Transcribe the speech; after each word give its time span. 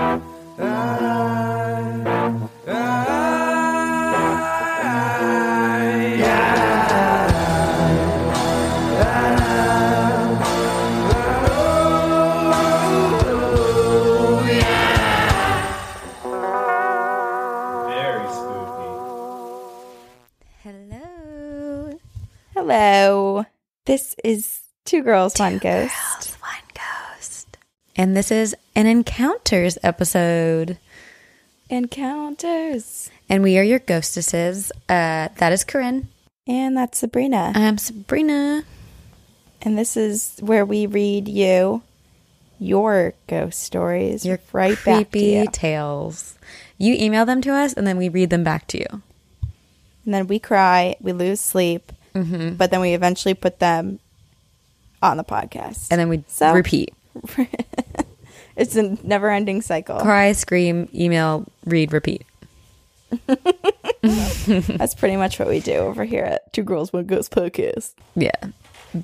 Very 0.00 0.16
spooky. 18.30 18.88
Hello. 20.62 21.98
Hello. 22.54 23.44
This 23.84 24.14
is 24.24 24.60
Two 24.86 25.02
Girls, 25.02 25.34
One 25.38 25.58
Ghost. 25.58 25.60
Girls, 25.60 25.68
one 25.68 25.88
ghost. 25.88 26.09
And 28.00 28.16
this 28.16 28.30
is 28.30 28.56
an 28.74 28.86
encounters 28.86 29.76
episode. 29.82 30.78
Encounters. 31.68 33.10
And 33.28 33.42
we 33.42 33.58
are 33.58 33.62
your 33.62 33.78
ghostesses. 33.78 34.72
Uh, 34.88 35.28
that 35.36 35.52
is 35.52 35.64
Corinne. 35.64 36.08
And 36.46 36.78
that's 36.78 36.96
Sabrina. 36.96 37.52
I'm 37.54 37.76
Sabrina. 37.76 38.62
and 39.60 39.76
this 39.76 39.98
is 39.98 40.38
where 40.40 40.64
we 40.64 40.86
read 40.86 41.28
you 41.28 41.82
your 42.58 43.12
ghost 43.26 43.60
stories 43.62 44.24
Your 44.24 44.38
right 44.54 44.78
creepy 44.78 45.20
you. 45.32 45.46
tales. 45.52 46.38
You 46.78 46.94
email 46.98 47.26
them 47.26 47.42
to 47.42 47.52
us 47.52 47.74
and 47.74 47.86
then 47.86 47.98
we 47.98 48.08
read 48.08 48.30
them 48.30 48.44
back 48.44 48.66
to 48.68 48.78
you. 48.78 48.86
And 50.06 50.14
then 50.14 50.26
we 50.26 50.38
cry, 50.38 50.96
we 51.02 51.12
lose 51.12 51.38
sleep, 51.42 51.92
Mm-hmm. 52.14 52.54
but 52.54 52.70
then 52.70 52.80
we 52.80 52.94
eventually 52.94 53.34
put 53.34 53.58
them 53.58 54.00
on 55.02 55.18
the 55.18 55.22
podcast. 55.24 55.88
And 55.90 56.00
then 56.00 56.08
we 56.08 56.24
So- 56.28 56.54
repeat. 56.54 56.94
it's 58.60 58.76
a 58.76 58.96
never 59.06 59.30
ending 59.30 59.62
cycle. 59.62 59.98
Cry, 60.00 60.32
scream, 60.32 60.88
email, 60.94 61.46
read, 61.64 61.92
repeat. 61.92 62.24
That's 64.02 64.94
pretty 64.94 65.16
much 65.16 65.38
what 65.38 65.48
we 65.48 65.60
do 65.60 65.74
over 65.74 66.04
here 66.04 66.24
at 66.24 66.52
Two 66.52 66.62
Girls, 66.62 66.92
One 66.92 67.06
Ghost 67.06 67.32
podcast. 67.32 67.94
Yeah, 68.14 68.30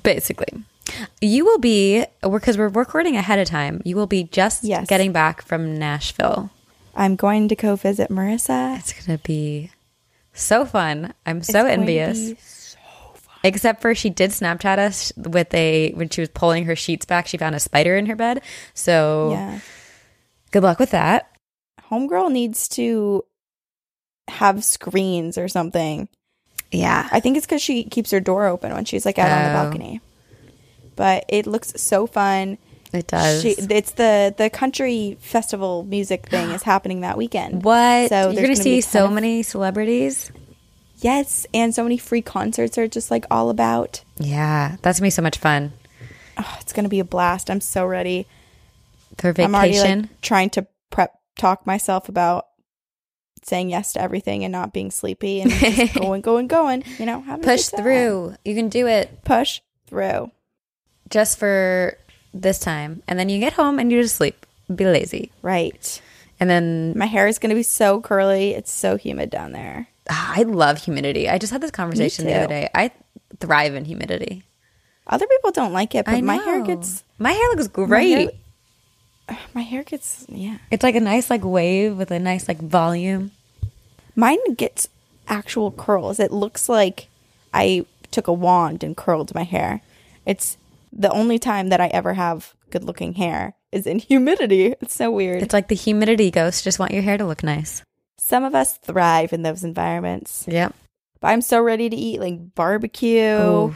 basically. 0.03 0.63
You 1.21 1.43
will 1.45 1.59
be, 1.59 2.05
because 2.21 2.57
we're 2.57 2.69
recording 2.69 3.15
ahead 3.17 3.39
of 3.39 3.47
time, 3.47 3.81
you 3.85 3.95
will 3.95 4.07
be 4.07 4.23
just 4.23 4.63
Yes. 4.63 4.87
getting 4.87 5.11
back 5.11 5.41
from 5.41 5.77
Nashville. 5.77 6.49
I'm 6.95 7.15
going 7.15 7.47
to 7.49 7.55
go 7.55 7.75
visit 7.75 8.09
Marissa. 8.09 8.79
It's 8.79 8.93
going 8.93 9.17
to 9.17 9.23
be 9.23 9.71
so 10.33 10.65
fun. 10.65 11.13
I'm 11.25 11.43
so 11.43 11.51
It's 11.51 11.53
going 11.53 11.65
to 11.65 11.71
envious. 11.99 12.29
Except 13.47 13.81
for 13.81 13.95
she 13.95 14.09
did 14.09 14.31
Snapchat 14.31 14.77
us 14.77 15.13
with 15.15 15.53
a, 15.53 15.91
when 15.93 16.09
she 16.09 16.21
was 16.21 16.29
pulling 16.29 16.65
her 16.65 16.75
sheets 16.75 17.05
back, 17.05 17.27
she 17.27 17.37
found 17.37 17.55
a 17.55 17.59
spider 17.59 17.95
in 17.95 18.05
her 18.07 18.15
bed. 18.15 18.41
So 18.73 19.29
Yeah. 19.31 19.59
good 20.51 20.63
luck 20.63 20.79
with 20.79 20.91
that. 20.91 21.29
Homegirl 21.89 22.31
needs 22.31 22.67
to 22.69 23.23
have 24.27 24.63
screens 24.63 25.37
or 25.37 25.47
something. 25.47 26.09
Yeah. 26.71 27.07
I 27.11 27.21
think 27.21 27.37
it's 27.37 27.45
because 27.45 27.61
she 27.61 27.85
keeps 27.85 28.11
her 28.11 28.19
door 28.19 28.45
open 28.47 28.73
when 28.73 28.83
she's 28.85 29.05
like 29.05 29.17
out 29.17 29.31
on 29.31 29.43
the 29.43 29.49
Oh. 29.59 29.63
balcony. 29.63 30.01
But 30.97 31.25
it 31.29 31.47
looks 31.47 31.73
so 31.77 32.07
fun. 32.07 32.57
It 32.91 33.07
does. 33.07 33.41
She, 33.41 33.49
it's 33.51 33.91
the 33.91 34.33
the 34.37 34.49
country 34.49 35.17
festival 35.21 35.83
music 35.83 36.27
thing 36.29 36.49
is 36.57 36.63
happening 36.63 37.01
that 37.01 37.17
weekend. 37.17 37.63
what? 37.63 38.09
So 38.09 38.15
You're 38.15 38.33
going 38.33 38.35
to 38.35 38.41
gonna 38.43 38.55
see 38.55 38.81
so 38.81 39.05
of- 39.05 39.11
many 39.13 39.43
celebrities. 39.43 40.31
Yes, 40.99 41.45
and 41.53 41.73
so 41.75 41.83
many 41.83 41.97
free 41.97 42.21
concerts 42.21 42.77
are 42.77 42.87
just 42.87 43.11
like 43.11 43.25
all 43.29 43.49
about. 43.49 44.03
Yeah. 44.17 44.77
That's 44.81 44.97
to 44.97 45.03
be 45.03 45.09
so 45.09 45.21
much 45.21 45.37
fun. 45.37 45.73
Oh, 46.37 46.57
it's 46.59 46.73
gonna 46.73 46.89
be 46.89 46.99
a 46.99 47.05
blast. 47.05 47.49
I'm 47.49 47.61
so 47.61 47.85
ready. 47.85 48.27
For 49.17 49.31
vacation. 49.33 49.45
I'm 49.45 49.55
already 49.55 49.79
like 49.79 50.21
trying 50.21 50.49
to 50.51 50.67
prep 50.91 51.13
talk 51.35 51.65
myself 51.67 52.09
about 52.09 52.47
saying 53.43 53.69
yes 53.69 53.93
to 53.93 54.01
everything 54.01 54.43
and 54.43 54.51
not 54.51 54.73
being 54.73 54.91
sleepy 54.91 55.41
and 55.41 55.51
just 55.51 55.93
going, 55.99 56.21
going, 56.21 56.47
going. 56.47 56.83
You 56.99 57.05
know, 57.05 57.23
Push 57.41 57.67
through. 57.67 58.35
You 58.43 58.55
can 58.55 58.69
do 58.69 58.87
it. 58.87 59.23
push 59.23 59.61
through. 59.87 60.31
just 61.09 61.37
for 61.39 61.97
this 62.33 62.59
time 62.59 63.01
and 63.07 63.17
then 63.17 63.29
you 63.29 63.39
get 63.39 63.53
home 63.53 63.79
and 63.79 63.91
you 63.91 64.01
just 64.01 64.17
sleep 64.17 64.45
be 64.75 64.85
lazy 64.85 65.31
Right. 65.41 66.01
and 66.39 66.49
then 66.49 66.93
My 66.97 67.05
hair 67.05 67.25
is 67.27 67.39
going 67.39 67.49
to 67.51 67.55
be 67.55 67.63
so 67.63 68.01
curly. 68.01 68.53
It's 68.53 68.71
so 68.71 68.97
humid 68.97 69.29
down 69.29 69.53
there. 69.53 69.87
I 70.09 70.43
love 70.43 70.77
humidity 70.77 71.29
i 71.29 71.37
just 71.37 71.51
had 71.51 71.61
this 71.61 71.71
conversation 71.71 72.25
the 72.25 72.33
other 72.33 72.47
day 72.47 72.69
i 72.75 72.91
thrive 73.39 73.75
in 73.75 73.85
humidity 73.85 74.43
Other 75.07 75.27
people 75.27 75.51
don't 75.51 75.73
like 75.73 75.95
it, 75.95 76.05
but 76.05 76.21
my 76.23 76.35
hair 76.37 76.63
gets 76.63 77.03
my 77.17 77.31
hair 77.31 77.49
looks 77.55 77.69
my 77.77 77.85
great 77.85 78.11
hair- 79.29 79.37
My 79.53 79.61
hair 79.61 79.83
gets 79.83 80.25
yeah. 80.29 80.57
it's 80.71 80.83
like 80.83 80.95
a 80.95 81.01
nice 81.01 81.29
like 81.29 81.43
wave 81.43 81.97
with 81.97 82.11
a 82.11 82.19
nice 82.19 82.47
like 82.47 82.59
volume 82.61 83.31
Mine 84.15 84.55
gets 84.55 84.89
actual 85.27 85.71
curls. 85.71 86.19
It 86.19 86.31
looks 86.31 86.67
like 86.67 87.07
I 87.53 87.85
took 88.09 88.27
a 88.27 88.33
wand 88.33 88.83
and 88.83 88.97
curled 88.97 89.35
my 89.35 89.43
hair. 89.43 89.81
It's 90.25 90.57
the 90.91 91.11
only 91.11 91.37
time 91.37 91.69
that 91.69 91.79
I 91.79 91.87
ever 91.87 92.15
have 92.15 92.55
good 92.71 92.83
looking 92.83 93.13
hair 93.13 93.53
is 93.71 93.85
in 93.85 93.99
humidity. 94.11 94.73
It's 94.81 94.95
so 94.95 95.11
weird. 95.11 95.43
it's 95.43 95.53
like 95.53 95.67
the 95.67 95.75
humidity 95.75 96.31
ghosts 96.31 96.63
just 96.63 96.79
want 96.79 96.93
your 96.93 97.03
hair 97.03 97.17
to 97.17 97.25
look 97.27 97.43
nice 97.43 97.83
Some 98.19 98.43
of 98.43 98.55
us 98.55 98.77
thrive 98.77 99.33
in 99.33 99.41
those 99.43 99.63
environments. 99.63 100.45
yep 100.47 100.73
But 101.19 101.27
I'm 101.29 101.41
so 101.41 101.61
ready 101.61 101.89
to 101.89 101.95
eat 101.95 102.19
like 102.19 102.55
barbecue. 102.55 103.71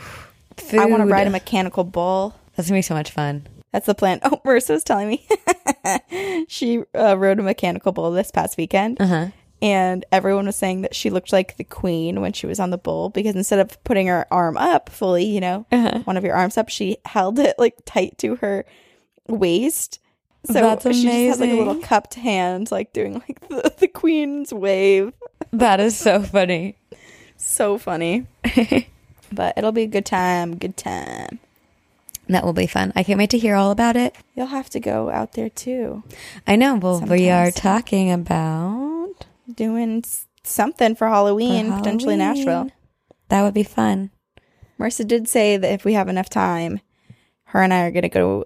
I 0.73 0.85
want 0.85 1.01
to 1.03 1.05
ride 1.09 1.27
a 1.27 1.31
mechanical 1.31 1.83
bull. 1.83 2.35
that's 2.55 2.67
gonna 2.69 2.77
be 2.79 2.81
so 2.83 2.93
much 2.95 3.11
fun 3.11 3.47
That's 3.71 3.85
the 3.85 3.95
plan. 3.95 4.19
Oh, 4.23 4.41
Marissa 4.45 4.71
was 4.71 4.83
telling 4.83 5.07
me 5.07 5.27
she 6.47 6.83
uh, 6.95 7.17
rode 7.17 7.39
a 7.39 7.43
mechanical 7.43 7.91
bull 7.91 8.11
this 8.11 8.31
past 8.31 8.57
weekend, 8.57 9.01
uh-huh 9.01 9.27
and 9.63 10.05
everyone 10.11 10.47
was 10.47 10.55
saying 10.55 10.81
that 10.81 10.95
she 10.95 11.11
looked 11.11 11.31
like 11.31 11.55
the 11.57 11.63
queen 11.63 12.19
when 12.19 12.33
she 12.33 12.47
was 12.47 12.59
on 12.59 12.71
the 12.71 12.79
bull 12.79 13.09
because 13.09 13.35
instead 13.35 13.59
of 13.59 13.83
putting 13.83 14.07
her 14.07 14.25
arm 14.33 14.57
up 14.57 14.89
fully, 14.89 15.23
you 15.25 15.39
know, 15.39 15.67
Uh-huh. 15.71 15.99
one 16.05 16.17
of 16.17 16.23
your 16.23 16.33
arms 16.35 16.57
up, 16.57 16.67
she 16.69 16.97
held 17.05 17.37
it 17.37 17.53
like 17.59 17.75
tight 17.85 18.17
to 18.17 18.37
her 18.37 18.65
waist. 19.27 19.99
So 20.45 20.53
That's 20.53 20.83
she 20.95 21.03
just 21.03 21.39
had 21.39 21.47
like 21.47 21.51
a 21.51 21.57
little 21.59 21.75
cupped 21.81 22.15
hand, 22.15 22.71
like 22.71 22.93
doing 22.93 23.13
like 23.13 23.47
the, 23.47 23.73
the 23.77 23.87
queen's 23.87 24.51
wave. 24.53 25.13
that 25.53 25.79
is 25.79 25.95
so 25.97 26.21
funny 26.23 26.77
So 27.37 27.77
funny. 27.77 28.25
but 29.31 29.53
it'll 29.57 29.71
be 29.71 29.83
a 29.83 29.87
good 29.87 30.05
time. 30.05 30.57
Good 30.57 30.77
time. 30.77 31.39
that 32.27 32.43
will 32.45 32.53
be 32.53 32.67
fun 32.67 32.91
i 32.95 33.03
can't 33.03 33.17
wait 33.19 33.29
to 33.31 33.37
hear 33.37 33.55
all 33.55 33.71
about 33.71 33.95
it 33.97 34.15
You'll 34.35 34.47
have 34.47 34.69
to 34.71 34.79
go 34.79 35.09
out 35.09 35.33
there 35.33 35.49
too. 35.49 36.03
i 36.47 36.55
know 36.55 36.75
well 36.75 37.01
we 37.01 37.29
are 37.29 37.51
talking 37.51 38.11
about 38.11 39.25
doing 39.53 40.03
something 40.43 40.95
for 40.95 41.07
Halloween, 41.07 41.69
For 41.71 41.77
potentially 41.79 42.17
Halloween. 42.17 42.45
Nashville. 42.45 42.71
That 43.29 43.41
would 43.43 43.53
be 43.53 43.63
fun. 43.63 44.09
Marissa 44.79 45.05
did 45.07 45.27
say 45.27 45.57
that 45.57 45.71
if 45.73 45.85
we 45.85 45.93
have 45.93 46.07
enough 46.09 46.29
time, 46.29 46.79
her 47.45 47.61
and 47.61 47.73
I 47.73 47.81
are 47.83 47.91
going 47.91 48.03
to 48.03 48.09
go 48.09 48.45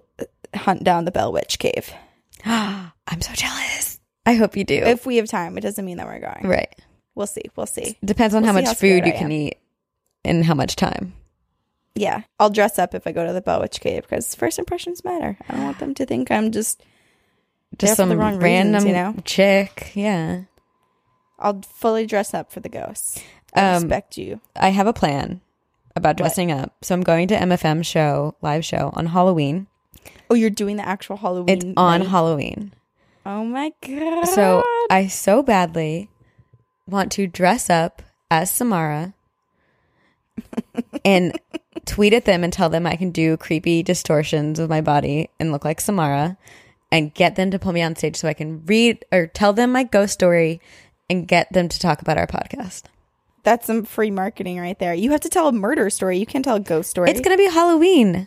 hunt 0.56 0.84
down 0.84 1.04
the 1.04 1.10
Bell 1.12 1.32
Witch 1.32 1.58
Cave. 1.58 1.92
I'm 2.44 3.20
so 3.20 3.32
jealous. 3.34 4.00
I 4.24 4.34
hope 4.34 4.56
you 4.56 4.64
do. 4.64 4.74
If 4.74 5.06
we 5.06 5.16
have 5.16 5.28
time, 5.28 5.56
it 5.56 5.60
doesn't 5.60 5.84
mean 5.84 5.98
that 5.98 6.06
we're 6.06 6.18
going. 6.20 6.46
right. 6.48 6.74
We'll 7.14 7.26
see. 7.26 7.42
We'll 7.56 7.66
see. 7.66 7.96
Depends 8.04 8.34
on 8.34 8.42
We'll 8.42 8.52
how 8.52 8.58
much 8.58 8.66
how 8.66 8.74
food 8.74 9.06
you 9.06 9.12
I 9.12 9.16
can 9.16 9.26
am. 9.26 9.32
eat 9.32 9.58
and 10.24 10.44
how 10.44 10.52
much 10.54 10.76
time. 10.76 11.14
Yeah, 11.94 12.22
I'll 12.38 12.50
dress 12.50 12.78
up 12.78 12.94
if 12.94 13.06
I 13.06 13.12
go 13.12 13.24
to 13.26 13.32
the 13.32 13.40
Bell 13.40 13.60
Witch 13.62 13.80
Cave 13.80 14.02
because 14.02 14.34
first 14.34 14.58
impressions 14.58 15.02
matter. 15.02 15.38
I 15.48 15.54
don't 15.54 15.64
want 15.64 15.78
them 15.78 15.94
to 15.94 16.04
think 16.04 16.30
I'm 16.30 16.50
just. 16.52 16.82
Just 17.78 17.96
some 17.96 18.12
random 18.12 18.42
reasons, 18.42 18.84
you 18.84 18.92
know? 18.92 19.14
chick. 19.24 19.92
Yeah. 19.94 20.42
I'll 21.38 21.62
fully 21.62 22.06
dress 22.06 22.32
up 22.34 22.52
for 22.52 22.60
the 22.60 22.68
ghosts. 22.68 23.22
I 23.54 23.60
Um, 23.76 23.82
respect 23.84 24.18
you. 24.18 24.40
I 24.54 24.68
have 24.70 24.86
a 24.86 24.92
plan 24.92 25.40
about 25.94 26.16
dressing 26.16 26.50
up. 26.52 26.74
So 26.82 26.94
I'm 26.94 27.02
going 27.02 27.28
to 27.28 27.34
MFM 27.36 27.82
show, 27.84 28.36
live 28.42 28.64
show 28.64 28.90
on 28.94 29.06
Halloween. 29.06 29.66
Oh, 30.30 30.34
you're 30.34 30.50
doing 30.50 30.76
the 30.76 30.86
actual 30.86 31.16
Halloween. 31.16 31.48
It's 31.48 31.64
on 31.76 32.00
night? 32.00 32.08
Halloween. 32.08 32.72
Oh 33.24 33.44
my 33.44 33.72
god! 33.80 34.26
So 34.26 34.62
I 34.90 35.06
so 35.08 35.42
badly 35.42 36.08
want 36.86 37.10
to 37.12 37.26
dress 37.26 37.68
up 37.70 38.02
as 38.30 38.50
Samara 38.50 39.14
and 41.04 41.38
tweet 41.84 42.12
at 42.12 42.24
them 42.24 42.44
and 42.44 42.52
tell 42.52 42.68
them 42.68 42.86
I 42.86 42.96
can 42.96 43.10
do 43.10 43.36
creepy 43.36 43.82
distortions 43.82 44.58
of 44.58 44.68
my 44.70 44.80
body 44.80 45.30
and 45.38 45.52
look 45.52 45.64
like 45.64 45.80
Samara 45.80 46.36
and 46.92 47.12
get 47.14 47.36
them 47.36 47.50
to 47.50 47.58
pull 47.58 47.72
me 47.72 47.82
on 47.82 47.96
stage 47.96 48.16
so 48.16 48.28
I 48.28 48.34
can 48.34 48.64
read 48.66 49.04
or 49.12 49.26
tell 49.26 49.52
them 49.52 49.72
my 49.72 49.82
ghost 49.84 50.12
story 50.12 50.60
and 51.10 51.26
get 51.26 51.52
them 51.52 51.68
to 51.68 51.78
talk 51.78 52.00
about 52.02 52.18
our 52.18 52.26
podcast. 52.26 52.84
that's 53.42 53.66
some 53.66 53.84
free 53.84 54.10
marketing 54.10 54.58
right 54.58 54.78
there. 54.78 54.94
You 54.94 55.12
have 55.12 55.20
to 55.20 55.28
tell 55.28 55.46
a 55.48 55.52
murder 55.52 55.88
story. 55.90 56.18
You 56.18 56.26
can't 56.26 56.44
tell 56.44 56.56
a 56.56 56.60
ghost 56.60 56.90
story. 56.90 57.10
It's 57.10 57.20
going 57.20 57.36
to 57.36 57.42
be 57.42 57.48
Halloween. 57.50 58.26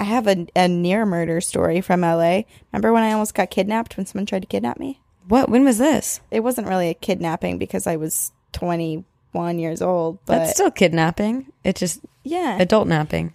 I 0.00 0.04
have 0.04 0.26
a, 0.26 0.46
a 0.56 0.66
near 0.66 1.04
murder 1.04 1.42
story 1.42 1.82
from 1.82 2.00
LA. 2.00 2.42
Remember 2.72 2.92
when 2.92 3.02
I 3.02 3.12
almost 3.12 3.34
got 3.34 3.50
kidnapped 3.50 3.98
when 3.98 4.06
someone 4.06 4.24
tried 4.24 4.40
to 4.40 4.48
kidnap 4.48 4.80
me? 4.80 5.00
What? 5.28 5.50
When 5.50 5.62
was 5.62 5.76
this? 5.76 6.20
It 6.30 6.40
wasn't 6.40 6.68
really 6.68 6.88
a 6.88 6.94
kidnapping 6.94 7.58
because 7.58 7.86
I 7.86 7.96
was 7.96 8.32
21 8.52 9.58
years 9.58 9.82
old, 9.82 10.18
but 10.24 10.38
That's 10.38 10.52
still 10.52 10.70
kidnapping. 10.70 11.52
It's 11.62 11.78
just 11.78 12.00
yeah. 12.24 12.56
adult 12.58 12.88
napping. 12.88 13.34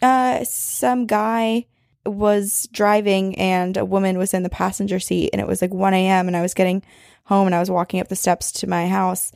uh 0.00 0.44
some 0.44 1.06
guy 1.06 1.66
was 2.06 2.68
driving 2.72 3.36
and 3.36 3.76
a 3.76 3.84
woman 3.84 4.16
was 4.16 4.32
in 4.32 4.44
the 4.44 4.48
passenger 4.48 5.00
seat 5.00 5.30
and 5.32 5.42
it 5.42 5.48
was 5.48 5.60
like 5.60 5.74
1 5.74 5.92
a.m. 5.94 6.28
and 6.28 6.36
I 6.36 6.42
was 6.42 6.54
getting 6.54 6.82
home 7.24 7.46
and 7.46 7.54
I 7.54 7.60
was 7.60 7.70
walking 7.70 8.00
up 8.00 8.08
the 8.08 8.16
steps 8.16 8.52
to 8.52 8.66
my 8.66 8.86
house 8.86 9.32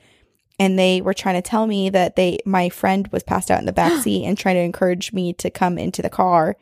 and 0.63 0.79
they 0.79 1.01
were 1.01 1.13
trying 1.15 1.35
to 1.35 1.43
tell 1.43 1.67
me 1.67 1.91
that 1.91 2.15
they 2.15 2.39
my 2.47 2.69
friend 2.69 3.09
was 3.09 3.25
passed 3.25 3.51
out 3.51 3.59
in 3.59 3.67
the 3.67 3.73
back 3.73 4.01
seat 4.03 4.25
and 4.25 4.39
trying 4.39 4.55
to 4.55 4.61
encourage 4.63 5.13
me 5.13 5.33
to 5.35 5.51
come 5.51 5.77
into 5.79 6.03
the 6.03 6.09
car 6.11 6.57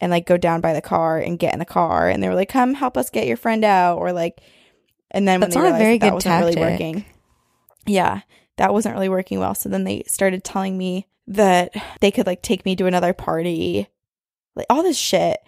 and 0.00 0.10
like 0.10 0.26
go 0.26 0.36
down 0.36 0.60
by 0.60 0.72
the 0.72 0.82
car 0.82 1.18
and 1.18 1.38
get 1.38 1.52
in 1.52 1.58
the 1.60 1.64
car 1.64 2.08
and 2.08 2.22
they 2.22 2.28
were 2.28 2.34
like 2.34 2.48
come 2.48 2.74
help 2.74 2.96
us 2.96 3.08
get 3.10 3.26
your 3.26 3.36
friend 3.36 3.64
out 3.64 3.98
or 3.98 4.12
like 4.12 4.40
and 5.12 5.26
then 5.28 5.40
That's 5.40 5.54
when 5.54 5.64
they 5.64 5.70
not 5.70 5.76
a 5.76 5.82
very 5.84 5.98
that, 5.98 6.00
that 6.06 6.08
good 6.10 6.14
wasn't 6.14 6.40
really 6.40 6.54
tactic. 6.54 6.72
working 6.72 7.04
yeah 7.86 8.20
that 8.56 8.72
wasn't 8.72 8.94
really 8.94 9.08
working 9.08 9.38
well 9.38 9.54
so 9.54 9.68
then 9.68 9.84
they 9.84 10.02
started 10.08 10.42
telling 10.42 10.76
me 10.76 11.06
that 11.28 11.72
they 12.00 12.10
could 12.10 12.26
like 12.26 12.42
take 12.42 12.64
me 12.64 12.74
to 12.76 12.86
another 12.86 13.12
party 13.12 13.88
like 14.56 14.66
all 14.68 14.82
this 14.82 14.98
shit 14.98 15.38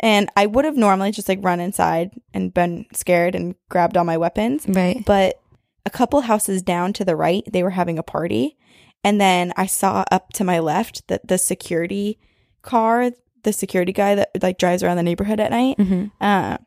and 0.00 0.28
i 0.36 0.44
would 0.44 0.64
have 0.66 0.76
normally 0.76 1.10
just 1.10 1.28
like 1.28 1.38
run 1.42 1.60
inside 1.60 2.10
and 2.34 2.52
been 2.54 2.84
scared 2.92 3.34
and 3.34 3.54
grabbed 3.70 3.96
all 3.96 4.04
my 4.04 4.16
weapons 4.18 4.66
Right. 4.68 5.02
but 5.06 5.40
a 5.86 5.90
couple 5.90 6.20
houses 6.22 6.60
down 6.62 6.92
to 6.92 7.04
the 7.04 7.16
right 7.16 7.42
they 7.50 7.62
were 7.62 7.70
having 7.70 7.98
a 7.98 8.02
party 8.02 8.56
and 9.04 9.18
then 9.20 9.52
i 9.56 9.64
saw 9.66 10.04
up 10.10 10.32
to 10.32 10.44
my 10.44 10.58
left 10.58 11.06
that 11.08 11.26
the 11.26 11.38
security 11.38 12.18
car 12.62 13.10
the 13.44 13.52
security 13.52 13.92
guy 13.92 14.14
that 14.16 14.30
like 14.42 14.58
drives 14.58 14.82
around 14.82 14.96
the 14.98 15.02
neighborhood 15.02 15.40
at 15.40 15.50
night 15.50 15.76
hmm 15.80 16.06
uh, 16.20 16.58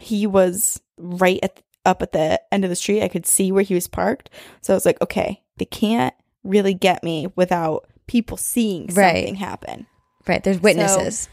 he 0.00 0.26
was 0.26 0.80
right 0.96 1.40
at 1.42 1.60
up 1.84 2.02
at 2.02 2.12
the 2.12 2.40
end 2.52 2.64
of 2.64 2.70
the 2.70 2.76
street. 2.76 3.02
I 3.02 3.08
could 3.08 3.24
see 3.26 3.50
where 3.50 3.62
he 3.64 3.74
was 3.74 3.88
parked. 3.88 4.28
So 4.60 4.74
I 4.74 4.76
was 4.76 4.84
like, 4.84 5.00
okay, 5.00 5.42
they 5.56 5.64
can't 5.64 6.12
really 6.44 6.74
get 6.74 7.02
me 7.02 7.28
without 7.34 7.86
people 8.06 8.36
seeing 8.36 8.88
Right. 8.92 9.16
something 9.24 9.34
happen. 9.36 9.86
Right. 10.26 10.42
There's 10.44 10.60
witnesses. 10.60 11.28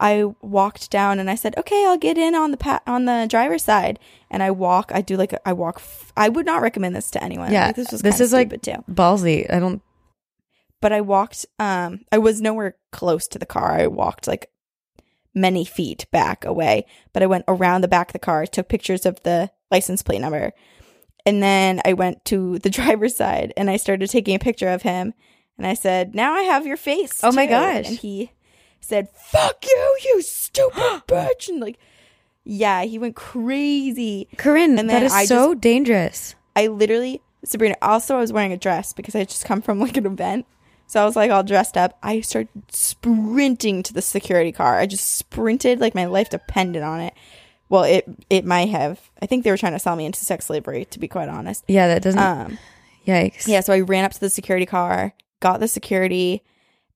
I 0.00 0.24
walked 0.42 0.90
down 0.90 1.18
and 1.18 1.28
I 1.28 1.34
said, 1.34 1.56
"Okay, 1.58 1.84
I'll 1.86 1.98
get 1.98 2.16
in 2.18 2.34
on 2.34 2.50
the 2.52 2.56
pa- 2.56 2.82
on 2.86 3.04
the 3.06 3.26
driver's 3.28 3.64
side." 3.64 3.98
And 4.30 4.42
I 4.42 4.50
walk. 4.50 4.92
I 4.94 5.00
do 5.00 5.16
like 5.16 5.32
a, 5.32 5.48
I 5.48 5.52
walk. 5.52 5.76
F- 5.78 6.12
I 6.16 6.28
would 6.28 6.46
not 6.46 6.62
recommend 6.62 6.94
this 6.94 7.10
to 7.12 7.22
anyone. 7.24 7.52
yeah. 7.52 7.66
Like, 7.66 7.76
this 7.76 7.90
was 7.92 8.02
this 8.02 8.20
is 8.20 8.32
like 8.32 8.62
too. 8.62 8.84
ballsy. 8.90 9.52
I 9.52 9.58
don't. 9.58 9.82
But 10.80 10.92
I 10.92 11.00
walked. 11.00 11.46
Um, 11.58 12.00
I 12.12 12.18
was 12.18 12.40
nowhere 12.40 12.76
close 12.92 13.26
to 13.28 13.38
the 13.38 13.46
car. 13.46 13.72
I 13.72 13.86
walked 13.88 14.28
like 14.28 14.50
many 15.34 15.64
feet 15.64 16.06
back 16.12 16.44
away. 16.44 16.86
But 17.12 17.22
I 17.22 17.26
went 17.26 17.44
around 17.48 17.80
the 17.80 17.88
back 17.88 18.10
of 18.10 18.12
the 18.12 18.18
car, 18.20 18.46
took 18.46 18.68
pictures 18.68 19.04
of 19.04 19.20
the 19.24 19.50
license 19.70 20.02
plate 20.02 20.20
number, 20.20 20.52
and 21.26 21.42
then 21.42 21.80
I 21.84 21.92
went 21.94 22.24
to 22.26 22.58
the 22.60 22.70
driver's 22.78 23.16
side 23.16 23.52
and 23.56 23.68
I 23.68 23.76
started 23.76 24.08
taking 24.10 24.36
a 24.36 24.38
picture 24.40 24.68
of 24.68 24.82
him. 24.82 25.12
And 25.56 25.66
I 25.66 25.74
said, 25.74 26.14
"Now 26.14 26.34
I 26.34 26.42
have 26.42 26.66
your 26.68 26.76
face." 26.76 27.24
Oh 27.24 27.32
my 27.32 27.46
too." 27.46 27.50
gosh. 27.50 27.86
And 27.88 27.98
he 27.98 28.30
said, 28.80 29.08
"Fuck 29.10 29.64
you, 29.66 29.98
you 30.04 30.22
stupid 30.22 31.02
bitch!" 31.06 31.48
And 31.48 31.60
like, 31.60 31.78
yeah, 32.44 32.82
he 32.84 32.98
went 32.98 33.14
crazy. 33.14 34.28
Corinne, 34.36 34.78
And 34.78 34.88
that 34.90 35.02
is 35.02 35.12
I 35.12 35.26
so 35.26 35.54
dangerous. 35.54 36.34
I 36.56 36.68
literally, 36.68 37.20
Sabrina, 37.44 37.76
also 37.82 38.16
I 38.16 38.20
was 38.20 38.32
wearing 38.32 38.52
a 38.52 38.56
dress 38.56 38.92
because 38.92 39.14
I 39.14 39.18
had 39.18 39.28
just 39.28 39.44
come 39.44 39.60
from 39.62 39.78
like 39.84 39.96
an 39.96 40.06
event. 40.06 40.46
So 40.86 41.02
I 41.02 41.04
was 41.04 41.14
like 41.16 41.30
all 41.30 41.42
dressed 41.42 41.76
up. 41.76 41.98
I 42.02 42.22
started 42.22 42.48
sprinting 42.70 43.82
to 43.82 43.92
the 43.92 44.00
security 44.00 44.52
car. 44.52 44.78
I 44.78 44.86
just 44.86 45.16
sprinted 45.16 45.80
like 45.80 45.94
my 45.94 46.06
life 46.06 46.30
depended 46.30 46.82
on 46.82 47.00
it. 47.00 47.12
Well, 47.68 47.84
it 47.84 48.06
it 48.30 48.46
might 48.46 48.70
have. 48.70 49.10
I 49.20 49.26
think 49.26 49.44
they 49.44 49.50
were 49.50 49.58
trying 49.58 49.74
to 49.74 49.78
sell 49.78 49.94
me 49.96 50.06
into 50.06 50.24
sex 50.24 50.46
slavery, 50.46 50.86
to 50.86 50.98
be 50.98 51.06
quite 51.06 51.28
honest. 51.28 51.64
Yeah, 51.68 51.88
that 51.88 52.02
doesn't. 52.02 52.18
Um, 52.18 52.58
yikes. 53.06 53.46
yeah, 53.46 53.60
so 53.60 53.74
I 53.74 53.80
ran 53.80 54.06
up 54.06 54.12
to 54.12 54.20
the 54.20 54.30
security 54.30 54.64
car, 54.64 55.12
got 55.40 55.60
the 55.60 55.68
security, 55.68 56.42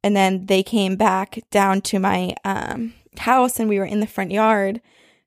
and 0.02 0.16
then 0.16 0.46
they 0.46 0.62
came 0.62 0.96
back 0.96 1.38
down 1.50 1.80
to 1.82 1.98
my 1.98 2.34
um, 2.44 2.94
house 3.18 3.58
and 3.60 3.68
we 3.68 3.78
were 3.78 3.84
in 3.84 4.00
the 4.00 4.06
front 4.06 4.30
yard. 4.32 4.80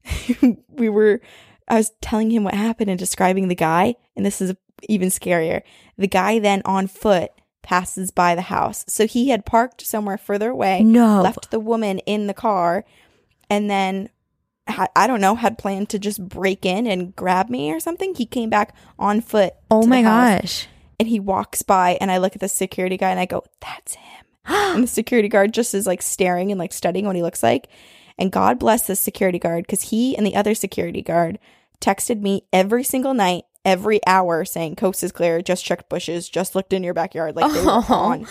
we 0.69 0.89
were, 0.89 1.21
I 1.67 1.75
was 1.75 1.91
telling 2.01 2.31
him 2.31 2.43
what 2.43 2.53
happened 2.53 2.89
and 2.89 2.99
describing 2.99 3.47
the 3.47 3.55
guy, 3.55 3.95
and 4.15 4.25
this 4.25 4.41
is 4.41 4.53
even 4.89 5.09
scarier. 5.09 5.61
The 5.97 6.07
guy 6.07 6.39
then 6.39 6.61
on 6.65 6.87
foot 6.87 7.31
passes 7.63 8.11
by 8.11 8.35
the 8.35 8.43
house. 8.43 8.85
So 8.87 9.07
he 9.07 9.29
had 9.29 9.45
parked 9.45 9.81
somewhere 9.81 10.17
further 10.17 10.49
away, 10.51 10.83
No. 10.83 11.21
left 11.21 11.49
the 11.51 11.59
woman 11.59 11.99
in 11.99 12.27
the 12.27 12.33
car, 12.33 12.85
and 13.49 13.69
then 13.69 14.09
I 14.67 15.05
don't 15.05 15.21
know, 15.21 15.35
had 15.35 15.59
planned 15.59 15.89
to 15.89 15.99
just 15.99 16.27
break 16.27 16.65
in 16.65 16.87
and 16.87 17.15
grab 17.15 17.49
me 17.51 17.71
or 17.71 17.79
something. 17.79 18.15
He 18.15 18.25
came 18.25 18.49
back 18.49 18.75
on 18.97 19.21
foot. 19.21 19.53
Oh 19.69 19.85
my 19.85 20.01
gosh. 20.01 20.67
and 20.99 21.07
he 21.07 21.19
walks 21.19 21.61
by 21.61 21.99
and 22.01 22.09
I 22.09 22.17
look 22.17 22.33
at 22.35 22.41
the 22.41 22.47
security 22.47 22.97
guy 22.97 23.11
and 23.11 23.19
I 23.19 23.25
go, 23.27 23.43
That's 23.61 23.93
him. 23.93 24.24
and 24.73 24.83
the 24.83 24.87
security 24.87 25.27
guard 25.29 25.53
just 25.53 25.73
is 25.73 25.87
like 25.87 26.01
staring 26.01 26.51
and 26.51 26.59
like 26.59 26.73
studying 26.73 27.05
what 27.05 27.15
he 27.15 27.21
looks 27.23 27.43
like. 27.43 27.67
And 28.17 28.31
God 28.31 28.59
bless 28.59 28.87
this 28.87 28.99
security 28.99 29.39
guard 29.39 29.65
because 29.65 29.89
he 29.89 30.15
and 30.15 30.25
the 30.25 30.35
other 30.35 30.55
security 30.55 31.01
guard 31.01 31.37
texted 31.81 32.21
me 32.21 32.43
every 32.53 32.83
single 32.83 33.13
night, 33.13 33.43
every 33.65 33.99
hour 34.07 34.45
saying, 34.45 34.75
Coast 34.77 35.03
is 35.03 35.11
clear, 35.11 35.41
just 35.41 35.65
checked 35.65 35.89
bushes, 35.89 36.29
just 36.29 36.55
looked 36.55 36.71
in 36.73 36.83
your 36.83 36.93
backyard. 36.93 37.35
Like 37.35 37.51
they 37.51 37.59
were 37.59 37.71
Oh. 37.71 37.85
on 37.89 38.27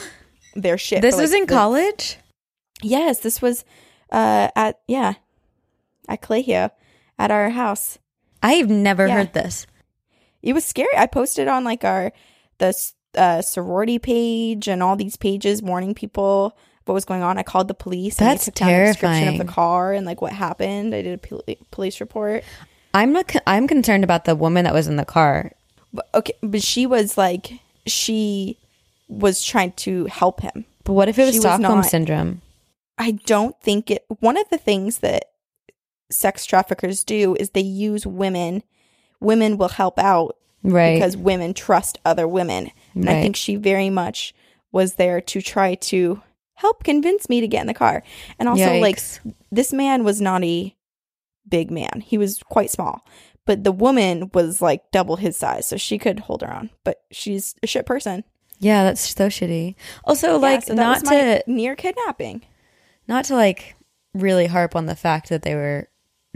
their 0.54 0.78
shit. 0.78 1.02
This 1.02 1.16
for, 1.16 1.20
was 1.22 1.34
in 1.34 1.42
the- 1.46 1.52
college? 1.52 2.16
Yes, 2.82 3.20
this 3.20 3.42
was 3.42 3.64
uh 4.10 4.48
at 4.56 4.80
yeah. 4.88 5.14
At 6.08 6.22
Clayheo 6.22 6.70
at 7.18 7.30
our 7.30 7.50
house. 7.50 7.98
I've 8.42 8.68
never 8.70 9.06
Yeah. 9.06 9.14
heard 9.14 9.32
this. 9.32 9.66
it 10.42 10.52
was 10.52 10.64
scary. 10.64 10.94
I 10.96 11.06
posted 11.06 11.48
on 11.48 11.64
like 11.64 11.84
our 11.84 12.12
the 12.58 12.72
uh, 13.16 13.42
sorority 13.42 13.98
page 13.98 14.68
and 14.68 14.82
all 14.82 14.96
these 14.96 15.16
pages 15.16 15.62
warning 15.62 15.94
people 15.94 16.56
what 16.84 16.94
was 16.94 17.04
going 17.04 17.22
on. 17.22 17.38
I 17.38 17.42
called 17.42 17.68
the 17.68 17.74
police. 17.74 18.18
and 18.18 18.28
That's 18.28 18.44
took 18.46 18.54
down 18.56 18.68
the 18.70 18.86
description 18.92 19.28
of 19.28 19.38
the 19.38 19.44
car 19.50 19.92
and 19.92 20.04
like 20.06 20.20
what 20.20 20.32
happened. 20.32 20.94
I 20.94 21.02
did 21.02 21.14
a 21.14 21.18
pol- 21.18 21.44
police 21.70 22.00
report. 22.00 22.44
I'm 22.92 23.12
not. 23.12 23.26
con- 23.28 23.42
I'm 23.46 23.66
concerned 23.66 24.04
about 24.04 24.24
the 24.26 24.34
woman 24.36 24.64
that 24.64 24.74
was 24.74 24.86
in 24.86 24.96
the 24.96 25.04
car. 25.04 25.52
But, 25.92 26.08
okay, 26.14 26.34
but 26.42 26.62
she 26.62 26.86
was 26.86 27.16
like 27.18 27.52
she 27.86 28.58
was 29.08 29.44
trying 29.44 29.72
to 29.72 30.06
help 30.06 30.40
him. 30.40 30.64
But 30.84 30.92
what 30.92 31.08
if 31.08 31.18
it 31.18 31.22
was 31.24 31.34
She 31.34 31.38
was 31.38 31.44
Stockholm 31.44 31.80
not- 31.80 31.86
syndrome? 31.86 32.42
I 32.98 33.12
don't 33.26 33.58
think 33.60 33.90
it. 33.90 34.04
One 34.20 34.36
of 34.36 34.48
the 34.50 34.58
things 34.58 34.98
that 34.98 35.24
sex 36.10 36.44
traffickers 36.46 37.02
do 37.04 37.34
is 37.40 37.50
they 37.50 37.60
use 37.60 38.06
women. 38.06 38.62
Women 39.20 39.56
will 39.56 39.68
help 39.70 39.98
out 39.98 40.36
Right. 40.62 40.94
because 40.94 41.16
women 41.16 41.54
trust 41.54 41.98
other 42.04 42.28
women. 42.28 42.70
And 42.94 43.08
I 43.10 43.22
think 43.22 43.36
she 43.36 43.56
very 43.56 43.90
much 43.90 44.34
was 44.72 44.94
there 44.94 45.20
to 45.20 45.40
try 45.40 45.74
to 45.76 46.22
help 46.54 46.84
convince 46.84 47.28
me 47.28 47.40
to 47.40 47.48
get 47.48 47.60
in 47.62 47.66
the 47.66 47.74
car. 47.74 48.02
And 48.38 48.48
also, 48.48 48.64
like, 48.80 49.00
this 49.50 49.72
man 49.72 50.04
was 50.04 50.20
not 50.20 50.42
a 50.44 50.74
big 51.48 51.70
man, 51.70 52.02
he 52.04 52.16
was 52.18 52.42
quite 52.44 52.70
small. 52.70 53.06
But 53.46 53.62
the 53.64 53.72
woman 53.72 54.30
was 54.32 54.62
like 54.62 54.90
double 54.90 55.16
his 55.16 55.36
size, 55.36 55.66
so 55.66 55.76
she 55.76 55.98
could 55.98 56.20
hold 56.20 56.40
her 56.42 56.54
own. 56.54 56.70
But 56.82 57.02
she's 57.10 57.54
a 57.62 57.66
shit 57.66 57.84
person. 57.84 58.24
yeah, 58.58 58.84
that's 58.84 59.14
so 59.14 59.28
shitty. 59.28 59.74
Also, 60.04 60.28
Yeah, 60.28 60.36
like, 60.36 60.62
so 60.64 60.74
not 60.74 61.04
to 61.04 61.42
near 61.46 61.76
kidnapping. 61.76 62.42
not 63.06 63.26
to 63.26 63.34
like 63.34 63.76
really 64.14 64.46
harp 64.46 64.74
on 64.74 64.86
the 64.86 64.96
fact 64.96 65.28
that 65.28 65.42
they 65.42 65.54
were 65.54 65.88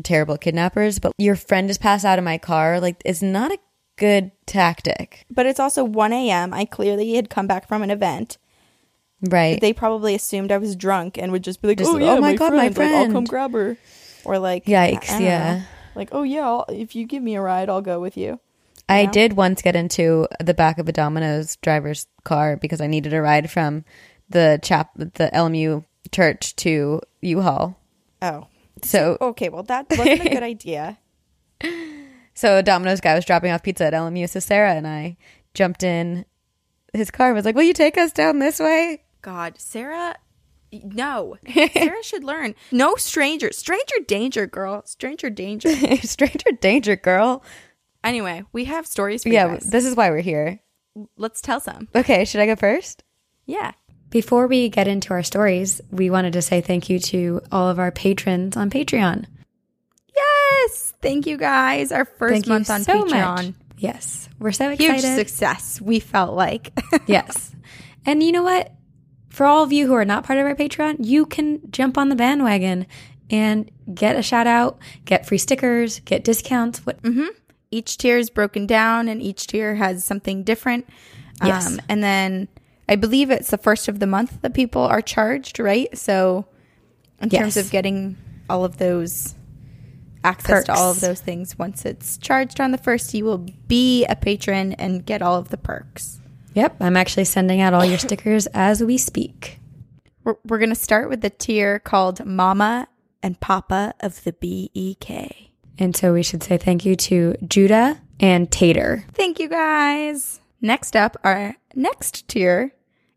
terrible 0.04 0.36
kidnappers, 0.36 0.98
but 0.98 1.12
your 1.16 1.34
friend 1.36 1.66
just 1.68 1.80
passed 1.80 2.04
out 2.04 2.18
of 2.18 2.24
my 2.24 2.36
car. 2.38 2.78
Like, 2.80 3.00
it's 3.06 3.22
not 3.22 3.52
a 3.52 3.58
good 3.98 4.30
tactic, 4.46 5.26
But 5.30 5.46
it's 5.46 5.60
also 5.60 5.84
1 5.84 6.12
a.m. 6.12 6.54
I 6.54 6.64
clearly 6.64 7.14
had 7.14 7.28
come 7.28 7.46
back 7.46 7.68
from 7.68 7.82
an 7.82 7.90
event. 7.90 8.38
right? 9.20 9.60
They 9.60 9.72
probably 9.72 10.14
assumed 10.14 10.50
I 10.52 10.58
was 10.58 10.76
drunk 10.76 11.18
and 11.18 11.32
would 11.32 11.44
just 11.44 11.60
be 11.60 11.68
like, 11.68 11.78
Just, 11.78 11.90
"Oh, 11.90 11.96
oh 11.96 11.98
yeah, 11.98 12.12
"Oh 12.14 12.20
my 12.20 12.34
God, 12.34 12.52
my 12.54 12.68
Like, 12.68 12.78
I'll 12.78 13.10
come 13.12 13.24
grab 13.24 13.52
her," 13.52 13.76
or 14.24 14.38
like, 14.38 14.64
Yikes, 14.64 15.20
yeah. 15.20 15.56
know. 15.58 15.62
like, 15.94 16.08
"Oh 16.12 16.22
yeah, 16.22 16.46
I'll, 16.46 16.64
if 16.68 16.94
you 16.96 17.04
give 17.06 17.22
me 17.22 17.34
a 17.34 17.40
ride, 17.42 17.68
I'll 17.68 17.82
go 17.82 18.00
with 18.00 18.16
you." 18.16 18.40
I 18.88 19.04
know? 19.04 19.12
did 19.12 19.34
once 19.34 19.60
get 19.60 19.76
into 19.76 20.26
the 20.40 20.54
back 20.54 20.78
of 20.78 20.88
a 20.88 20.92
Domino's 20.92 21.56
driver's 21.56 22.06
car 22.24 22.56
because 22.56 22.80
I 22.80 22.86
needed 22.86 23.12
a 23.12 23.20
ride 23.20 23.50
from 23.50 23.84
the 24.30 24.58
chap, 24.62 24.92
the 24.96 25.30
LMU 25.34 25.84
church 26.10 26.56
to 26.56 27.00
U-Haul. 27.20 27.78
Oh, 28.22 28.46
So, 28.82 29.18
okay. 29.20 29.50
Well, 29.50 29.64
that 29.64 29.86
wasn't 29.90 30.24
a 30.24 30.30
good 30.30 30.42
idea. 30.54 30.96
So 32.38 32.62
Domino's 32.62 33.00
guy 33.00 33.14
was 33.14 33.24
dropping 33.24 33.50
off 33.50 33.62
pizza 33.62 33.84
at 33.86 33.92
LMU. 33.92 34.28
So 34.28 34.38
Sarah 34.40 34.74
and 34.74 34.86
I 34.86 35.16
jumped 35.54 35.82
in 35.82 36.24
his 36.92 37.10
car 37.10 37.28
and 37.28 37.34
was 37.36 37.44
like, 37.44 37.56
"Will 37.56 37.64
you 37.64 37.72
take 37.74 37.98
us 37.98 38.12
down 38.12 38.38
this 38.38 38.60
way?" 38.60 39.02
God, 39.22 39.54
Sarah, 39.58 40.14
no, 40.72 41.36
Sarah 41.72 42.02
should 42.04 42.22
learn. 42.24 42.54
No 42.70 42.94
stranger, 42.94 43.50
stranger 43.52 43.96
danger, 44.06 44.46
girl, 44.46 44.82
stranger 44.86 45.30
danger. 45.30 45.70
Stranger 46.02 46.52
danger, 46.60 46.94
girl. 46.96 47.42
anyway, 48.04 48.44
we 48.52 48.64
have 48.66 48.86
stories 48.86 49.22
for 49.24 49.28
Yeah, 49.30 49.46
you 49.46 49.52
guys. 49.54 49.70
this 49.70 49.84
is 49.84 49.96
why 49.96 50.10
we're 50.10 50.20
here. 50.20 50.60
Let's 51.16 51.40
tell 51.40 51.60
some. 51.60 51.88
Okay, 51.94 52.24
should 52.24 52.40
I 52.40 52.46
go 52.46 52.56
first? 52.56 53.02
Yeah. 53.46 53.72
Before 54.10 54.46
we 54.46 54.68
get 54.68 54.88
into 54.88 55.12
our 55.12 55.22
stories, 55.22 55.80
we 55.90 56.08
wanted 56.10 56.32
to 56.34 56.42
say 56.42 56.60
thank 56.60 56.88
you 56.88 56.98
to 57.00 57.40
all 57.52 57.68
of 57.68 57.78
our 57.78 57.90
patrons 57.92 58.56
on 58.56 58.70
Patreon. 58.70 59.26
Yes. 60.50 60.94
Thank 61.00 61.26
you 61.26 61.36
guys. 61.36 61.92
Our 61.92 62.04
first 62.04 62.32
Thank 62.32 62.46
month 62.46 62.70
on 62.70 62.82
so 62.82 63.04
Patreon. 63.04 63.46
much. 63.46 63.54
Yes, 63.78 64.28
we're 64.38 64.52
so 64.52 64.70
excited. 64.70 65.04
Huge 65.04 65.14
success. 65.14 65.80
We 65.80 66.00
felt 66.00 66.34
like. 66.34 66.72
yes. 67.06 67.54
And 68.04 68.22
you 68.22 68.32
know 68.32 68.42
what? 68.42 68.72
For 69.28 69.46
all 69.46 69.62
of 69.62 69.72
you 69.72 69.86
who 69.86 69.94
are 69.94 70.04
not 70.04 70.24
part 70.24 70.38
of 70.38 70.46
our 70.46 70.56
Patreon, 70.56 70.96
you 70.98 71.26
can 71.26 71.60
jump 71.70 71.96
on 71.96 72.08
the 72.08 72.16
bandwagon 72.16 72.86
and 73.30 73.70
get 73.94 74.16
a 74.16 74.22
shout 74.22 74.46
out, 74.46 74.78
get 75.04 75.26
free 75.26 75.38
stickers, 75.38 76.00
get 76.00 76.24
discounts. 76.24 76.84
What? 76.84 76.98
Each 77.70 77.96
tier 77.98 78.18
is 78.18 78.30
broken 78.30 78.66
down 78.66 79.08
and 79.08 79.22
each 79.22 79.46
tier 79.46 79.74
has 79.76 80.02
something 80.04 80.42
different. 80.42 80.88
Yes. 81.44 81.66
Um, 81.66 81.80
and 81.88 82.02
then 82.02 82.48
I 82.88 82.96
believe 82.96 83.30
it's 83.30 83.50
the 83.50 83.58
first 83.58 83.86
of 83.86 84.00
the 84.00 84.06
month 84.06 84.40
that 84.42 84.54
people 84.54 84.82
are 84.82 85.02
charged, 85.02 85.60
right? 85.60 85.96
So 85.96 86.46
in 87.20 87.28
terms 87.28 87.56
of 87.56 87.70
getting 87.70 88.16
all 88.48 88.64
of 88.64 88.78
those 88.78 89.34
access 90.24 90.64
to 90.64 90.74
all 90.74 90.90
of 90.90 91.00
those 91.00 91.20
things, 91.20 91.58
once 91.58 91.84
it's 91.84 92.16
charged 92.18 92.60
on 92.60 92.72
the 92.72 92.78
first, 92.78 93.14
you 93.14 93.24
will 93.24 93.46
be 93.66 94.04
a 94.06 94.16
patron 94.16 94.72
and 94.74 95.04
get 95.04 95.22
all 95.22 95.36
of 95.36 95.48
the 95.48 95.56
perks. 95.56 96.20
Yep, 96.54 96.76
I'm 96.80 96.96
actually 96.96 97.24
sending 97.24 97.60
out 97.60 97.74
all 97.74 97.84
your 97.84 97.98
stickers 97.98 98.46
as 98.48 98.82
we 98.82 98.98
speak. 98.98 99.60
We're, 100.24 100.36
we're 100.44 100.58
going 100.58 100.70
to 100.70 100.74
start 100.74 101.08
with 101.08 101.20
the 101.20 101.30
tier 101.30 101.78
called 101.78 102.24
Mama 102.26 102.88
and 103.22 103.38
Papa 103.40 103.94
of 104.00 104.24
the 104.24 104.32
BEK. 104.32 105.50
And 105.78 105.96
so 105.96 106.12
we 106.12 106.22
should 106.22 106.42
say 106.42 106.56
thank 106.58 106.84
you 106.84 106.96
to 106.96 107.34
Judah 107.46 108.00
and 108.18 108.50
Tater. 108.50 109.04
Thank 109.12 109.38
you 109.38 109.48
guys. 109.48 110.40
Next 110.60 110.96
up, 110.96 111.16
our 111.22 111.54
next 111.74 112.26
tier 112.26 112.72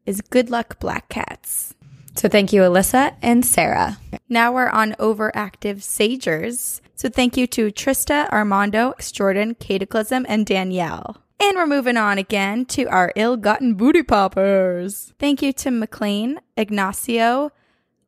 is 0.05 0.21
Good 0.21 0.49
Luck 0.49 0.79
Black 0.79 1.09
Cats. 1.09 1.73
So 2.15 2.27
thank 2.27 2.53
you, 2.53 2.61
Alyssa 2.61 3.15
and 3.21 3.45
Sarah. 3.45 3.97
Now 4.29 4.51
we're 4.51 4.69
on 4.69 4.93
overactive 4.93 5.77
Sagers. 5.77 6.81
So 6.95 7.09
thank 7.09 7.37
you 7.37 7.47
to 7.47 7.71
Trista, 7.71 8.29
Armando, 8.29 8.93
Jordan, 8.99 9.55
Cataclysm, 9.55 10.25
and 10.29 10.45
Danielle. 10.45 11.17
And 11.39 11.57
we're 11.57 11.65
moving 11.65 11.97
on 11.97 12.19
again 12.19 12.65
to 12.65 12.85
our 12.85 13.11
ill-gotten 13.15 13.73
booty 13.73 14.03
poppers. 14.03 15.13
Thank 15.17 15.41
you 15.41 15.51
to 15.53 15.71
McLean, 15.71 16.39
Ignacio, 16.55 17.51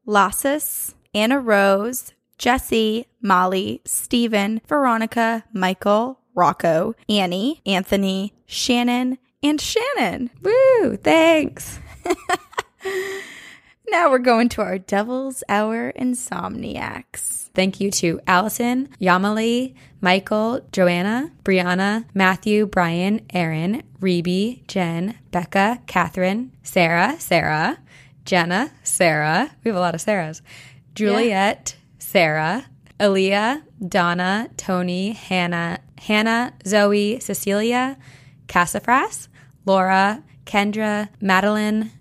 Lassus, 0.05 0.93
Anna 1.15 1.39
Rose, 1.39 2.13
Jesse, 2.37 3.07
Molly, 3.21 3.81
Stephen, 3.85 4.61
Veronica, 4.67 5.45
Michael, 5.51 6.19
Rocco, 6.35 6.93
Annie, 7.09 7.61
Anthony, 7.65 8.33
Shannon, 8.45 9.17
and 9.41 9.59
Shannon. 9.59 10.29
Woo, 10.41 10.97
thanks. 10.97 11.79
Now 13.93 14.09
we're 14.09 14.17
going 14.17 14.49
to 14.49 14.61
our 14.63 14.79
Devil's 14.79 15.43
Hour 15.47 15.93
Insomniacs. 15.95 17.51
Thank 17.53 17.79
you 17.79 17.91
to 17.91 18.19
Allison, 18.25 18.89
Yamali, 18.99 19.75
Michael, 20.01 20.61
Joanna, 20.71 21.31
Brianna, 21.43 22.05
Matthew, 22.11 22.65
Brian, 22.65 23.23
Aaron, 23.31 23.83
Rebe, 24.01 24.65
Jen, 24.65 25.19
Becca, 25.29 25.81
Catherine, 25.85 26.51
Sarah, 26.63 27.17
Sarah, 27.19 27.77
Jenna, 28.25 28.71
Sarah. 28.81 29.51
We 29.63 29.69
have 29.69 29.77
a 29.77 29.79
lot 29.79 29.93
of 29.93 30.01
Sarahs. 30.01 30.41
Juliet, 30.95 31.75
Sarah, 31.99 32.65
Aaliyah, 32.99 33.61
Donna, 33.87 34.49
Tony, 34.57 35.11
Hannah, 35.11 35.77
Hannah, 35.99 36.53
Zoe, 36.65 37.19
Cecilia, 37.19 37.99
Cassafras, 38.47 39.29
Laura, 39.67 40.23
Kendra, 40.47 41.09
Madeline, 41.21 41.91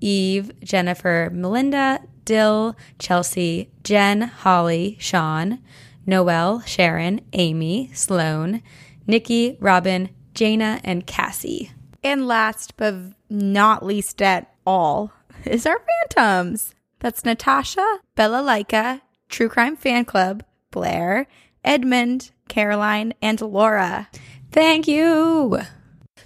Eve, 0.00 0.52
Jennifer, 0.62 1.30
Melinda, 1.32 2.00
Dill, 2.24 2.76
Chelsea, 2.98 3.70
Jen, 3.82 4.22
Holly, 4.22 4.96
Sean, 5.00 5.60
Noelle, 6.06 6.60
Sharon, 6.60 7.20
Amy, 7.32 7.90
Sloan, 7.92 8.62
Nikki, 9.06 9.56
Robin, 9.60 10.10
Jana, 10.34 10.80
and 10.84 11.06
Cassie. 11.06 11.72
And 12.02 12.26
last 12.26 12.76
but 12.76 12.94
not 13.28 13.84
least 13.84 14.22
at 14.22 14.54
all 14.66 15.12
is 15.44 15.66
our 15.66 15.80
phantoms. 16.14 16.74
That's 17.00 17.24
Natasha, 17.24 18.00
Bella 18.14 18.42
Laika, 18.42 19.00
True 19.28 19.48
Crime 19.48 19.76
Fan 19.76 20.04
Club, 20.04 20.44
Blair, 20.70 21.26
Edmund, 21.64 22.30
Caroline, 22.48 23.14
and 23.22 23.40
Laura. 23.40 24.08
Thank 24.52 24.86
you. 24.86 25.60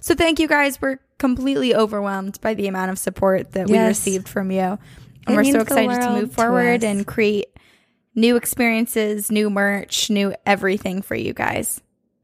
So 0.01 0.15
thank 0.15 0.39
you 0.39 0.47
guys. 0.47 0.81
We're 0.81 0.99
completely 1.25 1.73
overwhelmed 1.75 2.39
by 2.41 2.53
the 2.53 2.67
amount 2.67 2.91
of 2.91 2.99
support 2.99 3.51
that 3.53 3.67
we 3.69 3.77
received 3.79 4.27
from 4.29 4.51
you. 4.51 4.73
It 4.73 4.79
And 5.27 5.35
we're 5.35 5.43
so 5.43 5.61
excited 5.61 6.01
to 6.01 6.09
move 6.21 6.33
forward 6.33 6.83
us. 6.83 6.89
and 6.89 7.07
create 7.07 7.47
new 8.13 8.35
experiences, 8.35 9.31
new 9.31 9.49
merch, 9.49 10.09
new 10.09 10.35
everything 10.45 11.01
for 11.01 11.15
you 11.15 11.33
guys. 11.33 11.81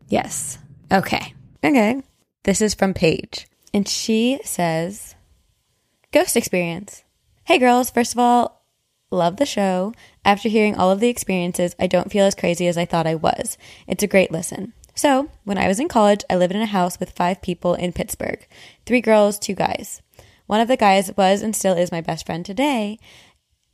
Yes. 0.08 0.60
Okay. 0.91 1.34
Okay. 1.63 2.01
This 2.43 2.62
is 2.62 2.74
from 2.75 2.93
Paige. 2.93 3.48
And 3.74 3.88
she 3.88 4.39
says, 4.43 5.15
Ghost 6.12 6.36
experience. 6.36 7.03
Hey 7.46 7.58
girls, 7.58 7.89
first 7.89 8.13
of 8.13 8.20
all, 8.20 8.63
love 9.10 9.38
the 9.38 9.46
show. 9.46 9.93
After 10.24 10.50
hearing 10.50 10.75
all 10.75 10.91
of 10.91 11.00
the 11.00 11.08
experiences, 11.10 11.75
I 11.79 11.88
don't 11.88 12.12
feel 12.12 12.25
as 12.25 12.36
crazy 12.36 12.67
as 12.67 12.77
I 12.77 12.86
thought 12.86 13.08
I 13.08 13.15
was. 13.15 13.58
It's 13.88 14.03
a 14.03 14.08
great 14.08 14.31
listen. 14.31 14.74
So, 14.94 15.30
when 15.44 15.58
I 15.58 15.68
was 15.68 15.80
in 15.80 15.88
college, 15.88 16.24
I 16.30 16.36
lived 16.36 16.54
in 16.54 16.62
a 16.62 16.68
house 16.68 17.00
with 17.00 17.12
five 17.12 17.42
people 17.42 17.74
in 17.74 17.94
Pittsburgh 17.94 18.46
three 18.86 19.02
girls, 19.02 19.40
two 19.40 19.56
guys. 19.56 20.02
One 20.48 20.60
of 20.60 20.68
the 20.68 20.78
guys 20.78 21.12
was 21.16 21.42
and 21.42 21.56
still 21.56 21.78
is 21.78 21.92
my 21.92 22.02
best 22.02 22.26
friend 22.26 22.46
today. 22.46 23.00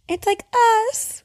It's 0.07 0.27
like 0.27 0.43
us. 0.79 1.23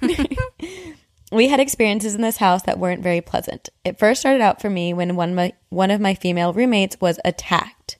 we 1.32 1.48
had 1.48 1.60
experiences 1.60 2.14
in 2.14 2.22
this 2.22 2.38
house 2.38 2.62
that 2.62 2.78
weren't 2.78 3.02
very 3.02 3.20
pleasant. 3.20 3.68
It 3.84 3.98
first 3.98 4.20
started 4.20 4.42
out 4.42 4.60
for 4.60 4.68
me 4.68 4.92
when 4.92 5.16
one 5.16 5.30
of 5.30 5.36
my, 5.36 5.52
one 5.68 5.90
of 5.90 6.00
my 6.00 6.14
female 6.14 6.52
roommates 6.52 7.00
was 7.00 7.20
attacked 7.24 7.98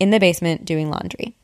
in 0.00 0.10
the 0.10 0.20
basement 0.20 0.64
doing 0.64 0.90
laundry. 0.90 1.36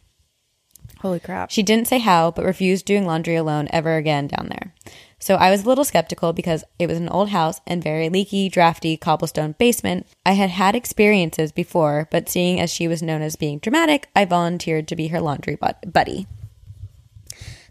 Holy 1.01 1.21
crap. 1.21 1.51
She 1.51 1.63
didn't 1.63 1.89
say 1.89 1.99
how, 1.99 2.31
but 2.31 2.45
refused 2.45 2.85
doing 2.85 3.07
laundry 3.07 3.37
alone 3.37 3.69
ever 3.73 3.97
again 3.97 4.27
down 4.27 4.49
there. 4.49 4.75
So 5.23 5.35
I 5.35 5.51
was 5.51 5.65
a 5.65 5.69
little 5.69 5.85
skeptical 5.85 6.33
because 6.33 6.65
it 6.79 6.87
was 6.87 6.97
an 6.97 7.11
old 7.11 7.29
house 7.29 7.61
and 7.67 7.85
very 7.85 8.09
leaky, 8.09 8.49
drafty 8.49 8.97
cobblestone 8.97 9.55
basement. 9.59 10.07
I 10.25 10.33
had 10.33 10.49
had 10.49 10.75
experiences 10.75 11.53
before, 11.53 12.09
but 12.11 12.29
seeing 12.29 12.59
as 12.59 12.73
she 12.73 12.89
was 12.89 13.03
known 13.03 13.21
as 13.21 13.37
being 13.37 13.59
dramatic, 13.59 14.09
I 14.17 14.25
volunteered 14.25 14.89
to 14.89 14.97
be 14.97 15.09
her 15.09 15.21
laundry 15.21 15.59
buddy. 15.87 16.27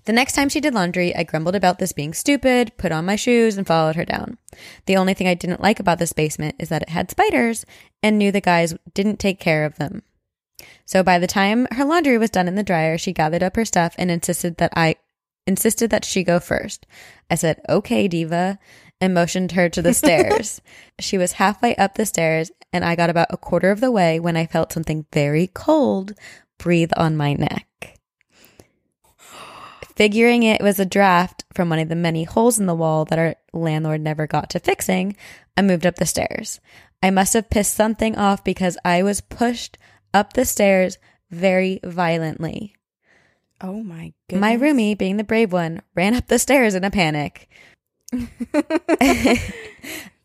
The 0.06 0.14
next 0.14 0.34
time 0.34 0.48
she 0.50 0.62
did 0.62 0.76
laundry, 0.76 1.16
I 1.16 1.24
grumbled 1.24 1.56
about 1.56 1.80
this 1.80 1.92
being 1.92 2.14
stupid, 2.14 2.72
put 2.78 2.92
on 2.92 3.06
my 3.06 3.16
shoes, 3.16 3.58
and 3.58 3.68
followed 3.68 3.96
her 3.96 4.06
down. 4.06 4.38
The 4.86 4.96
only 4.96 5.14
thing 5.14 5.28
I 5.28 5.34
didn't 5.34 5.62
like 5.62 5.80
about 5.80 6.00
this 6.00 6.14
basement 6.14 6.56
is 6.60 6.70
that 6.70 6.84
it 6.84 6.90
had 6.90 7.12
spiders 7.12 7.66
and 8.02 8.18
knew 8.18 8.32
the 8.32 8.42
guys 8.42 8.76
didn't 8.94 9.20
take 9.20 9.40
care 9.40 9.66
of 9.66 9.78
them. 9.78 10.04
So 10.86 11.04
by 11.04 11.20
the 11.20 11.28
time 11.28 11.68
her 11.72 11.86
laundry 11.86 12.18
was 12.18 12.30
done 12.30 12.48
in 12.48 12.56
the 12.56 12.64
dryer, 12.64 12.98
she 12.98 13.14
gathered 13.14 13.44
up 13.44 13.56
her 13.56 13.66
stuff 13.66 13.96
and 13.98 14.10
insisted 14.10 14.58
that 14.58 14.74
I 14.76 14.96
insisted 15.50 15.90
that 15.90 16.06
she 16.06 16.24
go 16.24 16.40
first. 16.40 16.86
I 17.30 17.36
said, 17.36 17.60
"Okay, 17.68 18.08
diva," 18.08 18.60
and 19.02 19.14
motioned 19.14 19.54
her 19.54 19.68
to 19.70 19.82
the 19.82 19.94
stairs. 19.94 20.62
She 21.00 21.18
was 21.18 21.34
halfway 21.34 21.76
up 21.78 21.96
the 21.96 22.06
stairs 22.06 22.52
and 22.74 22.84
I 22.84 22.96
got 22.96 23.10
about 23.10 23.32
a 23.32 23.38
quarter 23.38 23.72
of 23.72 23.80
the 23.80 23.92
way 23.92 24.20
when 24.20 24.36
I 24.36 24.46
felt 24.46 24.74
something 24.74 25.06
very 25.14 25.48
cold 25.48 26.14
breathe 26.58 26.92
on 26.98 27.16
my 27.16 27.34
neck. 27.34 27.98
Figuring 29.96 30.44
it 30.44 30.62
was 30.62 30.80
a 30.80 30.86
draft 30.86 31.46
from 31.54 31.70
one 31.70 31.80
of 31.80 31.90
the 31.90 31.96
many 31.96 32.26
holes 32.26 32.60
in 32.60 32.66
the 32.66 32.76
wall 32.76 33.06
that 33.06 33.20
our 33.20 33.36
landlord 33.54 34.02
never 34.02 34.28
got 34.28 34.50
to 34.52 34.60
fixing, 34.60 35.16
I 35.56 35.62
moved 35.62 35.86
up 35.86 35.96
the 35.96 36.06
stairs. 36.06 36.60
I 37.02 37.12
must 37.12 37.34
have 37.34 37.50
pissed 37.50 37.74
something 37.74 38.18
off 38.18 38.44
because 38.44 38.78
I 38.84 39.04
was 39.04 39.22
pushed 39.22 39.78
up 40.14 40.34
the 40.34 40.46
stairs 40.46 40.98
very 41.32 41.80
violently. 41.84 42.76
Oh 43.62 43.84
my 43.84 44.14
goodness. 44.30 44.42
My 44.42 44.58
roomie, 44.58 44.98
being 44.98 45.18
the 45.18 45.24
brave 45.24 45.52
one, 45.52 45.82
ran 45.96 46.16
up 46.16 46.28
the 46.28 46.40
stairs 46.40 46.76
in 46.76 46.84
a 46.84 46.92
panic. 46.92 47.50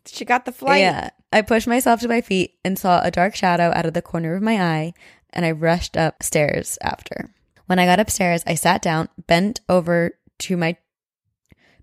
She 0.07 0.25
got 0.25 0.45
the 0.45 0.51
flight. 0.51 0.81
Yeah. 0.81 1.09
I 1.31 1.41
pushed 1.41 1.67
myself 1.67 1.99
to 2.01 2.07
my 2.07 2.21
feet 2.21 2.55
and 2.63 2.77
saw 2.79 3.01
a 3.01 3.11
dark 3.11 3.35
shadow 3.35 3.71
out 3.75 3.85
of 3.85 3.93
the 3.93 4.01
corner 4.01 4.35
of 4.35 4.43
my 4.43 4.61
eye, 4.61 4.93
and 5.31 5.45
I 5.45 5.51
rushed 5.51 5.97
upstairs 5.97 6.77
after. 6.81 7.31
When 7.65 7.79
I 7.79 7.85
got 7.85 7.99
upstairs, 7.99 8.43
I 8.45 8.55
sat 8.55 8.81
down, 8.81 9.09
bent 9.27 9.61
over 9.67 10.11
to 10.39 10.57
my 10.57 10.77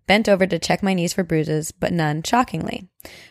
bent 0.07 0.29
over 0.29 0.47
to 0.47 0.59
check 0.59 0.83
my 0.83 0.95
knees 0.95 1.13
for 1.13 1.23
bruises, 1.23 1.71
but 1.73 1.93
none, 1.93 2.23
shockingly. 2.23 2.89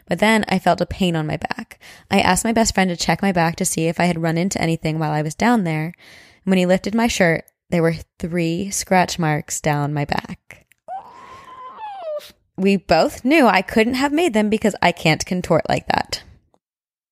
But 0.07 0.19
then 0.19 0.45
I 0.47 0.57
felt 0.57 0.81
a 0.81 0.85
pain 0.85 1.15
on 1.15 1.27
my 1.27 1.37
back. 1.37 1.79
I 2.09 2.19
asked 2.21 2.45
my 2.45 2.53
best 2.53 2.73
friend 2.73 2.89
to 2.89 2.95
check 2.95 3.21
my 3.21 3.31
back 3.31 3.57
to 3.57 3.65
see 3.65 3.87
if 3.87 3.99
I 3.99 4.05
had 4.05 4.21
run 4.21 4.37
into 4.37 4.61
anything 4.61 4.97
while 4.97 5.11
I 5.11 5.21
was 5.21 5.35
down 5.35 5.63
there. 5.63 5.93
When 6.43 6.57
he 6.57 6.65
lifted 6.65 6.95
my 6.95 7.07
shirt, 7.07 7.43
there 7.71 7.81
were 7.81 7.95
three 8.19 8.69
scratch 8.69 9.17
marks 9.17 9.59
down 9.61 9.93
my 9.93 10.05
back. 10.05 10.67
We 12.57 12.75
both 12.75 13.25
knew 13.25 13.47
I 13.47 13.61
couldn't 13.61 13.95
have 13.95 14.11
made 14.11 14.33
them 14.33 14.49
because 14.49 14.75
I 14.81 14.91
can't 14.91 15.25
contort 15.25 15.67
like 15.67 15.87
that. 15.87 16.21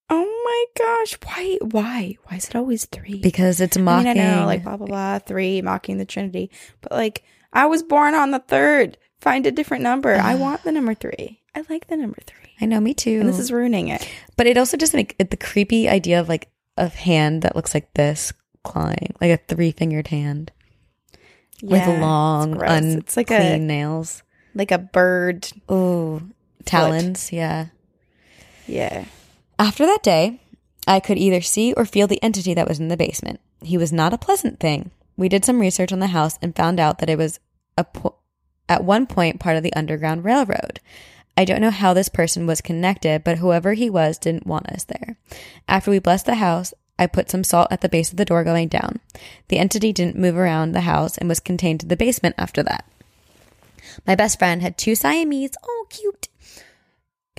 Oh 0.10 0.26
my 0.46 0.66
gosh. 0.78 1.18
Why? 1.26 1.58
Why? 1.62 2.18
Why 2.26 2.38
is 2.38 2.50
it 2.50 2.56
always 2.56 2.86
three? 2.86 3.20
Because 3.20 3.60
it's 3.62 3.78
I 3.78 3.82
mocking. 3.82 4.14
mean, 4.14 4.22
I 4.22 4.40
know, 4.42 4.46
like 4.46 4.64
blah 4.64 4.78
blah 4.78 4.88
blah, 4.88 5.20
three 5.20 5.62
mocking 5.62 5.98
the 5.98 6.06
Trinity, 6.06 6.52
but 6.82 6.92
like 6.92 7.24
I 7.54 7.66
was 7.66 7.82
born 7.84 8.14
on 8.14 8.32
the 8.32 8.40
third. 8.40 8.98
Find 9.22 9.46
a 9.46 9.52
different 9.52 9.84
number. 9.84 10.14
I 10.16 10.36
want 10.36 10.64
the 10.64 10.72
number 10.72 10.94
three. 10.94 11.42
I 11.56 11.64
like 11.70 11.88
the 11.88 11.98
number 11.98 12.20
three, 12.26 12.52
I 12.62 12.66
know, 12.66 12.80
me 12.80 12.94
too. 12.94 13.20
and 13.20 13.28
this 13.28 13.40
is 13.40 13.52
ruining 13.52 13.88
it. 13.88 14.08
but 14.38 14.46
it 14.48 14.58
also 14.58 14.78
just 14.78 14.94
make 14.94 15.16
it 15.20 15.32
the 15.32 15.36
creepy 15.38 15.90
idea 15.90 16.20
of 16.20 16.30
like 16.30 16.48
a 16.78 16.88
hand 16.88 17.42
that 17.42 17.56
looks 17.56 17.74
like 17.74 17.92
this 17.96 18.32
clawing, 18.64 19.16
like 19.22 19.32
a 19.32 19.38
three 19.38 19.72
fingered 19.72 20.08
hand 20.08 20.52
Yeah, 21.62 21.88
with 21.90 22.02
long, 22.02 22.54
it's 22.56 22.62
unclean 22.64 22.98
It's 23.00 23.18
like 23.18 23.32
a 23.32 23.58
nails. 23.58 24.24
like 24.56 24.72
a 24.72 24.78
bird. 24.78 25.48
Ooh, 25.72 26.30
talons. 26.66 27.32
Yeah. 27.32 27.68
Yeah. 28.68 29.06
After 29.58 29.86
that 29.86 30.04
day, 30.04 30.42
I 30.88 31.00
could 31.00 31.18
either 31.18 31.42
see 31.42 31.74
or 31.74 31.86
feel 31.86 32.08
the 32.08 32.22
entity 32.24 32.54
that 32.54 32.68
was 32.68 32.80
in 32.80 32.88
the 32.88 32.98
basement. 32.98 33.40
He 33.62 33.78
was 33.78 33.92
not 33.92 34.14
a 34.14 34.18
pleasant 34.18 34.60
thing. 34.60 34.92
We 35.18 35.28
did 35.30 35.44
some 35.44 35.60
research 35.60 35.92
on 35.92 36.00
the 36.00 36.08
house 36.08 36.38
and 36.42 36.56
found 36.56 36.80
out 36.80 37.00
that 37.00 37.10
it 37.10 37.18
was 37.18 37.40
a 37.78 37.84
po- 37.84 38.16
at 38.70 38.84
one 38.84 39.06
point 39.06 39.40
part 39.40 39.58
of 39.58 39.64
the 39.64 39.74
Underground 39.74 40.24
Railroad. 40.24 40.80
I 41.36 41.46
don't 41.46 41.62
know 41.62 41.72
how 41.72 41.94
this 41.94 42.10
person 42.10 42.48
was 42.48 42.62
connected, 42.62 43.24
but 43.24 43.38
whoever 43.38 43.74
he 43.74 43.90
was 43.90 44.18
didn't 44.18 44.48
want 44.48 44.68
us 44.68 44.84
there. 44.86 45.18
After 45.68 45.92
we 45.92 46.00
blessed 46.00 46.26
the 46.26 46.36
house, 46.36 46.74
I 47.00 47.08
put 47.08 47.32
some 47.32 47.46
salt 47.46 47.70
at 47.72 47.80
the 47.80 47.90
base 47.90 48.12
of 48.12 48.18
the 48.18 48.26
door 48.26 48.44
going 48.44 48.68
down. 48.68 49.00
The 49.48 49.58
entity 49.58 49.94
didn't 49.94 50.18
move 50.18 50.36
around 50.36 50.74
the 50.74 50.82
house 50.82 51.18
and 51.18 51.30
was 51.30 51.40
contained 51.40 51.80
to 51.80 51.86
the 51.86 51.98
basement 51.98 52.36
after 52.38 52.62
that. 52.64 52.86
My 54.06 54.16
best 54.16 54.38
friend 54.38 54.62
had 54.62 54.78
two 54.78 54.96
Siamese, 54.96 55.52
oh 55.64 55.86
cute, 55.90 56.28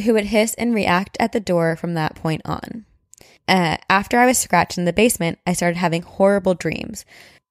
who 0.02 0.14
would 0.14 0.25
hiss 0.25 0.55
and 0.55 0.75
react 0.75 1.17
at 1.21 1.33
the 1.33 1.40
door 1.40 1.76
from 1.76 1.93
that 1.95 2.14
point 2.14 2.40
on. 2.47 2.87
Uh, 3.47 3.76
after 3.90 4.19
I 4.19 4.26
was 4.26 4.38
scratched 4.38 4.79
in 4.79 4.87
the 4.87 4.93
basement, 4.93 5.38
I 5.47 5.52
started 5.52 5.76
having 5.76 6.02
horrible 6.02 6.55
dreams. 6.55 7.05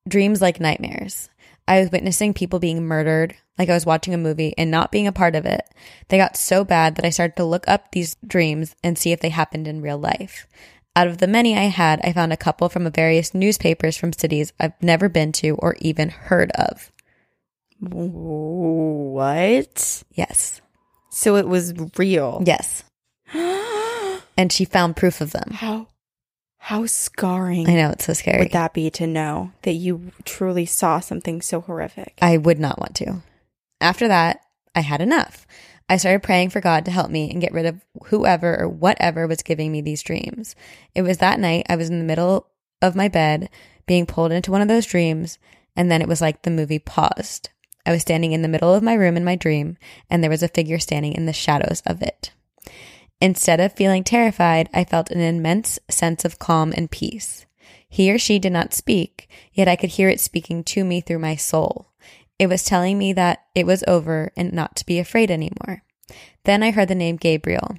Dreams 0.07 0.41
like 0.41 0.59
nightmares. 0.59 1.29
I 1.67 1.81
was 1.81 1.91
witnessing 1.91 2.33
people 2.33 2.57
being 2.57 2.87
murdered, 2.87 3.35
like 3.59 3.69
I 3.69 3.75
was 3.75 3.85
watching 3.85 4.15
a 4.15 4.17
movie 4.17 4.55
and 4.57 4.71
not 4.71 4.91
being 4.91 5.05
a 5.05 5.11
part 5.11 5.35
of 5.35 5.45
it. 5.45 5.61
They 6.07 6.17
got 6.17 6.35
so 6.35 6.63
bad 6.63 6.95
that 6.95 7.05
I 7.05 7.11
started 7.11 7.35
to 7.35 7.45
look 7.45 7.67
up 7.67 7.91
these 7.91 8.15
dreams 8.25 8.75
and 8.83 8.97
see 8.97 9.11
if 9.11 9.19
they 9.19 9.29
happened 9.29 9.67
in 9.67 9.81
real 9.81 9.99
life. 9.99 10.47
Out 10.99 11.07
of 11.07 11.19
the 11.19 11.27
many 11.27 11.57
I 11.57 11.69
had, 11.69 12.01
I 12.03 12.11
found 12.11 12.33
a 12.33 12.37
couple 12.37 12.67
from 12.67 12.91
various 12.91 13.33
newspapers 13.33 13.95
from 13.95 14.11
cities 14.11 14.51
I've 14.59 14.73
never 14.83 15.07
been 15.07 15.31
to 15.31 15.51
or 15.51 15.77
even 15.79 16.09
heard 16.09 16.51
of. 16.51 16.91
What? 17.79 19.23
Yes. 20.11 20.59
So 21.09 21.37
it 21.37 21.47
was 21.47 21.73
real. 21.97 22.43
Yes. 22.45 22.83
And 24.37 24.51
she 24.51 24.65
found 24.65 24.97
proof 24.97 25.21
of 25.21 25.31
them. 25.31 25.51
How 25.51 25.87
how 26.57 26.85
scarring 26.85 27.69
I 27.69 27.75
know, 27.75 27.91
it's 27.91 28.05
so 28.05 28.13
scary. 28.13 28.39
would 28.39 28.51
that 28.51 28.73
be 28.73 28.89
to 28.91 29.07
know 29.07 29.51
that 29.63 29.73
you 29.73 30.11
truly 30.25 30.65
saw 30.65 30.99
something 30.99 31.41
so 31.41 31.61
horrific? 31.61 32.17
I 32.21 32.35
would 32.37 32.59
not 32.59 32.79
want 32.79 32.95
to. 32.95 33.21
After 33.81 34.07
that, 34.09 34.41
I 34.75 34.81
had 34.81 34.99
enough. 35.01 35.45
I 35.89 35.97
started 35.97 36.21
praying 36.21 36.51
for 36.51 36.61
God 36.61 36.85
to 36.85 36.91
help 36.91 37.09
me 37.09 37.31
and 37.31 37.41
get 37.41 37.51
rid 37.51 37.65
of 37.65 37.83
whoever 38.05 38.61
or 38.61 38.69
whatever 38.69 39.25
was 39.25 39.41
giving 39.41 39.71
me 39.71 39.81
these 39.81 40.03
dreams. 40.03 40.55
It 40.93 41.01
was 41.01 41.17
that 41.17 41.39
night 41.39 41.65
I 41.67 41.75
was 41.75 41.89
in 41.89 41.97
the 41.97 42.05
middle 42.05 42.47
of 42.81 42.95
my 42.95 43.07
bed 43.07 43.49
being 43.87 44.05
pulled 44.05 44.31
into 44.31 44.51
one 44.51 44.61
of 44.61 44.67
those 44.67 44.85
dreams, 44.85 45.39
and 45.75 45.89
then 45.89 46.01
it 46.01 46.07
was 46.07 46.21
like 46.21 46.43
the 46.43 46.51
movie 46.51 46.77
paused. 46.77 47.49
I 47.87 47.91
was 47.91 48.03
standing 48.03 48.33
in 48.33 48.43
the 48.43 48.47
middle 48.47 48.71
of 48.71 48.83
my 48.83 48.93
room 48.93 49.17
in 49.17 49.25
my 49.25 49.35
dream, 49.35 49.77
and 50.11 50.21
there 50.21 50.29
was 50.29 50.43
a 50.43 50.47
figure 50.47 50.77
standing 50.77 51.13
in 51.13 51.25
the 51.25 51.33
shadows 51.33 51.81
of 51.87 52.03
it. 52.03 52.31
Instead 53.19 53.59
of 53.59 53.73
feeling 53.73 54.03
terrified, 54.03 54.69
I 54.71 54.83
felt 54.83 55.09
an 55.09 55.19
immense 55.19 55.79
sense 55.89 56.23
of 56.23 56.37
calm 56.37 56.71
and 56.77 56.91
peace. 56.91 57.47
He 57.89 58.11
or 58.11 58.19
she 58.19 58.37
did 58.37 58.53
not 58.53 58.75
speak, 58.75 59.27
yet 59.51 59.67
I 59.67 59.75
could 59.75 59.89
hear 59.91 60.07
it 60.07 60.19
speaking 60.19 60.63
to 60.65 60.83
me 60.83 61.01
through 61.01 61.19
my 61.19 61.35
soul. 61.35 61.87
It 62.39 62.47
was 62.47 62.63
telling 62.63 62.97
me 62.97 63.13
that 63.13 63.43
it 63.53 63.65
was 63.65 63.83
over 63.87 64.31
and 64.35 64.53
not 64.53 64.77
to 64.77 64.85
be 64.85 64.97
afraid 64.97 65.29
anymore. 65.29 65.83
Then 66.45 66.63
I 66.63 66.71
heard 66.71 66.87
the 66.87 66.95
name 66.95 67.17
Gabriel. 67.17 67.75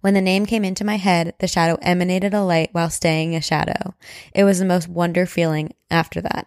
When 0.00 0.14
the 0.14 0.20
name 0.20 0.46
came 0.46 0.64
into 0.64 0.84
my 0.84 0.96
head, 0.96 1.34
the 1.40 1.48
shadow 1.48 1.76
emanated 1.82 2.32
a 2.32 2.42
light 2.42 2.68
while 2.70 2.90
staying 2.90 3.34
a 3.34 3.40
shadow. 3.40 3.94
It 4.32 4.44
was 4.44 4.60
the 4.60 4.64
most 4.64 4.88
wonder 4.88 5.26
feeling 5.26 5.74
after 5.90 6.20
that. 6.20 6.46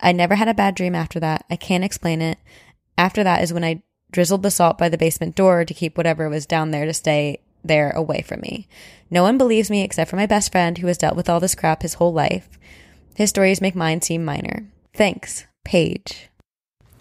I 0.00 0.12
never 0.12 0.36
had 0.36 0.48
a 0.48 0.54
bad 0.54 0.74
dream 0.74 0.94
after 0.94 1.20
that. 1.20 1.44
I 1.50 1.56
can't 1.56 1.84
explain 1.84 2.22
it. 2.22 2.38
After 2.96 3.22
that 3.22 3.42
is 3.42 3.52
when 3.52 3.64
I 3.64 3.82
drizzled 4.10 4.42
the 4.42 4.50
salt 4.50 4.78
by 4.78 4.88
the 4.88 4.96
basement 4.96 5.34
door 5.34 5.64
to 5.64 5.74
keep 5.74 5.98
whatever 5.98 6.28
was 6.30 6.46
down 6.46 6.70
there 6.70 6.86
to 6.86 6.94
stay 6.94 7.40
there 7.62 7.90
away 7.90 8.22
from 8.22 8.40
me. 8.40 8.68
No 9.10 9.22
one 9.22 9.36
believes 9.36 9.70
me 9.70 9.82
except 9.82 10.08
for 10.08 10.16
my 10.16 10.26
best 10.26 10.52
friend 10.52 10.78
who 10.78 10.86
has 10.86 10.98
dealt 10.98 11.16
with 11.16 11.28
all 11.28 11.40
this 11.40 11.54
crap 11.54 11.82
his 11.82 11.94
whole 11.94 12.12
life. 12.12 12.48
His 13.14 13.30
stories 13.30 13.60
make 13.60 13.74
mine 13.74 14.00
seem 14.00 14.24
minor. 14.24 14.66
Thanks, 14.94 15.46
Paige. 15.64 16.30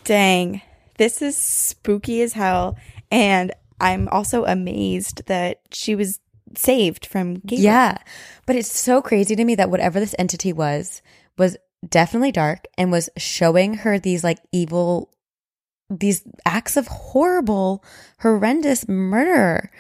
Dang. 0.04 0.62
This 0.98 1.22
is 1.22 1.36
spooky 1.38 2.22
as 2.22 2.34
hell. 2.34 2.78
And 3.12 3.52
I'm 3.80 4.08
also 4.10 4.46
amazed 4.46 5.26
that 5.28 5.62
she 5.72 5.96
was 5.96 6.20
saved 6.56 7.06
from 7.06 7.36
Gabriel. 7.36 7.64
Yeah. 7.64 7.98
But 8.46 8.56
it's 8.56 8.72
so 8.72 9.02
crazy 9.02 9.36
to 9.36 9.46
me 9.46 9.56
that 9.56 9.70
whatever 9.70 10.00
this 10.00 10.16
entity 10.20 10.54
was, 10.54 11.02
was 11.38 11.58
definitely 11.88 12.32
dark 12.32 12.66
and 12.78 12.92
was 12.92 13.10
showing 13.18 13.74
her 13.76 14.00
these 14.00 14.24
like 14.24 14.40
evil, 14.52 15.12
these 15.90 16.24
acts 16.46 16.78
of 16.78 16.88
horrible, 16.88 17.84
horrendous 18.20 18.88
murder 18.88 19.72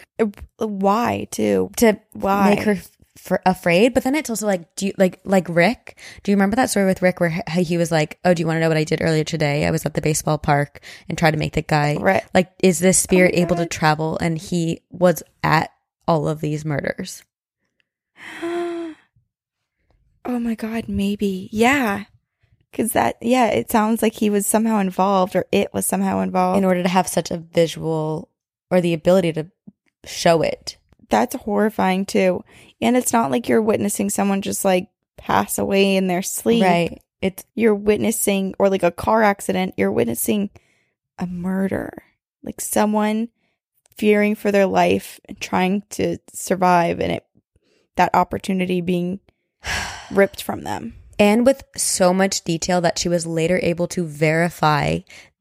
Why, 0.57 1.27
too? 1.31 1.71
to 1.77 1.99
Why? 2.13 2.55
make 2.55 2.63
her 2.63 2.77
f- 3.17 3.39
afraid. 3.45 3.93
But 3.93 4.03
then 4.03 4.15
it's 4.15 4.29
also 4.29 4.45
like, 4.47 4.75
do 4.75 4.87
you 4.87 4.93
like, 4.97 5.19
like 5.23 5.47
Rick? 5.49 5.97
Do 6.23 6.31
you 6.31 6.35
remember 6.35 6.55
that 6.55 6.69
story 6.69 6.85
with 6.85 7.01
Rick 7.01 7.19
where 7.19 7.41
he 7.51 7.77
was 7.77 7.91
like, 7.91 8.19
Oh, 8.25 8.33
do 8.33 8.41
you 8.41 8.47
want 8.47 8.57
to 8.57 8.61
know 8.61 8.67
what 8.69 8.77
I 8.77 8.83
did 8.83 9.01
earlier 9.01 9.23
today? 9.23 9.65
I 9.65 9.71
was 9.71 9.85
at 9.85 9.93
the 9.93 10.01
baseball 10.01 10.37
park 10.37 10.81
and 11.09 11.17
tried 11.17 11.31
to 11.31 11.37
make 11.37 11.53
the 11.53 11.61
guy, 11.61 11.97
Right. 11.99 12.23
like, 12.33 12.51
is 12.61 12.79
this 12.79 12.99
oh 13.03 13.03
spirit 13.03 13.33
my 13.35 13.41
able 13.41 13.55
to 13.57 13.65
travel? 13.65 14.17
And 14.19 14.37
he 14.37 14.81
was 14.89 15.23
at 15.43 15.71
all 16.07 16.27
of 16.27 16.41
these 16.41 16.65
murders. 16.65 17.23
oh 18.41 18.95
my 20.25 20.55
God, 20.55 20.87
maybe. 20.87 21.49
Yeah. 21.51 22.05
Because 22.71 22.93
that, 22.93 23.17
yeah, 23.21 23.47
it 23.47 23.69
sounds 23.69 24.01
like 24.01 24.15
he 24.15 24.29
was 24.31 24.47
somehow 24.47 24.79
involved 24.79 25.35
or 25.35 25.45
it 25.51 25.71
was 25.73 25.85
somehow 25.85 26.21
involved. 26.21 26.57
in 26.57 26.65
order 26.65 26.81
to 26.81 26.89
have 26.89 27.07
such 27.07 27.29
a 27.29 27.37
visual 27.37 28.29
or 28.71 28.81
the 28.81 28.93
ability 28.93 29.31
to 29.33 29.47
show 30.05 30.41
it. 30.41 30.77
That's 31.13 31.35
horrifying 31.35 32.07
too. 32.07 32.43
And 32.81 32.97
it's 32.97 33.13
not 33.13 33.29
like 33.29 33.47
you're 33.47 33.61
witnessing 33.61 34.09
someone 34.09 34.41
just 34.41 34.65
like 34.65 34.87
pass 35.15 35.59
away 35.59 35.95
in 35.95 36.07
their 36.07 36.23
sleep. 36.23 36.63
Right. 36.63 36.99
It's 37.21 37.45
You're 37.53 37.75
witnessing, 37.75 38.55
or 38.57 38.67
like 38.67 38.81
a 38.81 38.89
car 38.89 39.21
accident, 39.21 39.75
you're 39.77 39.91
witnessing 39.91 40.49
a 41.19 41.27
murder. 41.27 42.01
Like 42.41 42.59
someone 42.59 43.29
fearing 43.95 44.33
for 44.33 44.51
their 44.51 44.65
life 44.65 45.19
and 45.25 45.39
trying 45.39 45.83
to 45.91 46.17
survive 46.33 46.99
and 46.99 47.11
it, 47.11 47.25
that 47.95 48.09
opportunity 48.15 48.81
being 48.81 49.19
ripped 50.11 50.41
from 50.41 50.63
them. 50.63 50.95
and 51.19 51.45
with 51.45 51.63
so 51.77 52.11
much 52.11 52.41
detail 52.43 52.81
that 52.81 52.97
she 52.97 53.07
was 53.07 53.27
later 53.27 53.59
able 53.61 53.87
to 53.87 54.03
verify 54.03 54.97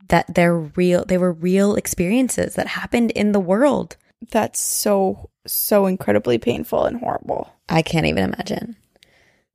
that 0.09 0.35
they're 0.35 0.59
real 0.59 1.03
they 1.07 1.17
were 1.17 1.33
real 1.33 1.77
experiences 1.77 2.57
that 2.57 2.67
happened 2.67 3.11
in 3.13 3.33
the 3.33 3.41
world. 3.41 3.97
That's 4.31 4.61
so, 4.61 5.31
so 5.47 5.87
incredibly 5.87 6.39
painful 6.39 6.85
and 6.85 6.99
horrible. 6.99 7.53
I 7.69 7.83
can't 7.83 8.07
even 8.07 8.25
imagine. 8.25 8.77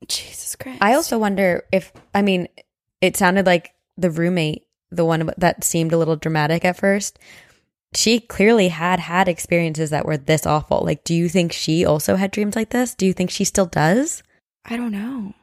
Jesus 0.08 0.56
Christ. 0.56 0.80
I 0.82 0.94
also 0.94 1.18
wonder 1.18 1.66
if 1.72 1.92
I 2.14 2.22
mean 2.22 2.48
it 3.02 3.18
sounded 3.18 3.46
like 3.46 3.74
the 3.98 4.12
roommate, 4.12 4.68
the 4.92 5.06
one 5.06 5.32
that 5.38 5.64
seemed 5.64 5.92
a 5.94 5.98
little 5.98 6.16
dramatic 6.16 6.64
at 6.66 6.78
first. 6.78 7.18
She 7.96 8.20
clearly 8.20 8.68
had 8.68 9.00
had 9.00 9.28
experiences 9.28 9.90
that 9.90 10.06
were 10.06 10.18
this 10.18 10.46
awful. 10.46 10.82
Like 10.84 11.04
do 11.04 11.16
you 11.16 11.30
think 11.30 11.52
she 11.52 11.86
also 11.86 12.16
had 12.16 12.32
dreams 12.32 12.56
like 12.56 12.70
this? 12.70 12.94
Do 12.94 13.06
you 13.06 13.14
think 13.14 13.32
she 13.32 13.44
still 13.44 13.66
does? 13.66 14.22
I 14.66 14.78
don't 14.78 14.92
know. 14.92 15.34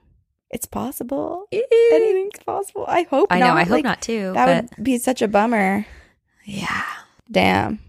It's 0.50 0.66
possible. 0.66 1.46
Anything's 1.50 2.38
possible. 2.44 2.84
I 2.86 3.02
hope 3.02 3.32
I 3.32 3.40
know, 3.40 3.48
not. 3.48 3.56
I 3.56 3.62
hope 3.64 3.70
Like, 3.70 3.84
not 3.84 4.02
too. 4.02 4.32
That 4.34 4.46
but 4.68 4.76
would 4.78 4.84
be 4.84 4.98
such 4.98 5.20
a 5.20 5.26
bummer. 5.28 5.84
yeah. 6.44 6.84
Damn. 7.30 7.80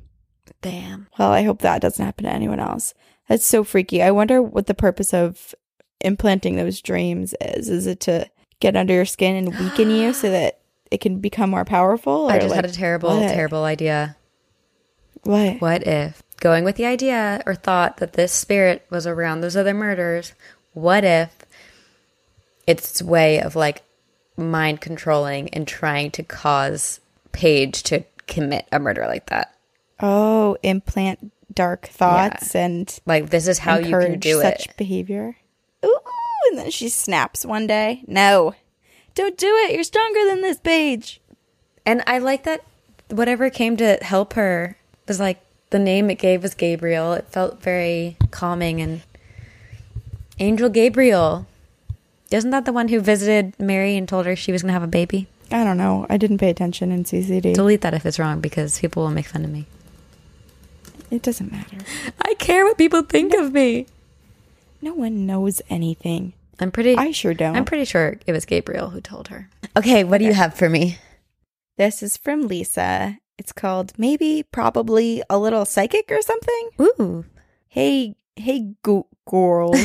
Damn. 0.62 1.08
Well, 1.18 1.32
I 1.32 1.44
hope 1.44 1.60
that 1.60 1.82
doesn't 1.82 2.04
happen 2.04 2.26
to 2.26 2.32
anyone 2.32 2.60
else. 2.60 2.94
That's 3.28 3.46
so 3.46 3.64
freaky. 3.64 4.02
I 4.02 4.12
wonder 4.12 4.42
what 4.42 4.68
the 4.68 4.74
purpose 4.74 5.14
of 5.14 5.56
implanting 6.02 6.56
those 6.56 6.82
dreams 6.82 7.34
is. 7.42 7.70
Is 7.70 7.88
it 7.88 8.00
to 8.02 8.30
get 8.60 8.76
under 8.76 8.94
your 8.94 9.06
skin 9.06 9.36
and 9.36 9.60
weaken 9.60 9.90
you 9.90 10.14
so 10.14 10.30
that 10.30 10.60
it 10.92 11.02
can 11.02 11.20
become 11.20 11.50
more 11.50 11.66
powerful? 11.66 12.28
I 12.28 12.38
just 12.38 12.50
like, 12.50 12.58
had 12.58 12.66
a 12.66 12.74
terrible, 12.74 13.10
what? 13.10 13.34
terrible 13.34 13.64
idea. 13.64 14.16
What? 15.24 15.60
What 15.60 15.88
if 15.88 16.22
going 16.40 16.64
with 16.64 16.76
the 16.76 16.86
idea 16.86 17.42
or 17.46 17.56
thought 17.56 17.98
that 17.98 18.14
this 18.14 18.32
spirit 18.32 18.86
was 18.90 19.08
around 19.08 19.42
those 19.42 19.58
other 19.58 19.74
murders? 19.74 20.34
What 20.74 21.04
if 21.04 21.34
it's 22.68 22.92
its 22.92 23.02
way 23.02 23.42
of 23.42 23.56
like 23.56 23.84
mind 24.38 24.82
controlling 24.82 25.50
and 25.50 25.68
trying 25.68 26.12
to 26.12 26.24
cause 26.24 27.00
Paige 27.32 27.82
to 27.84 28.04
commit 28.28 28.68
a 28.72 28.80
murder 28.80 29.08
like 29.08 29.28
that? 29.28 29.55
Oh, 30.00 30.58
implant 30.64 31.32
dark 31.54 31.88
thoughts 31.88 32.54
and 32.56 33.00
Like 33.06 33.30
this 33.30 33.48
is 33.48 33.60
how 33.60 33.78
you 33.78 33.92
can 33.98 34.20
do 34.20 34.42
such 34.42 34.68
it. 34.68 34.78
behavior. 34.78 35.38
Ooh, 35.86 36.00
and 36.50 36.58
then 36.60 36.72
she 36.72 36.90
snaps 36.90 37.46
one 37.46 37.66
day. 37.68 38.04
No, 38.08 38.54
don't 39.14 39.38
do 39.38 39.48
it. 39.66 39.74
You're 39.74 39.84
stronger 39.84 40.26
than 40.26 40.42
this, 40.42 40.58
Paige. 40.60 41.22
And 41.86 42.04
I 42.08 42.18
like 42.18 42.44
that 42.44 42.64
whatever 43.10 43.50
came 43.50 43.78
to 43.78 43.98
help 44.02 44.34
her 44.34 44.78
was 45.08 45.20
like 45.20 45.40
the 45.70 45.80
name 45.80 46.10
it 46.10 46.16
gave 46.16 46.44
was 46.44 46.56
Gabriel. 46.56 47.14
It 47.14 47.28
felt 47.30 47.62
very 47.62 48.18
calming 48.32 48.82
and 48.82 49.02
Angel 50.40 50.70
Gabriel. 50.70 51.46
Isn't 52.32 52.50
that 52.50 52.66
the 52.66 52.74
one 52.74 52.88
who 52.90 53.00
visited 53.00 53.54
Mary 53.60 53.96
and 53.96 54.10
told 54.10 54.26
her 54.26 54.36
she 54.36 54.52
was 54.52 54.62
going 54.62 54.70
to 54.70 54.74
have 54.74 54.84
a 54.84 54.88
baby? 54.88 55.28
I 55.52 55.64
don't 55.64 55.78
know. 55.78 56.06
I 56.10 56.18
didn't 56.18 56.40
pay 56.40 56.50
attention 56.50 56.92
in 56.92 57.04
CCD. 57.04 57.54
Delete 57.54 57.82
that 57.82 57.94
if 57.94 58.06
it's 58.06 58.18
wrong 58.20 58.42
because 58.42 58.80
people 58.80 59.04
will 59.04 59.12
make 59.12 59.28
fun 59.28 59.46
of 59.46 59.52
me. 59.52 59.68
It 61.16 61.22
doesn't 61.22 61.50
matter. 61.50 61.78
I 62.22 62.34
care 62.34 62.66
what 62.66 62.78
people 62.78 63.02
think 63.02 63.34
of 63.34 63.54
me. 63.54 63.88
No 64.82 64.94
one 64.94 65.26
knows 65.26 65.62
anything. 65.70 66.34
I'm 66.60 66.72
pretty. 66.72 66.96
I 66.96 67.12
sure 67.12 67.34
don't. 67.34 67.56
I'm 67.56 67.64
pretty 67.64 67.86
sure 67.86 68.18
it 68.28 68.34
was 68.34 68.44
Gabriel 68.46 68.90
who 68.90 69.00
told 69.00 69.30
her. 69.30 69.50
Okay, 69.78 70.04
what 70.04 70.18
do 70.18 70.26
you 70.26 70.34
have 70.34 70.54
for 70.54 70.68
me? 70.70 70.98
This 71.78 72.04
is 72.04 72.18
from 72.18 72.48
Lisa. 72.48 73.18
It's 73.38 73.52
called 73.54 73.94
Maybe, 73.98 74.44
Probably 74.44 75.24
a 75.30 75.38
Little 75.40 75.66
Psychic 75.66 76.12
or 76.12 76.22
something. 76.22 76.70
Ooh. 76.82 77.26
Hey, 77.70 78.16
hey, 78.36 78.74
goo- 78.84 79.08
girls. 79.30 79.78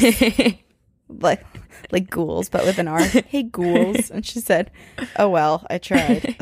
like, 1.09 1.45
like 1.93 2.11
ghouls, 2.11 2.49
but 2.49 2.65
with 2.65 2.79
an 2.79 2.89
R. 2.89 3.01
hey, 3.03 3.45
ghouls. 3.45 4.11
And 4.11 4.27
she 4.27 4.41
said, 4.41 4.71
Oh, 5.17 5.29
well, 5.29 5.65
I 5.71 5.79
tried. 5.79 6.37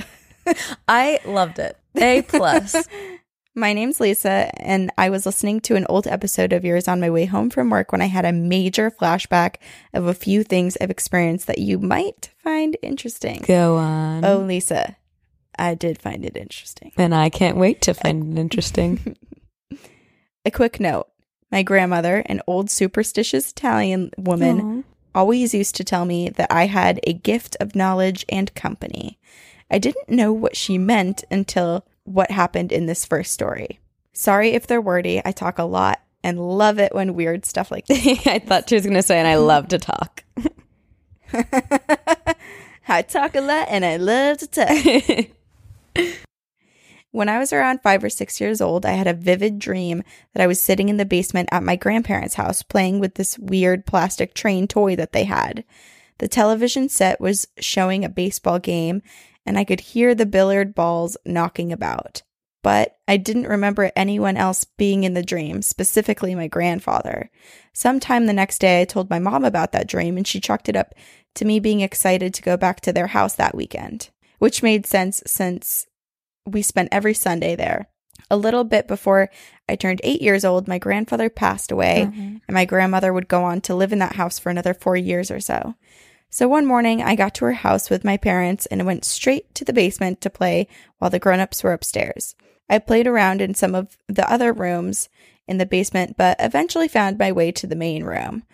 I 0.88 1.20
loved 1.26 1.58
it. 1.58 1.76
A 1.94 2.22
plus. 2.22 2.74
My 3.58 3.72
name's 3.72 3.98
Lisa, 3.98 4.52
and 4.62 4.92
I 4.96 5.10
was 5.10 5.26
listening 5.26 5.58
to 5.62 5.74
an 5.74 5.84
old 5.88 6.06
episode 6.06 6.52
of 6.52 6.64
yours 6.64 6.86
on 6.86 7.00
my 7.00 7.10
way 7.10 7.24
home 7.24 7.50
from 7.50 7.70
work 7.70 7.90
when 7.90 8.00
I 8.00 8.06
had 8.06 8.24
a 8.24 8.32
major 8.32 8.88
flashback 8.88 9.56
of 9.92 10.06
a 10.06 10.14
few 10.14 10.44
things 10.44 10.76
I've 10.80 10.92
experienced 10.92 11.48
that 11.48 11.58
you 11.58 11.80
might 11.80 12.30
find 12.38 12.76
interesting. 12.82 13.42
Go 13.44 13.76
on. 13.76 14.24
Oh, 14.24 14.38
Lisa, 14.38 14.96
I 15.58 15.74
did 15.74 16.00
find 16.00 16.24
it 16.24 16.36
interesting. 16.36 16.92
And 16.96 17.12
I 17.12 17.30
can't 17.30 17.56
wait 17.56 17.82
to 17.82 17.94
find 17.94 18.32
it 18.32 18.40
interesting. 18.40 19.16
A 20.44 20.52
quick 20.52 20.78
note 20.78 21.08
my 21.50 21.64
grandmother, 21.64 22.22
an 22.26 22.40
old 22.46 22.70
superstitious 22.70 23.50
Italian 23.50 24.12
woman, 24.16 24.84
always 25.16 25.52
used 25.52 25.74
to 25.74 25.84
tell 25.84 26.04
me 26.04 26.28
that 26.28 26.52
I 26.52 26.66
had 26.66 27.00
a 27.02 27.12
gift 27.12 27.56
of 27.58 27.74
knowledge 27.74 28.24
and 28.28 28.54
company. 28.54 29.18
I 29.68 29.78
didn't 29.78 30.10
know 30.10 30.32
what 30.32 30.56
she 30.56 30.78
meant 30.78 31.24
until 31.28 31.84
what 32.08 32.30
happened 32.30 32.72
in 32.72 32.86
this 32.86 33.04
first 33.04 33.32
story. 33.32 33.80
Sorry 34.12 34.50
if 34.50 34.66
they're 34.66 34.80
wordy, 34.80 35.22
I 35.24 35.32
talk 35.32 35.58
a 35.58 35.64
lot 35.64 36.00
and 36.24 36.38
love 36.40 36.78
it 36.78 36.94
when 36.94 37.14
weird 37.14 37.44
stuff 37.44 37.70
like 37.70 37.86
this. 37.86 38.26
I 38.26 38.38
thought 38.38 38.68
she 38.68 38.74
was 38.74 38.84
going 38.84 38.96
to 38.96 39.02
say, 39.02 39.18
and 39.18 39.28
I 39.28 39.36
love 39.36 39.68
to 39.68 39.78
talk. 39.78 40.24
I 42.88 43.02
talk 43.02 43.34
a 43.36 43.40
lot 43.40 43.68
and 43.70 43.84
I 43.84 43.96
love 43.96 44.38
to 44.38 44.46
talk. 44.46 45.26
When 47.10 47.30
I 47.30 47.38
was 47.38 47.54
around 47.54 47.80
five 47.82 48.04
or 48.04 48.10
six 48.10 48.38
years 48.38 48.60
old, 48.60 48.84
I 48.84 48.92
had 48.92 49.06
a 49.06 49.14
vivid 49.14 49.58
dream 49.58 50.02
that 50.34 50.42
I 50.42 50.46
was 50.46 50.60
sitting 50.60 50.90
in 50.90 50.98
the 50.98 51.06
basement 51.06 51.48
at 51.50 51.62
my 51.62 51.74
grandparents' 51.74 52.34
house 52.34 52.62
playing 52.62 53.00
with 53.00 53.14
this 53.14 53.38
weird 53.38 53.86
plastic 53.86 54.34
train 54.34 54.68
toy 54.68 54.94
that 54.96 55.12
they 55.12 55.24
had. 55.24 55.64
The 56.18 56.28
television 56.28 56.88
set 56.88 57.20
was 57.20 57.48
showing 57.58 58.04
a 58.04 58.10
baseball 58.10 58.58
game, 58.58 59.02
and 59.48 59.58
I 59.58 59.64
could 59.64 59.80
hear 59.80 60.14
the 60.14 60.26
billiard 60.26 60.74
balls 60.74 61.16
knocking 61.24 61.72
about. 61.72 62.22
But 62.62 62.98
I 63.08 63.16
didn't 63.16 63.48
remember 63.48 63.90
anyone 63.96 64.36
else 64.36 64.64
being 64.64 65.04
in 65.04 65.14
the 65.14 65.22
dream, 65.22 65.62
specifically 65.62 66.34
my 66.34 66.48
grandfather. 66.48 67.30
Sometime 67.72 68.26
the 68.26 68.34
next 68.34 68.58
day, 68.58 68.82
I 68.82 68.84
told 68.84 69.08
my 69.08 69.18
mom 69.18 69.44
about 69.44 69.72
that 69.72 69.88
dream, 69.88 70.18
and 70.18 70.26
she 70.26 70.38
chalked 70.38 70.68
it 70.68 70.76
up 70.76 70.94
to 71.36 71.46
me 71.46 71.60
being 71.60 71.80
excited 71.80 72.34
to 72.34 72.42
go 72.42 72.58
back 72.58 72.80
to 72.82 72.92
their 72.92 73.06
house 73.06 73.34
that 73.36 73.54
weekend, 73.54 74.10
which 74.38 74.62
made 74.62 74.86
sense 74.86 75.22
since 75.26 75.86
we 76.44 76.60
spent 76.60 76.90
every 76.92 77.14
Sunday 77.14 77.56
there. 77.56 77.88
A 78.30 78.36
little 78.36 78.64
bit 78.64 78.86
before 78.86 79.30
I 79.66 79.76
turned 79.76 80.02
eight 80.04 80.20
years 80.20 80.44
old, 80.44 80.68
my 80.68 80.78
grandfather 80.78 81.30
passed 81.30 81.72
away, 81.72 82.08
mm-hmm. 82.10 82.36
and 82.46 82.54
my 82.54 82.66
grandmother 82.66 83.14
would 83.14 83.28
go 83.28 83.44
on 83.44 83.62
to 83.62 83.74
live 83.74 83.92
in 83.92 84.00
that 84.00 84.16
house 84.16 84.38
for 84.38 84.50
another 84.50 84.74
four 84.74 84.96
years 84.96 85.30
or 85.30 85.40
so. 85.40 85.74
So 86.30 86.46
one 86.46 86.66
morning, 86.66 87.02
I 87.02 87.14
got 87.14 87.34
to 87.36 87.46
her 87.46 87.54
house 87.54 87.88
with 87.88 88.04
my 88.04 88.16
parents 88.16 88.66
and 88.66 88.84
went 88.84 89.04
straight 89.04 89.54
to 89.54 89.64
the 89.64 89.72
basement 89.72 90.20
to 90.20 90.30
play 90.30 90.68
while 90.98 91.10
the 91.10 91.18
grown 91.18 91.40
ups 91.40 91.62
were 91.62 91.72
upstairs. 91.72 92.34
I 92.68 92.78
played 92.78 93.06
around 93.06 93.40
in 93.40 93.54
some 93.54 93.74
of 93.74 93.96
the 94.08 94.30
other 94.30 94.52
rooms 94.52 95.08
in 95.46 95.56
the 95.56 95.64
basement, 95.64 96.16
but 96.18 96.36
eventually 96.38 96.88
found 96.88 97.18
my 97.18 97.32
way 97.32 97.50
to 97.52 97.66
the 97.66 97.74
main 97.74 98.04
room. 98.04 98.44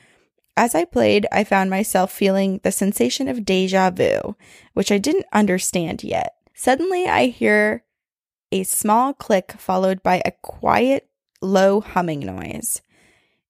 As 0.56 0.76
I 0.76 0.84
played, 0.84 1.26
I 1.32 1.42
found 1.42 1.68
myself 1.68 2.12
feeling 2.12 2.60
the 2.62 2.70
sensation 2.70 3.26
of 3.26 3.44
deja 3.44 3.90
vu, 3.90 4.36
which 4.74 4.92
I 4.92 4.98
didn't 4.98 5.26
understand 5.32 6.04
yet. 6.04 6.36
Suddenly, 6.54 7.08
I 7.08 7.26
hear 7.26 7.82
a 8.52 8.62
small 8.62 9.12
click 9.12 9.52
followed 9.58 10.00
by 10.04 10.22
a 10.24 10.30
quiet, 10.42 11.08
low 11.42 11.80
humming 11.80 12.20
noise. 12.20 12.80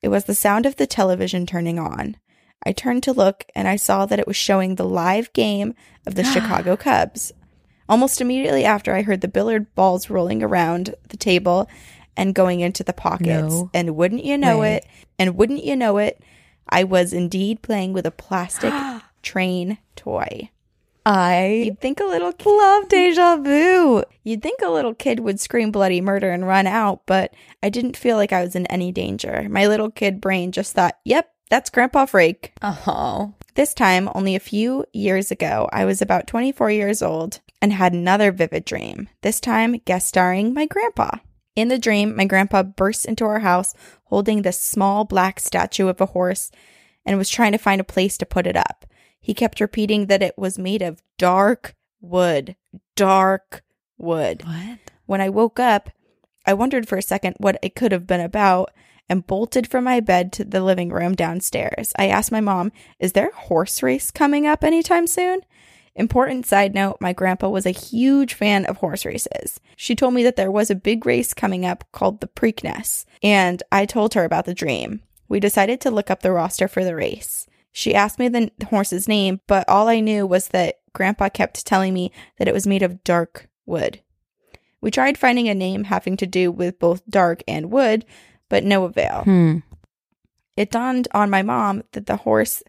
It 0.01 0.09
was 0.09 0.25
the 0.25 0.35
sound 0.35 0.65
of 0.65 0.77
the 0.77 0.87
television 0.87 1.45
turning 1.45 1.79
on. 1.79 2.17
I 2.67 2.73
turned 2.73 3.03
to 3.05 3.13
look 3.13 3.45
and 3.55 3.69
I 3.69 3.77
saw 3.77 4.07
that 4.07 4.19
it 4.19 4.27
was 4.27 4.37
showing 4.37 4.75
the 4.75 4.85
live 4.85 5.33
game 5.33 5.75
of 6.07 6.15
the 6.15 6.25
Chicago 6.33 6.77
Cubs. 6.77 7.33
Almost 7.89 8.21
immediately 8.21 8.65
after, 8.65 8.95
I 8.95 9.03
heard 9.03 9.21
the 9.21 9.29
billiard 9.29 9.75
balls 9.75 10.09
rolling 10.09 10.43
around 10.43 10.95
the 11.09 11.17
table 11.19 11.69
and 12.17 12.35
going 12.35 12.61
into 12.61 12.83
the 12.83 12.93
pockets. 12.93 13.53
No 13.53 13.71
and 13.75 13.97
wouldn't 13.97 14.25
you 14.25 14.39
know 14.39 14.63
it? 14.63 14.87
And 15.19 15.37
wouldn't 15.37 15.65
you 15.65 15.77
know 15.77 15.99
it? 15.99 16.23
I 16.69 16.85
was 16.85 17.13
indeed 17.13 17.61
playing 17.61 17.93
with 17.93 18.07
a 18.07 18.11
plastic 18.11 18.73
train 19.23 19.79
toy. 19.97 20.51
I 21.07 21.65
You'd 21.67 21.81
think 21.81 22.01
a 22.01 22.05
little 22.05 22.33
kid, 22.33 22.49
love 22.49 22.89
deja 22.89 23.37
vu. 23.37 24.05
you'd 24.23 24.43
think 24.43 24.63
a 24.63 24.71
little 24.71 24.95
kid 24.95 25.21
would 25.21 25.39
scream 25.39 25.71
bloody 25.71 26.01
murder 26.01 26.31
and 26.31 26.47
run 26.47 26.67
out, 26.67 27.03
but 27.05 27.35
I 27.63 27.69
didn't 27.69 27.99
feel 27.99 28.17
like 28.17 28.33
I 28.33 28.43
was 28.43 28.57
in 28.57 28.65
any 28.69 28.91
danger. 28.91 29.47
My 29.51 29.67
little 29.67 29.91
kid 29.91 30.19
brain 30.19 30.51
just 30.51 30.73
thought, 30.73 30.97
"Yep, 31.05 31.31
that's 31.55 31.71
Grandpa 31.71 32.07
Frank." 32.07 32.53
Oh. 32.63 32.69
Uh-huh. 32.69 33.27
This 33.55 33.73
time, 33.73 34.11
only 34.17 34.35
a 34.35 34.41
few 34.41 34.85
years 34.93 35.31
ago, 35.31 35.69
I 35.73 35.85
was 35.85 36.03
about 36.03 36.27
24 36.27 36.73
years 36.73 37.01
old 37.01 37.41
and 37.63 37.73
had 37.73 37.93
another 37.93 38.33
vivid 38.33 38.65
dream. 38.65 39.09
This 39.23 39.39
time, 39.39 39.81
guest 39.85 40.09
starring 40.09 40.53
my 40.53 40.67
grandpa. 40.67 41.19
In 41.55 41.69
the 41.69 41.79
dream, 41.79 42.17
my 42.17 42.25
grandpa 42.25 42.65
burst 42.65 43.07
into 43.07 43.25
our 43.25 43.39
house 43.39 43.73
holding 44.07 44.43
this 44.43 44.59
small 44.59 45.05
black 45.05 45.39
statue 45.39 45.87
of 45.87 46.01
a 46.01 46.07
horse 46.07 46.51
and 47.07 47.17
was 47.17 47.31
trying 47.31 47.53
to 47.53 47.59
find 47.59 47.81
a 47.81 47.85
place 47.85 48.19
to 48.19 48.27
put 48.27 48.49
it 48.49 48.57
up. 48.57 48.87
He 49.21 49.35
kept 49.35 49.61
repeating 49.61 50.07
that 50.07 50.23
it 50.23 50.37
was 50.37 50.59
made 50.59 50.83
of 50.83 51.01
dark 51.17 51.77
wood, 52.01 52.57
dark 52.97 53.63
wood. 53.97 54.43
What? 54.45 54.79
When 55.07 55.21
I 55.21 55.29
woke 55.29 55.61
up, 55.61 55.91
I 56.45 56.55
wondered 56.55 56.89
for 56.89 56.99
a 56.99 57.03
second 57.03 57.37
what 57.39 57.57
it 57.63 57.77
could 57.77 57.93
have 57.93 58.07
been 58.07 58.21
about 58.21 58.73
and 59.09 59.27
bolted 59.27 59.67
from 59.67 59.85
my 59.85 60.01
bed 60.01 60.33
to 60.33 60.45
the 60.45 60.63
living 60.63 60.91
room 60.91 61.15
downstairs. 61.15 61.93
I 61.99 62.09
asked 62.09 62.33
my 62.33 62.41
mom, 62.41 62.73
Is 62.99 63.13
there 63.13 63.29
a 63.29 63.37
horse 63.37 63.83
race 63.83 64.11
coming 64.11 64.47
up 64.47 64.65
anytime 64.65 65.07
soon? 65.07 65.41
Important 65.97 66.45
side 66.45 66.75
note 66.75 66.97
my 67.01 67.13
grandpa 67.13 67.49
was 67.49 67.67
a 67.67 67.71
huge 67.71 68.35
fan 68.35 68.65
of 68.67 68.79
horse 68.79 69.05
races. 69.05 69.61
She 69.77 69.95
told 69.95 70.15
me 70.15 70.25
that 70.25 70.35
there 70.37 70.51
was 70.51 70.71
a 70.71 70.75
big 70.75 71.07
race 71.07 71.33
coming 71.33 71.65
up 71.65 71.85
called 71.93 72.21
the 72.21 72.27
Preakness, 72.27 73.05
and 73.23 73.63
I 73.71 73.87
told 73.87 74.15
her 74.15 74.25
about 74.25 74.45
the 74.45 74.55
dream. 74.55 75.03
We 75.29 75.39
decided 75.39 75.81
to 75.83 75.91
look 75.91 76.11
up 76.11 76.23
the 76.23 76.33
roster 76.33 76.67
for 76.67 76.85
the 76.85 76.97
race. 76.97 77.47
She 77.71 77.95
asked 77.95 78.19
me 78.19 78.29
the 78.29 78.51
horse's 78.71 79.09
name, 79.09 79.41
but 79.47 79.69
all 79.69 79.89
I 79.89 80.01
knew 80.01 80.27
was 80.27 80.49
that 80.49 80.81
Grandpa 80.93 81.29
kept 81.29 81.67
telling 81.67 81.95
me 81.95 82.13
that 82.39 82.49
it 82.49 82.55
was 82.55 82.67
made 82.67 82.83
of 82.83 83.03
dark 83.05 83.49
wood. 83.67 84.01
We 84.81 84.91
tried 84.91 85.17
finding 85.17 85.49
a 85.49 85.55
name 85.55 85.85
having 85.85 86.17
to 86.19 86.27
do 86.27 86.53
with 86.53 86.79
both 86.79 87.09
dark 87.09 87.43
and 87.49 87.71
wood, 87.71 88.05
but 88.55 88.63
no 88.63 88.85
avail. 88.85 89.25
Hmm. 89.25 89.59
It 90.57 90.71
dawned 90.71 91.09
on 91.11 91.29
my 91.29 91.43
mom 91.43 91.83
that 91.91 92.07
the 92.07 92.19
horse 92.19 92.63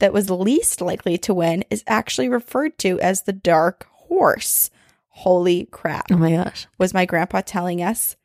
that 0.00 0.12
was 0.12 0.28
least 0.30 0.80
likely 0.80 1.16
to 1.18 1.32
win 1.32 1.64
is 1.70 1.84
actually 1.86 2.28
referred 2.28 2.76
to 2.78 2.98
as 2.98 3.22
the 3.22 3.32
dark 3.32 3.86
horse. 3.88 4.68
Holy 5.10 5.66
crap. 5.66 6.06
Oh 6.10 6.16
my 6.16 6.32
gosh. 6.32 6.66
Was 6.76 6.92
my 6.92 7.06
grandpa 7.06 7.42
telling 7.46 7.80
us 7.80 8.16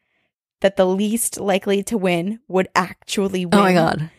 that 0.62 0.76
the 0.76 0.88
least 0.88 1.40
likely 1.40 1.84
to 1.84 2.00
win 2.00 2.40
would 2.48 2.68
actually 2.74 3.46
win? 3.46 3.60
Oh 3.60 3.62
my 3.62 3.74
god. 3.74 4.10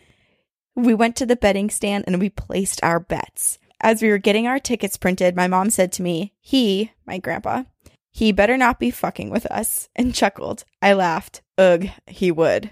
We 0.73 0.93
went 0.93 1.17
to 1.17 1.25
the 1.25 1.35
betting 1.35 1.69
stand 1.69 2.05
and 2.07 2.17
we 2.17 2.29
placed 2.29 2.81
our 2.81 3.01
bets. 3.01 3.59
As 3.81 4.01
we 4.01 4.07
were 4.07 4.19
getting 4.19 4.47
our 4.47 4.59
tickets 4.59 4.95
printed, 4.95 5.35
my 5.35 5.49
mom 5.49 5.69
said 5.69 5.91
to 5.93 6.01
me, 6.01 6.31
He, 6.39 6.93
my 7.05 7.17
grandpa, 7.17 7.63
he 8.09 8.31
better 8.31 8.55
not 8.55 8.79
be 8.79 8.89
fucking 8.89 9.29
with 9.29 9.45
us, 9.47 9.89
and 9.97 10.15
chuckled. 10.15 10.63
I 10.81 10.93
laughed. 10.93 11.41
Ugh, 11.57 11.87
he 12.07 12.31
would. 12.31 12.71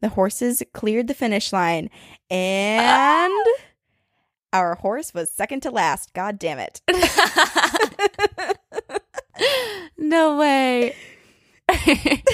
The 0.00 0.10
horses 0.10 0.62
cleared 0.72 1.08
the 1.08 1.14
finish 1.14 1.52
line, 1.52 1.90
and 2.30 3.32
ah! 3.32 3.62
our 4.52 4.76
horse 4.76 5.12
was 5.12 5.32
second 5.32 5.62
to 5.62 5.70
last. 5.70 6.14
God 6.14 6.38
damn 6.38 6.58
it. 6.58 6.80
no 9.98 10.38
way. 10.38 10.94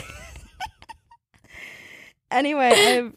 Anyway, 2.34 2.66
I 2.66 2.74
have, 2.74 3.12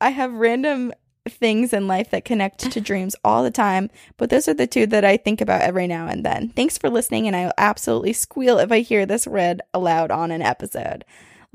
I 0.00 0.10
have 0.10 0.32
random 0.32 0.92
things 1.28 1.72
in 1.72 1.88
life 1.88 2.10
that 2.10 2.24
connect 2.24 2.70
to 2.70 2.80
dreams 2.80 3.16
all 3.24 3.42
the 3.42 3.50
time, 3.50 3.90
but 4.16 4.30
those 4.30 4.46
are 4.46 4.54
the 4.54 4.68
two 4.68 4.86
that 4.86 5.04
I 5.04 5.16
think 5.16 5.40
about 5.40 5.62
every 5.62 5.88
now 5.88 6.06
and 6.06 6.24
then. 6.24 6.50
Thanks 6.50 6.78
for 6.78 6.88
listening, 6.88 7.26
and 7.26 7.34
I 7.34 7.46
will 7.46 7.52
absolutely 7.58 8.12
squeal 8.12 8.58
if 8.58 8.70
I 8.70 8.78
hear 8.78 9.04
this 9.04 9.26
read 9.26 9.60
aloud 9.74 10.12
on 10.12 10.30
an 10.30 10.40
episode. 10.40 11.04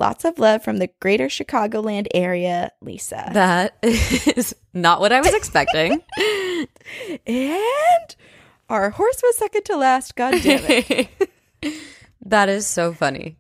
Lots 0.04 0.26
of 0.26 0.38
love 0.38 0.62
from 0.66 0.80
the 0.80 0.90
greater 1.00 1.28
Chicagoland 1.28 2.08
area, 2.14 2.74
Lisa. 2.82 3.30
That 3.32 3.78
is 3.82 4.54
not 4.74 5.00
what 5.00 5.14
I 5.14 5.22
was 5.22 5.34
expecting. 5.34 6.02
and 7.26 8.16
Our 8.68 8.90
horse 8.90 9.22
was 9.24 9.38
second 9.38 9.64
to 9.64 9.78
last. 9.78 10.18
God 10.18 10.42
damn 10.42 10.60
it. 10.68 11.08
that 12.26 12.50
is 12.50 12.68
so 12.68 12.92
funny. 12.92 13.38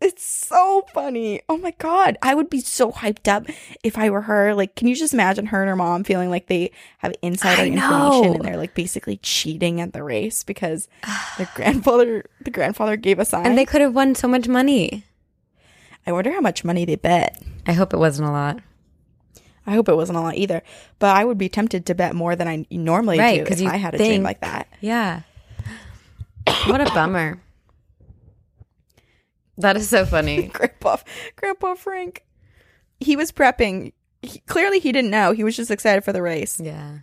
It's 0.00 0.24
so 0.24 0.84
funny. 0.92 1.42
Oh 1.48 1.58
my 1.58 1.72
god. 1.78 2.18
I 2.22 2.34
would 2.34 2.50
be 2.50 2.58
so 2.58 2.90
hyped 2.90 3.28
up 3.28 3.46
if 3.84 3.96
I 3.96 4.10
were 4.10 4.22
her. 4.22 4.56
Like, 4.56 4.74
can 4.74 4.88
you 4.88 4.96
just 4.96 5.14
imagine 5.14 5.46
her 5.46 5.60
and 5.60 5.68
her 5.68 5.76
mom 5.76 6.02
feeling 6.02 6.28
like 6.28 6.48
they 6.48 6.72
have 6.98 7.14
insider 7.22 7.62
information 7.62 8.34
and 8.34 8.44
they're 8.44 8.56
like 8.56 8.74
basically 8.74 9.18
cheating 9.18 9.80
at 9.80 9.92
the 9.92 10.02
race 10.02 10.42
because 10.42 10.88
their 11.36 11.48
grandfather 11.54 12.24
the 12.40 12.50
grandfather 12.50 12.96
gave 12.96 13.20
a 13.20 13.24
sign. 13.24 13.46
And 13.46 13.56
they 13.56 13.64
could 13.64 13.80
have 13.80 13.94
won 13.94 14.16
so 14.16 14.26
much 14.26 14.48
money. 14.48 15.04
I 16.08 16.12
wonder 16.12 16.32
how 16.32 16.40
much 16.40 16.64
money 16.64 16.86
they 16.86 16.96
bet. 16.96 17.38
I 17.66 17.74
hope 17.74 17.92
it 17.92 17.98
wasn't 17.98 18.30
a 18.30 18.32
lot. 18.32 18.60
I 19.66 19.72
hope 19.72 19.90
it 19.90 19.94
wasn't 19.94 20.16
a 20.16 20.22
lot 20.22 20.36
either. 20.36 20.62
But 20.98 21.14
I 21.14 21.22
would 21.22 21.36
be 21.36 21.50
tempted 21.50 21.84
to 21.84 21.94
bet 21.94 22.14
more 22.14 22.34
than 22.34 22.48
I 22.48 22.64
normally 22.70 23.18
Right, 23.18 23.44
do 23.44 23.52
if 23.52 23.62
I 23.70 23.76
had 23.76 23.94
a 23.94 23.98
dream 23.98 24.22
like 24.22 24.40
that. 24.40 24.68
Yeah. 24.80 25.20
What 26.66 26.80
a 26.80 26.86
bummer. 26.94 27.42
That 29.58 29.76
is 29.76 29.90
so 29.90 30.06
funny. 30.06 30.44
Grandpa 30.54 30.96
Grandpa 31.36 31.74
Frank. 31.74 32.24
He 33.00 33.14
was 33.14 33.30
prepping. 33.30 33.92
He, 34.22 34.38
clearly 34.46 34.78
he 34.78 34.92
didn't 34.92 35.10
know. 35.10 35.32
He 35.32 35.44
was 35.44 35.56
just 35.56 35.70
excited 35.70 36.04
for 36.04 36.14
the 36.14 36.22
race. 36.22 36.58
Yeah. 36.58 37.00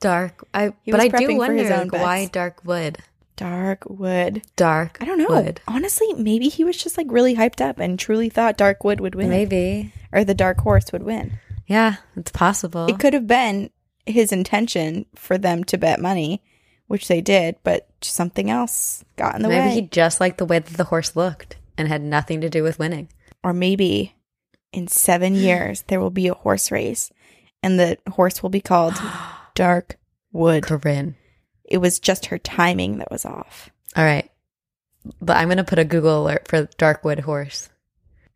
Dark. 0.00 0.46
I 0.52 0.74
He 0.82 0.90
but 0.90 1.00
I 1.00 1.08
do 1.08 1.34
wonder 1.34 1.64
like, 1.64 1.92
why 1.92 2.26
dark 2.26 2.62
wood. 2.62 2.98
Dark 3.38 3.84
wood. 3.88 4.42
Dark. 4.56 4.98
I 5.00 5.04
don't 5.04 5.18
know. 5.18 5.28
Wood. 5.28 5.60
Honestly, 5.68 6.12
maybe 6.14 6.48
he 6.48 6.64
was 6.64 6.76
just 6.76 6.98
like 6.98 7.06
really 7.08 7.36
hyped 7.36 7.60
up 7.60 7.78
and 7.78 7.98
truly 7.98 8.28
thought 8.28 8.56
dark 8.56 8.82
wood 8.82 9.00
would 9.00 9.14
win. 9.14 9.30
Maybe. 9.30 9.92
Or 10.12 10.24
the 10.24 10.34
Dark 10.34 10.58
Horse 10.60 10.90
would 10.92 11.04
win. 11.04 11.38
Yeah, 11.66 11.96
it's 12.16 12.32
possible. 12.32 12.86
It 12.86 12.98
could 12.98 13.14
have 13.14 13.26
been 13.28 13.70
his 14.06 14.32
intention 14.32 15.06
for 15.14 15.38
them 15.38 15.62
to 15.64 15.78
bet 15.78 16.00
money, 16.00 16.42
which 16.88 17.06
they 17.06 17.20
did, 17.20 17.56
but 17.62 17.86
something 18.00 18.50
else 18.50 19.04
got 19.16 19.36
in 19.36 19.42
the 19.42 19.48
Maybe 19.48 19.60
way. 19.60 19.66
Maybe 19.68 19.80
he 19.82 19.86
just 19.86 20.20
liked 20.20 20.38
the 20.38 20.46
way 20.46 20.58
that 20.58 20.76
the 20.76 20.84
horse 20.84 21.14
looked 21.14 21.56
and 21.76 21.86
had 21.86 22.02
nothing 22.02 22.40
to 22.40 22.50
do 22.50 22.62
with 22.62 22.78
winning. 22.78 23.08
Or 23.44 23.52
maybe 23.52 24.16
in 24.72 24.88
seven 24.88 25.34
years 25.36 25.82
there 25.82 26.00
will 26.00 26.10
be 26.10 26.26
a 26.26 26.34
horse 26.34 26.72
race 26.72 27.12
and 27.62 27.78
the 27.78 27.98
horse 28.10 28.42
will 28.42 28.50
be 28.50 28.60
called 28.60 28.94
Dark 29.54 29.96
Wood. 30.32 30.64
Corinne. 30.64 31.14
It 31.68 31.78
was 31.78 31.98
just 31.98 32.26
her 32.26 32.38
timing 32.38 32.98
that 32.98 33.10
was 33.10 33.24
off. 33.24 33.70
All 33.96 34.04
right. 34.04 34.30
But 35.20 35.36
I'm 35.36 35.48
going 35.48 35.58
to 35.58 35.64
put 35.64 35.78
a 35.78 35.84
Google 35.84 36.22
alert 36.22 36.48
for 36.48 36.66
Darkwood 36.78 37.20
horse. 37.20 37.68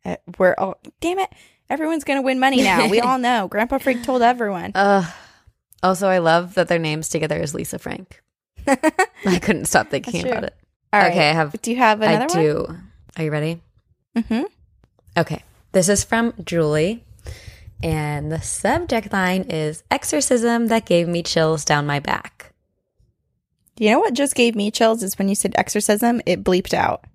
Uh, 0.05 0.17
we're 0.37 0.55
all, 0.57 0.79
damn 1.01 1.19
it, 1.19 1.29
everyone's 1.69 2.03
going 2.03 2.17
to 2.19 2.23
win 2.25 2.39
money 2.39 2.61
now. 2.61 2.87
We 2.87 2.99
all 2.99 3.17
know. 3.19 3.47
Grandpa 3.47 3.77
Frank 3.77 4.03
told 4.03 4.21
everyone. 4.21 4.71
Uh, 4.75 5.09
also, 5.81 6.07
I 6.07 6.19
love 6.19 6.55
that 6.55 6.67
their 6.67 6.79
names 6.79 7.09
together 7.09 7.37
is 7.37 7.53
Lisa 7.53 7.79
Frank. 7.79 8.21
I 8.67 9.39
couldn't 9.41 9.65
stop 9.65 9.89
thinking 9.89 10.25
about 10.27 10.45
it. 10.45 10.55
All 10.91 11.01
right. 11.01 11.11
okay, 11.11 11.29
I 11.29 11.33
have. 11.33 11.59
Do 11.61 11.71
you 11.71 11.77
have 11.77 12.01
another 12.01 12.37
I 12.37 12.41
do. 12.41 12.77
Are 13.17 13.23
you 13.23 13.31
ready? 13.31 13.61
Mm-hmm. 14.15 14.43
Okay. 15.17 15.43
This 15.71 15.89
is 15.89 16.03
from 16.03 16.33
Julie. 16.43 17.03
And 17.81 18.31
the 18.31 18.41
subject 18.41 19.11
line 19.11 19.43
is 19.49 19.83
Exorcism 19.91 20.67
that 20.67 20.85
gave 20.85 21.07
me 21.07 21.21
chills 21.21 21.65
down 21.65 21.85
my 21.85 21.99
back. 21.99 22.52
You 23.77 23.89
know 23.91 23.99
what 23.99 24.13
just 24.13 24.35
gave 24.35 24.55
me 24.55 24.69
chills 24.71 25.01
is 25.03 25.17
when 25.17 25.29
you 25.29 25.35
said 25.35 25.53
exorcism, 25.57 26.21
it 26.25 26.43
bleeped 26.43 26.73
out 26.73 27.05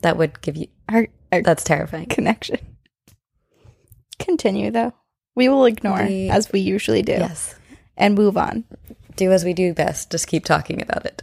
That 0.00 0.16
would 0.16 0.40
give 0.40 0.56
you. 0.56 0.68
our, 0.88 1.06
our 1.32 1.42
That's 1.42 1.64
terrifying. 1.64 2.06
connection. 2.06 2.58
Continue 4.18 4.70
though. 4.70 4.92
We 5.34 5.48
will 5.48 5.64
ignore 5.66 6.00
as 6.00 6.50
we 6.50 6.60
usually 6.60 7.02
do 7.02 7.12
Yes. 7.12 7.54
and 7.96 8.14
move 8.14 8.36
on. 8.36 8.64
do 9.16 9.32
as 9.32 9.44
we 9.44 9.52
do 9.52 9.74
best, 9.74 10.10
just 10.10 10.26
keep 10.28 10.44
talking 10.44 10.80
about 10.82 11.04
it. 11.06 11.22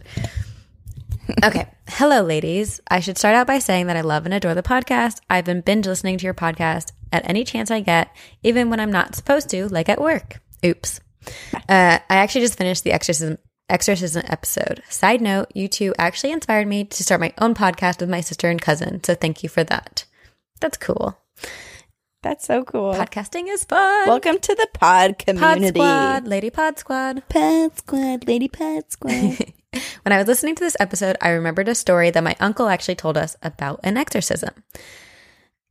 Okay. 1.42 1.66
Hello, 1.88 2.22
ladies. 2.22 2.80
I 2.88 3.00
should 3.00 3.18
start 3.18 3.34
out 3.34 3.46
by 3.46 3.58
saying 3.58 3.86
that 3.88 3.96
I 3.96 4.02
love 4.02 4.24
and 4.26 4.34
adore 4.34 4.54
the 4.54 4.62
podcast. 4.62 5.20
I've 5.28 5.44
been 5.44 5.60
binge 5.60 5.86
listening 5.86 6.18
to 6.18 6.24
your 6.24 6.34
podcast 6.34 6.92
at 7.12 7.28
any 7.28 7.42
chance 7.44 7.70
I 7.70 7.80
get, 7.80 8.14
even 8.42 8.70
when 8.70 8.80
I'm 8.80 8.92
not 8.92 9.14
supposed 9.16 9.48
to, 9.50 9.66
like 9.68 9.88
at 9.88 10.00
work. 10.00 10.40
Oops. 10.64 11.00
Uh, 11.54 11.98
I 11.98 12.16
actually 12.16 12.42
just 12.42 12.56
finished 12.58 12.84
the 12.84 12.92
exorcism 12.92 13.38
exorcism 13.68 14.22
episode. 14.26 14.82
Side 14.88 15.20
note, 15.20 15.50
you 15.54 15.68
two 15.68 15.94
actually 15.98 16.32
inspired 16.32 16.66
me 16.66 16.84
to 16.84 17.02
start 17.02 17.20
my 17.20 17.32
own 17.38 17.54
podcast 17.54 18.00
with 18.00 18.10
my 18.10 18.20
sister 18.20 18.48
and 18.48 18.60
cousin. 18.60 19.02
So 19.02 19.14
thank 19.14 19.42
you 19.42 19.48
for 19.48 19.64
that. 19.64 20.04
That's 20.60 20.76
cool. 20.76 21.18
That's 22.22 22.46
so 22.46 22.64
cool. 22.64 22.94
Podcasting 22.94 23.48
is 23.48 23.64
fun. 23.64 24.08
Welcome 24.08 24.38
to 24.40 24.54
the 24.54 24.68
pod 24.74 25.18
community. 25.18 25.78
Pod. 25.78 26.22
Squad, 26.22 26.28
Lady 26.28 26.50
Pod 26.50 26.78
Squad. 26.78 27.22
Pod 27.28 27.76
squad, 27.78 28.26
lady 28.26 28.48
pod 28.48 28.90
squad. 28.90 29.38
When 30.02 30.12
I 30.12 30.18
was 30.18 30.26
listening 30.26 30.54
to 30.54 30.64
this 30.64 30.76
episode, 30.80 31.16
I 31.20 31.30
remembered 31.30 31.68
a 31.68 31.74
story 31.74 32.10
that 32.10 32.24
my 32.24 32.34
uncle 32.40 32.68
actually 32.68 32.94
told 32.94 33.18
us 33.18 33.36
about 33.42 33.80
an 33.82 33.98
exorcism. 33.98 34.50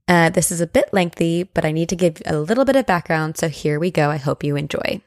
Uh, 0.08 0.30
this 0.30 0.52
is 0.52 0.62
a 0.62 0.68
bit 0.68 0.94
lengthy, 0.94 1.44
but 1.44 1.66
I 1.66 1.72
need 1.72 1.90
to 1.90 1.96
give 1.96 2.22
a 2.26 2.38
little 2.38 2.66
bit 2.66 2.76
of 2.76 2.86
background, 2.86 3.38
so 3.38 3.50
here 3.50 3.80
we 3.80 3.90
go. 3.90 4.12
I 4.12 4.18
hope 4.18 4.44
you 4.44 4.56
enjoy. 4.56 5.02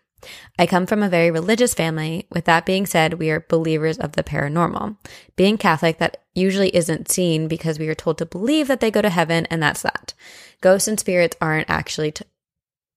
I 0.59 0.67
come 0.67 0.87
from 0.87 1.03
a 1.03 1.09
very 1.09 1.31
religious 1.31 1.75
family. 1.75 2.27
With 2.31 2.45
that 2.47 2.67
being 2.67 2.87
said, 2.87 3.15
we 3.15 3.31
are 3.31 3.47
believers 3.49 3.99
of 3.99 4.13
the 4.13 4.25
paranormal. 4.25 4.97
Being 5.37 5.57
Catholic, 5.57 5.99
that 5.99 6.23
usually 6.35 6.75
isn't 6.75 7.11
seen 7.11 7.49
because 7.49 7.79
we 7.79 7.89
are 7.89 7.95
told 7.95 8.19
to 8.19 8.27
believe 8.27 8.69
that 8.69 8.81
they 8.81 8.91
go 8.91 9.03
to 9.03 9.11
heaven, 9.11 9.47
and 9.47 9.63
that's 9.63 9.83
that. 9.83 10.15
Ghosts 10.61 10.89
and 10.89 10.99
spirits 10.99 11.37
aren't 11.41 11.71
actually. 11.71 12.13
T- 12.13 12.25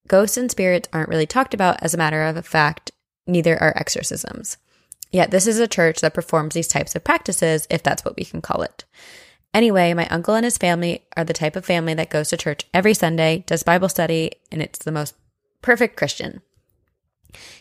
Ghosts 0.07 0.37
and 0.37 0.49
spirits 0.49 0.89
aren't 0.91 1.09
really 1.09 1.27
talked 1.27 1.53
about 1.53 1.81
as 1.81 1.93
a 1.93 1.97
matter 1.97 2.23
of 2.23 2.45
fact, 2.45 2.91
neither 3.27 3.61
are 3.61 3.73
exorcisms. 3.75 4.57
Yet 5.11 5.31
this 5.31 5.45
is 5.45 5.59
a 5.59 5.67
church 5.67 6.01
that 6.01 6.13
performs 6.13 6.53
these 6.53 6.67
types 6.67 6.95
of 6.95 7.03
practices, 7.03 7.67
if 7.69 7.83
that's 7.83 8.03
what 8.03 8.15
we 8.15 8.25
can 8.25 8.41
call 8.41 8.61
it. 8.61 8.85
Anyway, 9.53 9.93
my 9.93 10.07
uncle 10.07 10.33
and 10.33 10.45
his 10.45 10.57
family 10.57 11.05
are 11.17 11.25
the 11.25 11.33
type 11.33 11.55
of 11.55 11.65
family 11.65 11.93
that 11.93 12.09
goes 12.09 12.29
to 12.29 12.37
church 12.37 12.65
every 12.73 12.93
Sunday, 12.93 13.43
does 13.47 13.63
Bible 13.63 13.89
study, 13.89 14.31
and 14.51 14.61
it's 14.61 14.79
the 14.79 14.91
most 14.91 15.13
perfect 15.61 15.97
Christian. 15.97 16.41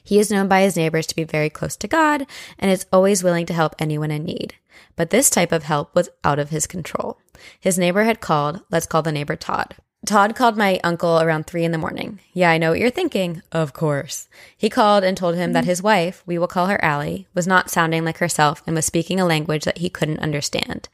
He 0.02 0.18
is 0.18 0.30
known 0.30 0.48
by 0.48 0.62
his 0.62 0.76
neighbors 0.76 1.06
to 1.08 1.16
be 1.16 1.24
very 1.24 1.50
close 1.50 1.76
to 1.76 1.88
God 1.88 2.26
and 2.58 2.70
is 2.70 2.86
always 2.92 3.22
willing 3.22 3.46
to 3.46 3.54
help 3.54 3.74
anyone 3.78 4.10
in 4.10 4.24
need. 4.24 4.54
But 4.96 5.10
this 5.10 5.30
type 5.30 5.52
of 5.52 5.64
help 5.64 5.94
was 5.94 6.10
out 6.24 6.38
of 6.38 6.50
his 6.50 6.66
control. 6.66 7.18
His 7.58 7.78
neighbor 7.78 8.04
had 8.04 8.20
called, 8.20 8.62
let's 8.70 8.86
call 8.86 9.02
the 9.02 9.12
neighbor 9.12 9.36
Todd. 9.36 9.76
Todd 10.06 10.34
called 10.34 10.56
my 10.56 10.80
uncle 10.82 11.20
around 11.20 11.46
three 11.46 11.62
in 11.62 11.72
the 11.72 11.78
morning. 11.78 12.20
Yeah, 12.32 12.50
I 12.50 12.56
know 12.56 12.70
what 12.70 12.80
you're 12.80 12.90
thinking. 12.90 13.42
Of 13.52 13.74
course. 13.74 14.28
He 14.56 14.70
called 14.70 15.04
and 15.04 15.14
told 15.14 15.34
him 15.34 15.52
that 15.52 15.66
his 15.66 15.82
wife, 15.82 16.22
we 16.24 16.38
will 16.38 16.48
call 16.48 16.68
her 16.68 16.82
Allie, 16.82 17.26
was 17.34 17.46
not 17.46 17.70
sounding 17.70 18.04
like 18.04 18.18
herself 18.18 18.62
and 18.66 18.74
was 18.74 18.86
speaking 18.86 19.20
a 19.20 19.26
language 19.26 19.64
that 19.64 19.78
he 19.78 19.90
couldn't 19.90 20.20
understand. 20.20 20.88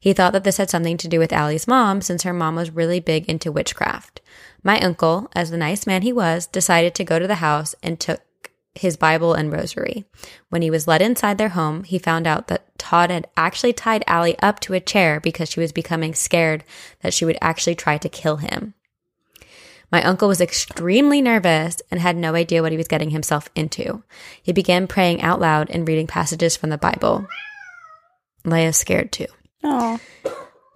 He 0.00 0.12
thought 0.12 0.32
that 0.32 0.42
this 0.44 0.56
had 0.56 0.70
something 0.70 0.96
to 0.98 1.08
do 1.08 1.18
with 1.20 1.32
Allie's 1.32 1.68
mom 1.68 2.00
since 2.02 2.24
her 2.24 2.32
mom 2.32 2.56
was 2.56 2.70
really 2.70 3.00
big 3.00 3.28
into 3.28 3.52
witchcraft. 3.52 4.20
My 4.62 4.80
uncle, 4.80 5.30
as 5.34 5.50
the 5.50 5.56
nice 5.56 5.86
man 5.86 6.02
he 6.02 6.12
was, 6.12 6.46
decided 6.46 6.94
to 6.96 7.04
go 7.04 7.18
to 7.18 7.26
the 7.26 7.36
house 7.36 7.74
and 7.82 7.98
took 7.98 8.20
his 8.74 8.96
Bible 8.96 9.34
and 9.34 9.52
rosary. 9.52 10.04
When 10.50 10.62
he 10.62 10.70
was 10.70 10.86
led 10.86 11.02
inside 11.02 11.38
their 11.38 11.50
home, 11.50 11.84
he 11.84 11.98
found 11.98 12.26
out 12.26 12.48
that 12.48 12.78
Todd 12.78 13.10
had 13.10 13.28
actually 13.36 13.72
tied 13.72 14.04
Allie 14.06 14.38
up 14.40 14.60
to 14.60 14.74
a 14.74 14.80
chair 14.80 15.20
because 15.20 15.48
she 15.48 15.60
was 15.60 15.72
becoming 15.72 16.14
scared 16.14 16.64
that 17.00 17.12
she 17.12 17.24
would 17.24 17.38
actually 17.40 17.74
try 17.74 17.98
to 17.98 18.08
kill 18.08 18.36
him. 18.36 18.74
My 19.90 20.02
uncle 20.02 20.28
was 20.28 20.40
extremely 20.40 21.22
nervous 21.22 21.78
and 21.90 21.98
had 21.98 22.16
no 22.16 22.34
idea 22.34 22.62
what 22.62 22.72
he 22.72 22.78
was 22.78 22.88
getting 22.88 23.10
himself 23.10 23.48
into. 23.54 24.02
He 24.42 24.52
began 24.52 24.86
praying 24.86 25.22
out 25.22 25.40
loud 25.40 25.70
and 25.70 25.88
reading 25.88 26.06
passages 26.06 26.56
from 26.56 26.70
the 26.70 26.78
Bible. 26.78 27.26
Leia's 28.44 28.76
scared 28.76 29.12
too. 29.12 29.26
Oh, 29.64 29.98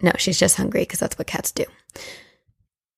No, 0.01 0.13
she's 0.19 0.39
just 0.39 0.57
hungry 0.57 0.81
because 0.83 0.99
that's 0.99 1.19
what 1.19 1.27
cats 1.27 1.53
do. 1.53 1.65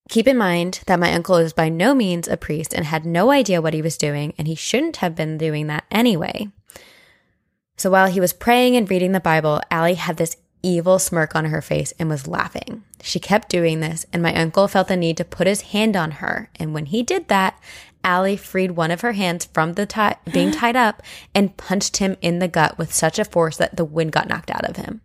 Keep 0.09 0.29
in 0.29 0.37
mind 0.37 0.81
that 0.87 1.01
my 1.01 1.13
uncle 1.15 1.37
is 1.37 1.53
by 1.53 1.69
no 1.69 1.95
means 1.95 2.29
a 2.29 2.37
priest 2.37 2.75
and 2.75 2.85
had 2.85 3.07
no 3.07 3.31
idea 3.31 3.63
what 3.63 3.75
he 3.75 3.83
was 3.83 3.97
doing, 3.97 4.35
and 4.37 4.47
he 4.47 4.55
shouldn't 4.55 4.97
have 4.97 5.15
been 5.15 5.39
doing 5.39 5.67
that 5.69 5.85
anyway. 5.91 6.49
So 7.77 7.91
while 7.91 8.09
he 8.09 8.21
was 8.21 8.33
praying 8.33 8.77
and 8.77 8.89
reading 8.89 9.13
the 9.13 9.21
Bible, 9.21 9.61
Allie 9.71 9.95
had 9.95 10.17
this 10.19 10.37
evil 10.63 10.99
smirk 10.99 11.35
on 11.35 11.47
her 11.47 11.61
face 11.61 11.93
and 11.99 12.09
was 12.09 12.27
laughing. 12.29 12.85
She 13.03 13.19
kept 13.19 13.49
doing 13.49 13.81
this, 13.81 14.07
and 14.13 14.23
my 14.23 14.35
uncle 14.35 14.69
felt 14.69 14.89
the 14.89 14.97
need 14.97 15.17
to 15.17 15.25
put 15.25 15.47
his 15.47 15.63
hand 15.63 15.97
on 15.97 16.13
her. 16.13 16.51
And 16.57 16.73
when 16.75 16.87
he 16.87 17.03
did 17.03 17.29
that, 17.29 17.59
Allie 18.03 18.37
freed 18.37 18.73
one 18.73 18.91
of 18.91 19.01
her 19.01 19.13
hands 19.13 19.47
from 19.47 19.73
the 19.73 19.87
tie- 19.87 20.17
being 20.33 20.51
tied 20.53 20.77
up 20.77 21.03
and 21.35 21.57
punched 21.57 21.97
him 21.97 22.17
in 22.21 22.39
the 22.39 22.49
gut 22.49 22.79
with 22.79 22.93
such 22.93 23.19
a 23.19 23.25
force 23.25 23.57
that 23.57 23.77
the 23.77 23.85
wind 23.85 24.13
got 24.13 24.29
knocked 24.29 24.51
out 24.51 24.69
of 24.69 24.77
him. 24.77 25.01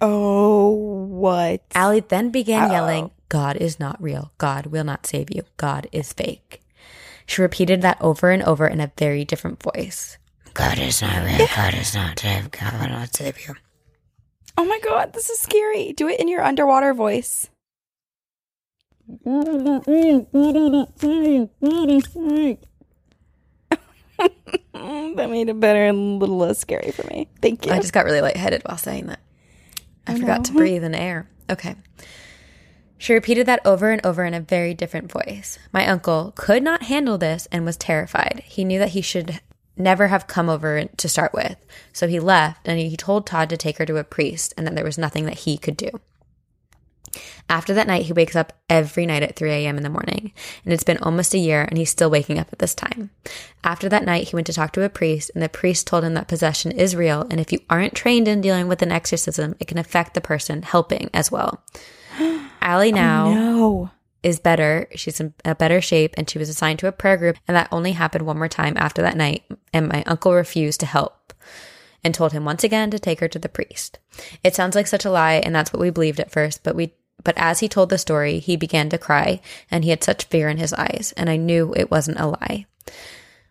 oh, 0.00 0.70
what? 0.70 1.60
Allie 1.74 2.00
then 2.00 2.30
began 2.30 2.70
yelling, 2.70 3.10
God 3.28 3.56
is 3.56 3.78
not 3.78 4.02
real. 4.02 4.32
God 4.38 4.66
will 4.66 4.84
not 4.84 5.06
save 5.06 5.34
you. 5.34 5.42
God 5.56 5.86
is 5.92 6.12
fake. 6.12 6.60
She 7.26 7.42
repeated 7.42 7.82
that 7.82 8.00
over 8.00 8.30
and 8.30 8.42
over 8.42 8.66
in 8.66 8.80
a 8.80 8.90
very 8.96 9.24
different 9.24 9.62
voice. 9.62 10.16
God 10.54 10.78
is 10.78 11.02
not 11.02 11.24
real. 11.24 11.46
God 11.54 11.74
is 11.74 11.94
not 11.94 12.18
save. 12.18 12.50
God 12.50 12.72
will 12.80 12.88
not 12.88 13.14
save 13.14 13.46
you. 13.46 13.54
Oh 14.56 14.64
my 14.64 14.80
god, 14.82 15.12
this 15.12 15.30
is 15.30 15.38
scary. 15.38 15.92
Do 15.92 16.08
it 16.08 16.18
in 16.18 16.26
your 16.26 16.42
underwater 16.42 16.94
voice. 16.94 17.48
that 19.24 19.84
made 25.30 25.48
it 25.48 25.60
better 25.60 25.84
and 25.84 25.98
a 25.98 26.18
little 26.18 26.38
less 26.38 26.58
scary 26.58 26.90
for 26.90 27.06
me. 27.06 27.28
Thank 27.40 27.66
you. 27.66 27.72
I 27.72 27.78
just 27.78 27.92
got 27.92 28.04
really 28.04 28.20
lightheaded 28.20 28.62
while 28.64 28.78
saying 28.78 29.06
that. 29.06 29.20
I, 30.06 30.12
I 30.12 30.18
forgot 30.18 30.38
know. 30.38 30.44
to 30.44 30.52
breathe 30.54 30.82
in 30.82 30.94
air. 30.94 31.28
Okay. 31.50 31.76
She 32.98 33.14
repeated 33.14 33.46
that 33.46 33.64
over 33.64 33.90
and 33.90 34.04
over 34.04 34.24
in 34.24 34.34
a 34.34 34.40
very 34.40 34.74
different 34.74 35.10
voice. 35.10 35.58
My 35.72 35.86
uncle 35.86 36.32
could 36.36 36.62
not 36.62 36.82
handle 36.84 37.16
this 37.16 37.46
and 37.52 37.64
was 37.64 37.76
terrified. 37.76 38.42
He 38.44 38.64
knew 38.64 38.78
that 38.80 38.90
he 38.90 39.00
should 39.00 39.40
never 39.76 40.08
have 40.08 40.26
come 40.26 40.48
over 40.48 40.84
to 40.84 41.08
start 41.08 41.32
with. 41.32 41.56
So 41.92 42.08
he 42.08 42.18
left 42.18 42.66
and 42.66 42.78
he 42.78 42.96
told 42.96 43.26
Todd 43.26 43.48
to 43.50 43.56
take 43.56 43.78
her 43.78 43.86
to 43.86 43.96
a 43.96 44.04
priest 44.04 44.52
and 44.56 44.66
that 44.66 44.74
there 44.74 44.84
was 44.84 44.98
nothing 44.98 45.24
that 45.26 45.38
he 45.40 45.56
could 45.56 45.76
do. 45.76 45.90
After 47.48 47.72
that 47.74 47.86
night, 47.86 48.02
he 48.02 48.12
wakes 48.12 48.36
up 48.36 48.52
every 48.68 49.06
night 49.06 49.22
at 49.22 49.36
3 49.36 49.50
a.m. 49.50 49.78
in 49.78 49.82
the 49.82 49.88
morning, 49.88 50.32
and 50.64 50.74
it's 50.74 50.84
been 50.84 50.98
almost 50.98 51.32
a 51.32 51.38
year 51.38 51.62
and 51.62 51.78
he's 51.78 51.88
still 51.88 52.10
waking 52.10 52.38
up 52.38 52.48
at 52.52 52.58
this 52.58 52.74
time. 52.74 53.10
After 53.64 53.88
that 53.88 54.04
night, 54.04 54.28
he 54.28 54.36
went 54.36 54.46
to 54.48 54.52
talk 54.52 54.72
to 54.72 54.82
a 54.82 54.90
priest, 54.90 55.30
and 55.32 55.42
the 55.42 55.48
priest 55.48 55.86
told 55.86 56.04
him 56.04 56.12
that 56.14 56.28
possession 56.28 56.72
is 56.72 56.94
real, 56.94 57.26
and 57.30 57.40
if 57.40 57.50
you 57.50 57.60
aren't 57.70 57.94
trained 57.94 58.28
in 58.28 58.42
dealing 58.42 58.68
with 58.68 58.82
an 58.82 58.92
exorcism, 58.92 59.54
it 59.58 59.66
can 59.66 59.78
affect 59.78 60.12
the 60.12 60.20
person 60.20 60.62
helping 60.62 61.08
as 61.14 61.32
well. 61.32 61.62
Allie 62.60 62.92
oh, 62.92 62.96
now 62.96 63.32
no. 63.32 63.90
is 64.22 64.40
better. 64.40 64.88
She's 64.94 65.20
in 65.20 65.34
a 65.44 65.54
better 65.54 65.80
shape, 65.80 66.14
and 66.16 66.28
she 66.28 66.38
was 66.38 66.48
assigned 66.48 66.78
to 66.80 66.88
a 66.88 66.92
prayer 66.92 67.16
group, 67.16 67.36
and 67.46 67.56
that 67.56 67.68
only 67.72 67.92
happened 67.92 68.26
one 68.26 68.38
more 68.38 68.48
time 68.48 68.76
after 68.76 69.02
that 69.02 69.16
night, 69.16 69.44
and 69.72 69.88
my 69.88 70.02
uncle 70.06 70.34
refused 70.34 70.80
to 70.80 70.86
help 70.86 71.32
and 72.04 72.14
told 72.14 72.32
him 72.32 72.44
once 72.44 72.64
again 72.64 72.90
to 72.90 72.98
take 72.98 73.20
her 73.20 73.28
to 73.28 73.38
the 73.38 73.48
priest. 73.48 73.98
It 74.44 74.54
sounds 74.54 74.74
like 74.74 74.86
such 74.86 75.04
a 75.04 75.10
lie, 75.10 75.34
and 75.44 75.54
that's 75.54 75.72
what 75.72 75.80
we 75.80 75.90
believed 75.90 76.20
at 76.20 76.30
first, 76.30 76.62
but 76.62 76.74
we 76.76 76.94
but 77.24 77.36
as 77.36 77.58
he 77.58 77.68
told 77.68 77.90
the 77.90 77.98
story, 77.98 78.38
he 78.38 78.56
began 78.56 78.88
to 78.90 78.98
cry, 78.98 79.40
and 79.70 79.82
he 79.82 79.90
had 79.90 80.04
such 80.04 80.26
fear 80.26 80.48
in 80.48 80.58
his 80.58 80.72
eyes, 80.72 81.12
and 81.16 81.28
I 81.28 81.36
knew 81.36 81.74
it 81.76 81.90
wasn't 81.90 82.20
a 82.20 82.28
lie. 82.28 82.66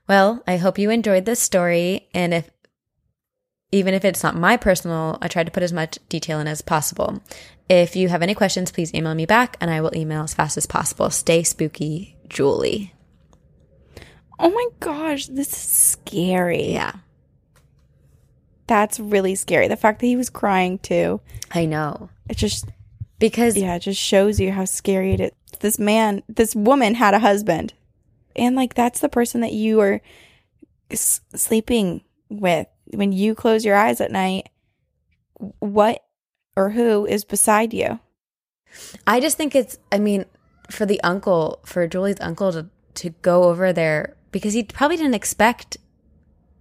Well, 0.07 0.41
I 0.47 0.55
hope 0.55 0.79
you 0.79 0.89
enjoyed 0.89 1.25
this 1.25 1.41
story, 1.41 2.07
and 2.13 2.33
if 2.33 2.49
even 3.71 3.93
if 3.93 4.05
it's 4.05 4.23
not 4.23 4.35
my 4.35 4.57
personal, 4.57 5.17
I 5.21 5.27
tried 5.27 5.45
to 5.45 5.51
put 5.51 5.63
as 5.63 5.73
much 5.73 5.99
detail 6.09 6.39
in 6.39 6.47
as 6.47 6.61
possible. 6.61 7.21
If 7.69 7.95
you 7.95 8.07
have 8.09 8.21
any 8.21 8.33
questions, 8.33 8.71
please 8.71 8.93
email 8.93 9.13
me 9.13 9.25
back, 9.25 9.57
and 9.59 9.69
I 9.69 9.81
will 9.81 9.95
email 9.95 10.23
as 10.23 10.33
fast 10.33 10.57
as 10.57 10.65
possible. 10.65 11.09
Stay 11.09 11.43
spooky, 11.43 12.15
Julie. 12.29 12.93
Oh 14.39 14.49
my 14.49 14.67
gosh, 14.79 15.25
this 15.27 15.51
is 15.51 15.57
scary. 15.57 16.71
Yeah, 16.73 16.93
That's 18.67 18.99
really 18.99 19.35
scary. 19.35 19.67
The 19.67 19.75
fact 19.75 19.99
that 19.99 20.07
he 20.07 20.15
was 20.15 20.29
crying 20.29 20.77
too. 20.79 21.21
I 21.51 21.65
know 21.65 22.09
It 22.29 22.37
just 22.37 22.65
because 23.19 23.57
yeah, 23.57 23.75
it 23.75 23.79
just 23.79 23.99
shows 23.99 24.39
you 24.39 24.51
how 24.51 24.65
scary 24.65 25.13
it 25.13 25.19
is. 25.19 25.31
This 25.59 25.79
man, 25.79 26.21
this 26.29 26.55
woman 26.55 26.93
had 26.95 27.13
a 27.15 27.19
husband. 27.19 27.73
And 28.35 28.55
like 28.55 28.75
that's 28.75 28.99
the 28.99 29.09
person 29.09 29.41
that 29.41 29.53
you 29.53 29.79
are 29.79 30.01
s- 30.91 31.21
sleeping 31.33 32.03
with 32.29 32.67
when 32.93 33.11
you 33.11 33.35
close 33.35 33.65
your 33.65 33.75
eyes 33.75 34.01
at 34.01 34.11
night. 34.11 34.49
What 35.59 36.03
or 36.55 36.71
who 36.71 37.05
is 37.05 37.23
beside 37.23 37.73
you? 37.73 37.99
I 39.05 39.19
just 39.19 39.37
think 39.37 39.55
it's, 39.55 39.77
I 39.91 39.99
mean, 39.99 40.25
for 40.69 40.85
the 40.85 40.99
uncle, 41.01 41.59
for 41.65 41.87
Julie's 41.87 42.19
uncle 42.19 42.51
to, 42.51 42.67
to 42.95 43.11
go 43.21 43.43
over 43.45 43.71
there 43.71 44.15
because 44.31 44.53
he 44.53 44.63
probably 44.63 44.97
didn't 44.97 45.13
expect 45.13 45.77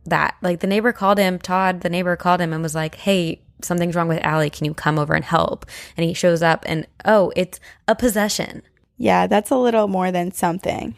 that. 0.04 0.36
Like 0.42 0.60
the 0.60 0.66
neighbor 0.66 0.92
called 0.92 1.18
him, 1.18 1.38
Todd, 1.38 1.80
the 1.80 1.88
neighbor 1.88 2.16
called 2.16 2.40
him 2.40 2.52
and 2.52 2.62
was 2.62 2.74
like, 2.74 2.96
hey, 2.96 3.40
something's 3.62 3.96
wrong 3.96 4.08
with 4.08 4.22
Allie. 4.22 4.50
Can 4.50 4.66
you 4.66 4.74
come 4.74 4.98
over 4.98 5.14
and 5.14 5.24
help? 5.24 5.66
And 5.96 6.06
he 6.06 6.14
shows 6.14 6.42
up 6.42 6.64
and, 6.66 6.86
oh, 7.04 7.32
it's 7.34 7.58
a 7.88 7.94
possession. 7.94 8.62
Yeah, 8.98 9.26
that's 9.26 9.50
a 9.50 9.56
little 9.56 9.88
more 9.88 10.12
than 10.12 10.32
something. 10.32 10.94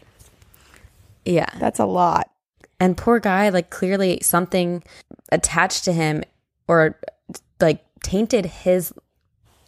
Yeah. 1.24 1.48
That's 1.58 1.78
a 1.78 1.86
lot. 1.86 2.30
And 2.80 2.96
poor 2.96 3.18
guy, 3.18 3.48
like 3.48 3.70
clearly 3.70 4.20
something 4.22 4.84
attached 5.30 5.84
to 5.84 5.92
him 5.92 6.22
or 6.66 6.98
like 7.60 7.84
tainted 8.02 8.46
his 8.46 8.92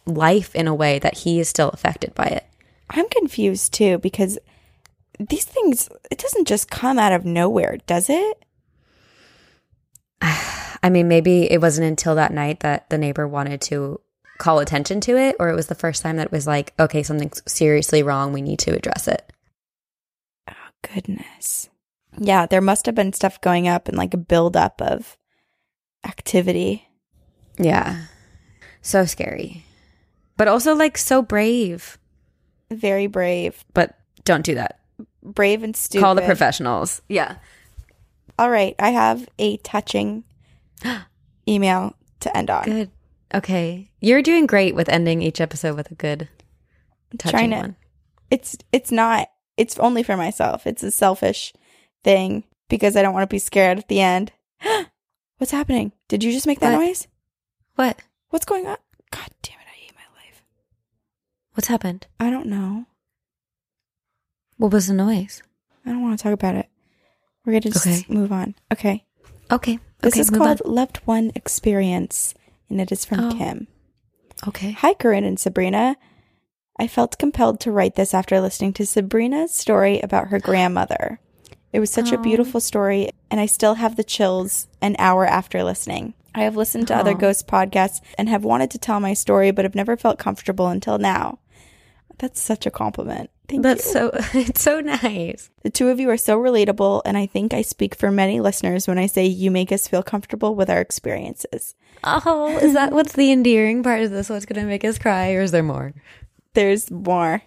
life 0.05 0.55
in 0.55 0.67
a 0.67 0.75
way 0.75 0.99
that 0.99 1.19
he 1.19 1.39
is 1.39 1.49
still 1.49 1.69
affected 1.69 2.13
by 2.15 2.25
it. 2.25 2.45
I'm 2.89 3.07
confused 3.09 3.73
too 3.73 3.97
because 3.99 4.37
these 5.19 5.45
things 5.45 5.89
it 6.09 6.17
doesn't 6.17 6.47
just 6.47 6.69
come 6.69 6.99
out 6.99 7.13
of 7.13 7.25
nowhere, 7.25 7.77
does 7.85 8.09
it? 8.09 8.45
I 10.21 10.89
mean, 10.89 11.07
maybe 11.07 11.51
it 11.51 11.61
wasn't 11.61 11.87
until 11.87 12.15
that 12.15 12.33
night 12.33 12.61
that 12.61 12.89
the 12.89 12.97
neighbor 12.97 13.27
wanted 13.27 13.61
to 13.61 14.01
call 14.39 14.59
attention 14.59 14.99
to 15.01 15.17
it, 15.17 15.35
or 15.39 15.49
it 15.49 15.55
was 15.55 15.67
the 15.67 15.75
first 15.75 16.01
time 16.01 16.17
that 16.17 16.27
it 16.27 16.31
was 16.31 16.47
like, 16.47 16.73
okay, 16.79 17.03
something's 17.03 17.43
seriously 17.45 18.01
wrong. 18.01 18.33
We 18.33 18.41
need 18.41 18.59
to 18.59 18.75
address 18.75 19.07
it. 19.07 19.31
Oh 20.49 20.53
goodness. 20.93 21.69
Yeah, 22.17 22.47
there 22.47 22.61
must 22.61 22.87
have 22.87 22.95
been 22.95 23.13
stuff 23.13 23.39
going 23.41 23.67
up 23.67 23.87
and 23.87 23.97
like 23.97 24.13
a 24.13 24.17
buildup 24.17 24.81
of 24.81 25.17
activity. 26.03 26.87
Yeah. 27.57 28.05
So 28.81 29.05
scary. 29.05 29.63
But 30.37 30.47
also 30.47 30.75
like 30.75 30.97
so 30.97 31.21
brave. 31.21 31.97
Very 32.71 33.07
brave. 33.07 33.63
But 33.73 33.97
don't 34.23 34.45
do 34.45 34.55
that. 34.55 34.79
Brave 35.23 35.63
and 35.63 35.75
stupid. 35.75 36.03
Call 36.03 36.15
the 36.15 36.21
professionals. 36.21 37.01
Yeah. 37.07 37.35
All 38.39 38.49
right, 38.49 38.75
I 38.79 38.89
have 38.89 39.27
a 39.37 39.57
touching 39.57 40.23
email 41.47 41.95
to 42.21 42.35
end 42.35 42.49
on. 42.49 42.63
Good. 42.63 42.91
Okay. 43.33 43.91
You're 43.99 44.23
doing 44.23 44.47
great 44.47 44.73
with 44.73 44.89
ending 44.89 45.21
each 45.21 45.39
episode 45.39 45.75
with 45.75 45.91
a 45.91 45.95
good 45.95 46.27
touching 47.19 47.51
to- 47.51 47.57
one. 47.57 47.75
It's 48.31 48.57
it's 48.71 48.91
not 48.91 49.27
it's 49.57 49.77
only 49.77 50.01
for 50.01 50.17
myself. 50.17 50.65
It's 50.65 50.81
a 50.81 50.91
selfish 50.91 51.53
thing 52.03 52.45
because 52.69 52.95
I 52.95 53.01
don't 53.01 53.13
want 53.13 53.29
to 53.29 53.33
be 53.33 53.39
scared 53.39 53.77
at 53.77 53.89
the 53.89 54.01
end. 54.01 54.31
What's 55.41 55.51
happening? 55.51 55.91
Did 56.07 56.23
you 56.23 56.31
just 56.31 56.45
make 56.45 56.59
that 56.59 56.77
What? 56.77 56.85
noise? 56.85 57.07
What? 57.73 57.97
What's 58.29 58.45
going 58.45 58.67
on? 58.67 58.77
God 59.09 59.27
damn 59.41 59.55
it, 59.59 59.65
I 59.67 59.75
hate 59.75 59.93
my 59.95 60.21
life. 60.23 60.43
What's 61.55 61.67
happened? 61.67 62.05
I 62.19 62.29
don't 62.29 62.45
know. 62.45 62.85
What 64.57 64.71
was 64.71 64.85
the 64.85 64.93
noise? 64.93 65.41
I 65.83 65.89
don't 65.89 66.03
want 66.03 66.19
to 66.19 66.21
talk 66.21 66.33
about 66.33 66.53
it. 66.53 66.69
We're 67.43 67.53
going 67.53 67.63
to 67.63 67.71
just 67.71 67.87
Okay. 67.87 68.05
move 68.07 68.31
on. 68.31 68.53
Okay. 68.71 69.03
Okay. 69.49 69.79
This 70.01 70.13
okay, 70.13 70.21
is 70.21 70.29
called 70.29 70.61
on. 70.63 70.71
Loved 70.71 70.97
One 71.05 71.31
Experience, 71.33 72.35
and 72.69 72.79
it 72.79 72.91
is 72.91 73.03
from 73.03 73.19
Oh. 73.21 73.31
Kim. 73.35 73.65
Okay. 74.47 74.73
Hi, 74.73 74.93
Corinne 74.93 75.23
and 75.23 75.39
Sabrina. 75.39 75.97
I 76.77 76.85
felt 76.85 77.17
compelled 77.17 77.59
to 77.61 77.71
write 77.71 77.95
this 77.95 78.13
after 78.13 78.39
listening 78.39 78.73
to 78.73 78.85
Sabrina's 78.85 79.55
story 79.55 79.99
about 80.01 80.27
her 80.27 80.39
grandmother. 80.39 81.19
It 81.73 81.79
was 81.79 81.89
such 81.89 82.11
a 82.11 82.17
oh. 82.17 82.21
beautiful 82.21 82.59
story, 82.59 83.09
and 83.29 83.39
I 83.39 83.45
still 83.45 83.75
have 83.75 83.95
the 83.95 84.03
chills 84.03 84.67
an 84.81 84.95
hour 84.99 85.25
after 85.25 85.63
listening. 85.63 86.13
I 86.33 86.41
have 86.41 86.55
listened 86.55 86.87
to 86.87 86.95
other 86.95 87.11
oh. 87.11 87.15
ghost 87.15 87.47
podcasts 87.47 88.01
and 88.17 88.29
have 88.29 88.43
wanted 88.43 88.71
to 88.71 88.77
tell 88.77 88.99
my 88.99 89.13
story, 89.13 89.51
but 89.51 89.65
have 89.65 89.75
never 89.75 89.97
felt 89.97 90.19
comfortable 90.19 90.67
until 90.67 90.97
now. 90.97 91.39
That's 92.17 92.39
such 92.39 92.65
a 92.65 92.71
compliment. 92.71 93.31
Thank 93.47 93.59
you. 93.59 93.63
That's 93.63 93.85
you. 93.87 93.91
so 93.91 94.11
it's 94.33 94.61
so 94.61 94.79
nice. 94.79 95.49
The 95.63 95.69
two 95.69 95.89
of 95.89 95.99
you 95.99 96.09
are 96.09 96.17
so 96.17 96.39
relatable, 96.39 97.01
and 97.05 97.17
I 97.17 97.25
think 97.25 97.53
I 97.53 97.61
speak 97.61 97.95
for 97.95 98.11
many 98.11 98.39
listeners 98.39 98.87
when 98.87 98.97
I 98.97 99.07
say 99.07 99.25
you 99.25 99.51
make 99.51 99.71
us 99.71 99.87
feel 99.87 100.03
comfortable 100.03 100.55
with 100.55 100.69
our 100.69 100.79
experiences. 100.79 101.75
Oh, 102.03 102.57
is 102.59 102.73
that 102.73 102.93
what's 102.93 103.13
the 103.13 103.31
endearing 103.31 103.83
part 103.83 104.01
of 104.01 104.11
this? 104.11 104.29
What's 104.29 104.45
going 104.45 104.61
to 104.61 104.67
make 104.67 104.85
us 104.85 104.97
cry, 104.97 105.33
or 105.33 105.41
is 105.41 105.51
there 105.51 105.63
more? 105.63 105.93
There's 106.53 106.91
more. 106.91 107.41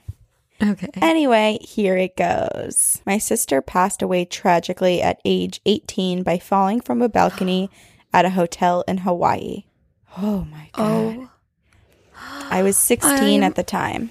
Okay. 0.63 0.89
Anyway, 1.03 1.59
here 1.61 1.97
it 1.97 2.17
goes. 2.17 3.03
My 3.05 3.19
sister 3.19 3.61
passed 3.61 4.03
away 4.03 4.25
tragically 4.25 5.03
at 5.03 5.21
age 5.25 5.61
18 5.67 6.23
by 6.23 6.39
falling 6.39 6.81
from 6.81 7.03
a 7.03 7.09
balcony 7.09 7.71
at 8.13 8.25
a 8.25 8.31
hotel 8.31 8.85
in 8.87 8.99
Hawaii. 8.99 9.65
Oh 10.17 10.47
my 10.51 10.71
oh. 10.75 11.13
god. 11.13 11.29
Oh, 12.17 12.49
I 12.51 12.63
was 12.63 12.79
16 12.79 13.13
I'm- 13.13 13.43
at 13.43 13.57
the 13.57 13.63
time. 13.63 14.11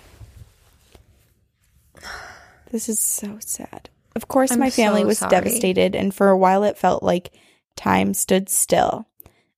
This 2.72 2.90
is 2.90 3.00
so 3.00 3.38
sad. 3.40 3.90
Of 4.16 4.28
course, 4.28 4.52
I'm 4.52 4.60
my 4.60 4.72
family 4.72 5.02
so 5.02 5.08
was 5.08 5.20
sorry. 5.20 5.30
devastated, 5.30 5.96
and 5.96 6.14
for 6.14 6.30
a 6.30 6.38
while 6.38 6.64
it 6.64 6.78
felt 6.78 7.04
like 7.04 7.32
time 7.76 8.16
stood 8.16 8.50
still. 8.50 9.08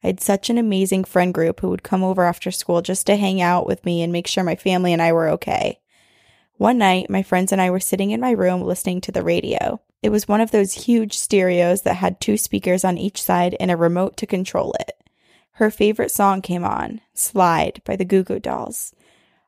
I 0.03 0.07
had 0.07 0.19
such 0.19 0.49
an 0.49 0.57
amazing 0.57 1.05
friend 1.05 1.33
group 1.33 1.61
who 1.61 1.69
would 1.69 1.81
come 1.81 2.03
over 2.03 2.25
after 2.25 2.51
school 2.51 2.81
just 2.81 3.07
to 3.07 3.15
hang 3.15 3.41
out 3.41 3.65
with 3.65 3.85
me 3.85 4.03
and 4.03 4.13
make 4.13 4.27
sure 4.27 4.43
my 4.43 4.55
family 4.55 4.91
and 4.93 5.01
I 5.01 5.13
were 5.13 5.29
okay. 5.29 5.79
One 6.57 6.77
night, 6.77 7.09
my 7.09 7.21
friends 7.21 7.51
and 7.51 7.61
I 7.61 7.69
were 7.69 7.81
sitting 7.81 8.11
in 8.11 8.21
my 8.21 8.31
room 8.31 8.61
listening 8.61 9.01
to 9.01 9.11
the 9.11 9.23
radio. 9.23 9.81
It 10.01 10.09
was 10.09 10.27
one 10.27 10.39
of 10.39 10.51
those 10.51 10.85
huge 10.85 11.17
stereos 11.17 11.81
that 11.81 11.95
had 11.95 12.21
two 12.21 12.37
speakers 12.37 12.85
on 12.85 12.97
each 12.97 13.21
side 13.21 13.57
and 13.59 13.69
a 13.69 13.77
remote 13.77 14.15
to 14.17 14.25
control 14.25 14.73
it. 14.79 14.91
Her 15.53 15.69
favorite 15.69 16.11
song 16.11 16.41
came 16.41 16.63
on, 16.63 17.01
Slide 17.13 17.81
by 17.83 17.97
the 17.97 18.05
Goo 18.05 18.23
Goo 18.23 18.39
Dolls. 18.39 18.93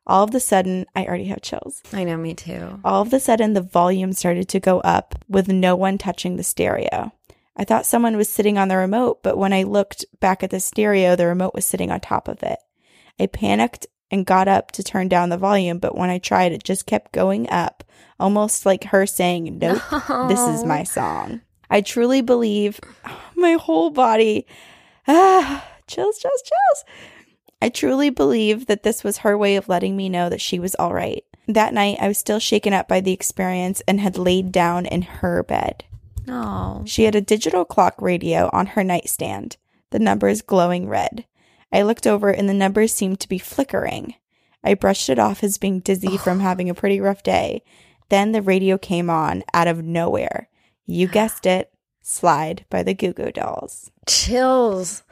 All 0.06 0.24
of 0.24 0.34
a 0.34 0.40
sudden, 0.40 0.84
I 0.94 1.06
already 1.06 1.26
have 1.26 1.40
chills. 1.40 1.82
I 1.92 2.04
know, 2.04 2.16
me 2.16 2.34
too. 2.34 2.80
All 2.84 3.02
of 3.02 3.12
a 3.12 3.20
sudden, 3.20 3.54
the 3.54 3.62
volume 3.62 4.12
started 4.12 4.48
to 4.50 4.60
go 4.60 4.80
up 4.80 5.14
with 5.28 5.48
no 5.48 5.76
one 5.76 5.96
touching 5.96 6.36
the 6.36 6.42
stereo. 6.42 7.12
I 7.56 7.64
thought 7.64 7.86
someone 7.86 8.16
was 8.16 8.28
sitting 8.28 8.58
on 8.58 8.68
the 8.68 8.76
remote, 8.76 9.22
but 9.22 9.36
when 9.36 9.52
I 9.52 9.64
looked 9.64 10.04
back 10.20 10.42
at 10.42 10.50
the 10.50 10.60
stereo, 10.60 11.16
the 11.16 11.26
remote 11.26 11.54
was 11.54 11.66
sitting 11.66 11.90
on 11.90 12.00
top 12.00 12.28
of 12.28 12.42
it. 12.42 12.58
I 13.18 13.26
panicked 13.26 13.86
and 14.10 14.26
got 14.26 14.48
up 14.48 14.72
to 14.72 14.82
turn 14.82 15.08
down 15.08 15.28
the 15.28 15.36
volume, 15.36 15.78
but 15.78 15.96
when 15.96 16.10
I 16.10 16.18
tried, 16.18 16.52
it 16.52 16.64
just 16.64 16.86
kept 16.86 17.12
going 17.12 17.48
up, 17.50 17.84
almost 18.18 18.64
like 18.64 18.84
her 18.84 19.06
saying, 19.06 19.58
Nope, 19.58 19.82
this 20.28 20.40
is 20.40 20.64
my 20.64 20.82
song. 20.84 21.42
I 21.70 21.80
truly 21.80 22.22
believe 22.22 22.80
my 23.36 23.54
whole 23.54 23.90
body. 23.90 24.46
Ah, 25.06 25.66
chills, 25.86 26.18
chills, 26.18 26.42
chills. 26.42 26.84
I 27.60 27.68
truly 27.68 28.10
believe 28.10 28.66
that 28.66 28.82
this 28.82 29.02
was 29.02 29.18
her 29.18 29.36
way 29.36 29.56
of 29.56 29.68
letting 29.68 29.96
me 29.96 30.08
know 30.08 30.28
that 30.28 30.40
she 30.40 30.58
was 30.58 30.74
all 30.76 30.94
right. 30.94 31.24
That 31.48 31.74
night, 31.74 31.98
I 32.00 32.08
was 32.08 32.18
still 32.18 32.38
shaken 32.38 32.72
up 32.72 32.88
by 32.88 33.00
the 33.00 33.12
experience 33.12 33.82
and 33.88 34.00
had 34.00 34.18
laid 34.18 34.52
down 34.52 34.86
in 34.86 35.02
her 35.02 35.42
bed. 35.42 35.84
Oh. 36.28 36.82
She 36.86 37.04
had 37.04 37.14
a 37.14 37.20
digital 37.20 37.64
clock 37.64 38.00
radio 38.00 38.50
on 38.52 38.66
her 38.66 38.84
nightstand, 38.84 39.56
the 39.90 39.98
numbers 39.98 40.42
glowing 40.42 40.88
red. 40.88 41.24
I 41.72 41.82
looked 41.82 42.06
over 42.06 42.30
and 42.30 42.48
the 42.48 42.54
numbers 42.54 42.92
seemed 42.92 43.20
to 43.20 43.28
be 43.28 43.38
flickering. 43.38 44.14
I 44.64 44.74
brushed 44.74 45.08
it 45.08 45.18
off 45.18 45.44
as 45.44 45.58
being 45.58 45.80
dizzy 45.80 46.16
from 46.16 46.40
having 46.40 46.68
a 46.70 46.74
pretty 46.74 47.00
rough 47.00 47.22
day. 47.22 47.62
Then 48.08 48.32
the 48.32 48.42
radio 48.42 48.78
came 48.78 49.10
on 49.10 49.44
out 49.52 49.68
of 49.68 49.84
nowhere. 49.84 50.48
You 50.86 51.06
guessed 51.08 51.46
it 51.46 51.72
Slide 52.10 52.64
by 52.70 52.82
the 52.82 52.94
Goo 52.94 53.12
Goo 53.12 53.30
Dolls. 53.30 53.90
Chills. 54.06 55.02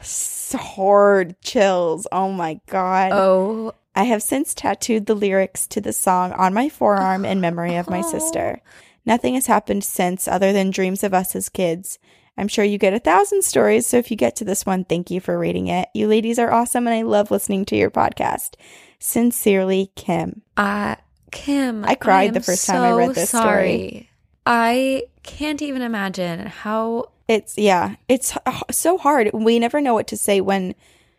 Hard 0.55 1.39
chills. 1.43 2.07
Oh 2.11 2.33
my 2.33 2.59
God. 2.69 3.13
Oh. 3.13 3.75
I 3.95 4.05
have 4.05 4.23
since 4.23 4.55
tattooed 4.55 5.05
the 5.05 5.15
lyrics 5.15 5.67
to 5.69 5.83
the 5.83 5.93
song 5.93 6.33
on 6.33 6.55
my 6.55 6.71
forearm 6.71 7.27
in 7.27 7.39
memory 7.39 7.77
of 7.77 7.91
my 7.91 8.01
sister. 8.01 8.63
Nothing 9.05 9.35
has 9.35 9.47
happened 9.47 9.85
since 9.85 10.27
other 10.27 10.55
than 10.55 10.71
dreams 10.71 11.05
of 11.05 11.13
us 11.13 11.37
as 11.37 11.51
kids. 11.51 11.99
I'm 12.39 12.49
sure 12.49 12.65
you 12.65 12.77
get 12.79 12.93
a 12.95 12.99
thousand 12.99 13.43
stories, 13.45 13.87
so 13.87 13.97
if 13.97 14.11
you 14.11 14.17
get 14.17 14.37
to 14.37 14.45
this 14.45 14.67
one, 14.67 14.85
thank 14.85 15.11
you 15.11 15.21
for 15.21 15.39
reading 15.39 15.69
it. 15.69 15.89
You 15.95 16.07
ladies 16.09 16.39
are 16.39 16.53
awesome 16.53 16.87
and 16.87 16.95
I 16.95 17.03
love 17.03 17.31
listening 17.31 17.65
to 17.67 17.77
your 17.77 17.91
podcast. 17.91 18.55
Sincerely, 18.99 19.91
Kim. 19.95 20.43
Uh, 20.57 20.97
Kim. 21.31 21.85
I 21.85 21.95
cried 21.95 22.29
am 22.29 22.35
the 22.35 22.41
first 22.41 22.67
time 22.67 22.83
I 22.83 22.91
read 22.93 23.09
so 23.09 23.13
this 23.15 23.29
story. 23.31 24.11
I 24.45 25.05
can't 25.23 25.63
even 25.63 25.83
imagine 25.83 26.47
how. 26.47 27.11
It's 27.29 27.57
yeah, 27.59 27.97
it's 28.09 28.37
so 28.71 28.99
hard. 28.99 29.31
We 29.33 29.59
never 29.59 29.81
know 29.81 29.95
what 29.95 30.07
to 30.09 30.17
say 30.17 30.41
when 30.41 30.75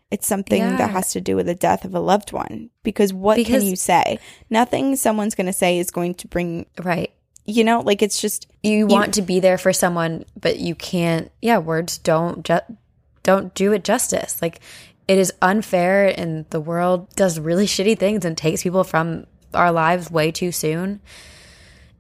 it's 0.10 0.26
something 0.28 0.62
Yeah. 0.62 0.78
that 0.78 0.92
has 0.92 1.12
to 1.14 1.22
do 1.22 1.36
with 1.36 1.48
the 1.48 1.56
death 1.56 1.84
of 1.84 1.94
a 1.94 2.00
loved 2.00 2.32
one 2.32 2.70
because 2.84 3.12
what 3.14 3.36
Because- 3.36 3.62
can 3.64 3.70
you 3.70 3.76
say? 3.76 4.20
Nothing 4.50 4.96
someone's 4.96 5.36
going 5.36 5.48
to 5.48 5.54
say 5.54 5.80
is 5.80 5.92
going 5.92 6.14
to 6.16 6.28
bring, 6.28 6.66
Right. 6.82 7.12
You 7.48 7.64
know, 7.64 7.80
like 7.80 8.02
it's 8.02 8.22
just 8.22 8.46
You 8.62 8.86
want 8.86 9.16
to 9.16 9.22
be 9.24 9.40
there 9.40 9.58
for 9.58 9.74
someone, 9.74 10.26
but 10.40 10.60
you 10.60 10.76
can't. 10.76 11.32
Yeah, 11.42 11.58
words 11.58 11.98
don't 11.98 12.44
ju- 12.46 12.78
don't 13.24 13.54
do 13.56 13.72
it 13.74 13.84
justice. 13.84 14.42
Like 14.42 14.60
it 15.08 15.18
is 15.18 15.34
unfair, 15.42 16.08
and 16.20 16.46
the 16.50 16.60
world 16.62 17.10
does 17.16 17.40
really 17.40 17.66
shitty 17.76 17.98
things 17.98 18.26
and 18.26 18.38
takes 18.38 18.64
people 18.64 18.84
from 18.84 19.26
our 19.54 19.72
lives 19.72 20.12
way 20.12 20.32
too 20.32 20.52
soon. 20.52 21.00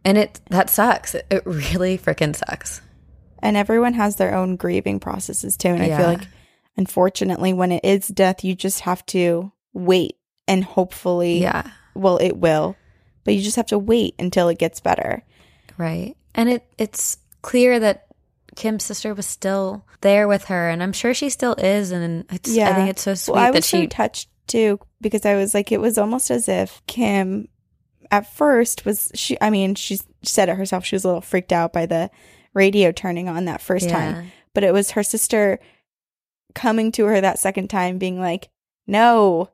And 0.06 0.18
it 0.18 0.40
that 0.50 0.70
sucks. 0.70 1.16
It, 1.16 1.26
it 1.32 1.46
really 1.46 1.98
freaking 1.98 2.36
sucks. 2.36 2.82
and 3.42 3.56
everyone 3.58 3.94
has 3.94 4.16
their 4.18 4.36
own 4.36 4.56
grieving 4.58 5.00
processes 5.00 5.56
too. 5.58 5.70
And 5.70 5.82
I 5.82 5.96
feel 5.98 6.08
like, 6.08 6.28
unfortunately, 6.76 7.54
when 7.54 7.72
it 7.72 7.84
is 7.86 8.08
death, 8.08 8.44
you 8.44 8.56
just 8.56 8.82
have 8.82 9.06
to 9.08 9.52
wait 9.74 10.18
and 10.48 10.64
hopefully, 10.64 11.40
Yeah. 11.42 11.70
well, 11.94 12.18
it 12.18 12.38
will, 12.38 12.76
but 13.24 13.34
you 13.36 13.42
just 13.42 13.58
have 13.58 13.68
to 13.68 13.78
wait 13.78 14.16
until 14.20 14.48
it 14.50 14.58
gets 14.58 14.80
better. 14.80 15.24
Right. 15.78 16.16
And 16.36 16.50
it 16.50 16.66
it's 16.78 17.18
clear 17.42 17.80
that 17.80 18.08
Kim's 18.56 18.84
sister 18.84 19.14
was 19.14 19.26
still 19.26 19.86
there 20.02 20.28
with 20.28 20.46
her 20.46 20.70
and 20.70 20.82
I'm 20.84 20.94
sure 20.94 21.14
she 21.14 21.30
still 21.30 21.54
is 21.56 21.92
and 21.92 22.26
it's 22.32 22.58
I 22.58 22.74
think 22.74 22.90
it's 22.90 23.02
so 23.04 23.14
sweet 23.16 23.34
Well, 23.36 23.44
I 23.44 23.48
that 23.48 23.56
was 23.58 23.66
so 23.66 23.82
she 23.82 23.88
touched 23.88 24.30
too 24.48 24.80
because 25.02 25.26
I 25.26 25.36
was 25.36 25.54
like, 25.54 25.72
it 25.72 25.82
was 25.82 25.98
almost 25.98 26.32
as 26.32 26.48
if 26.50 26.82
Kim, 26.88 27.48
at 28.10 28.34
first, 28.34 28.86
was 28.86 29.12
she? 29.14 29.38
I 29.42 29.50
mean, 29.50 29.76
she 29.76 30.00
said 30.24 30.50
it 30.50 30.56
herself. 30.56 30.86
She 30.86 30.96
was 30.96 31.04
a 31.04 31.08
little 31.08 31.22
freaked 31.22 31.52
out 31.52 31.74
by 31.74 31.86
the 31.86 32.10
radio 32.54 32.92
turning 32.92 33.28
on 33.30 33.46
that 33.46 33.62
first 33.62 33.88
Yeah. 33.88 33.92
time, 34.14 34.32
but 34.54 34.64
it 34.64 34.74
was 34.74 34.92
her 34.92 35.04
sister 35.04 35.60
coming 36.56 36.92
to 36.94 37.06
her 37.06 37.20
that 37.22 37.38
second 37.40 37.70
time, 37.70 37.98
being 37.98 38.20
like, 38.20 38.50
"No, 38.88 39.50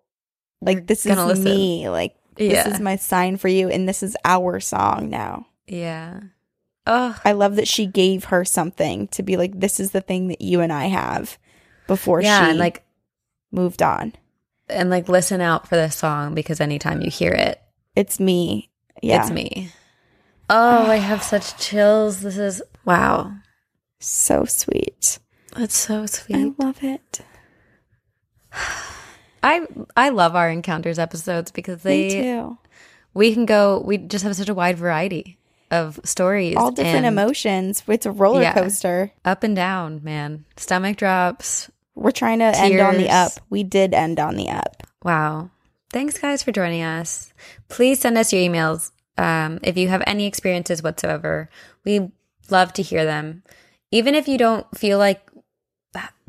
like 0.61 0.77
We're 0.77 0.83
this 0.85 1.05
is 1.05 1.17
listen." 1.17 1.43
me. 1.43 1.89
Like 1.89 2.15
Yeah. 2.37 2.63
this 2.63 2.75
is 2.75 2.79
my 2.79 2.95
sign 2.95 3.37
for 3.37 3.47
you, 3.47 3.69
and 3.69 3.89
this 3.89 4.03
is 4.03 4.15
our 4.23 4.59
song 4.59 5.09
now." 5.09 5.47
Yeah. 5.67 6.19
Oh, 6.85 7.17
I 7.23 7.31
love 7.31 7.55
that 7.55 7.67
she 7.67 7.85
gave 7.85 8.25
her 8.25 8.43
something 8.43 9.07
to 9.09 9.23
be 9.23 9.37
like, 9.37 9.59
"This 9.59 9.79
is 9.79 9.91
the 9.91 10.01
thing 10.01 10.27
that 10.27 10.41
you 10.41 10.59
and 10.59 10.73
I 10.73 10.87
have." 10.87 11.37
Before 11.87 12.21
yeah, 12.21 12.43
she 12.43 12.49
and 12.51 12.59
like 12.59 12.83
moved 13.51 13.81
on, 13.81 14.13
and 14.69 14.89
like 14.89 15.07
listen 15.07 15.41
out 15.41 15.67
for 15.67 15.75
this 15.75 15.95
song 15.95 16.33
because 16.33 16.59
anytime 16.59 17.01
you 17.01 17.09
hear 17.09 17.31
it, 17.31 17.61
it's 17.95 18.19
me. 18.19 18.69
Yeah, 19.01 19.21
it's 19.21 19.31
me. 19.31 19.71
Oh, 20.49 20.87
I 20.87 20.97
have 20.97 21.23
such 21.23 21.57
chills. 21.59 22.21
This 22.21 22.37
is 22.37 22.61
wow. 22.83 23.33
So 23.99 24.43
sweet. 24.43 25.19
It's 25.55 25.77
so 25.77 26.05
sweet. 26.05 26.35
I 26.35 26.63
love 26.63 26.83
it. 26.83 27.21
I 29.43 29.67
I 29.95 30.09
love 30.09 30.35
our 30.35 30.49
encounters 30.49 30.99
episodes 30.99 31.51
because 31.51 31.83
they 31.83 32.09
too. 32.09 32.57
we 33.13 33.33
can 33.33 33.45
go 33.45 33.81
we 33.85 33.97
just 33.97 34.23
have 34.23 34.35
such 34.35 34.49
a 34.49 34.53
wide 34.53 34.77
variety 34.77 35.37
of 35.73 35.99
stories. 36.03 36.55
All 36.55 36.71
different 36.71 36.97
and 36.97 37.05
emotions. 37.07 37.83
It's 37.87 38.05
a 38.05 38.11
roller 38.11 38.41
Yeah. 38.43 38.53
coaster. 38.53 39.11
Up 39.25 39.43
and 39.43 39.55
down, 39.55 40.01
man. 40.03 40.45
Stomach 40.55 40.97
drops. 40.97 41.69
We're 41.95 42.11
trying 42.11 42.39
to 42.39 42.45
end 42.45 42.79
on 42.79 42.97
the 42.97 43.09
up. 43.09 43.31
We 43.49 43.63
did 43.63 43.93
end 43.93 44.19
on 44.19 44.35
the 44.35 44.49
up. 44.49 44.83
Wow. 45.03 45.49
Thanks, 45.91 46.17
guys, 46.17 46.41
for 46.43 46.51
joining 46.51 46.81
us. 46.83 47.33
Please 47.69 47.99
send 47.99 48.17
us 48.17 48.31
your 48.33 48.41
emails 48.41 48.91
um, 49.17 49.59
if 49.63 49.77
you 49.77 49.87
have 49.89 50.03
any 50.07 50.25
experiences 50.25 50.81
whatsoever. 50.81 51.49
We 51.85 52.11
love 52.49 52.73
to 52.73 52.81
hear 52.81 53.05
them. 53.05 53.43
Even 53.91 54.15
if 54.15 54.27
you 54.27 54.37
don't 54.37 54.65
feel 54.77 54.97
like 54.97 55.21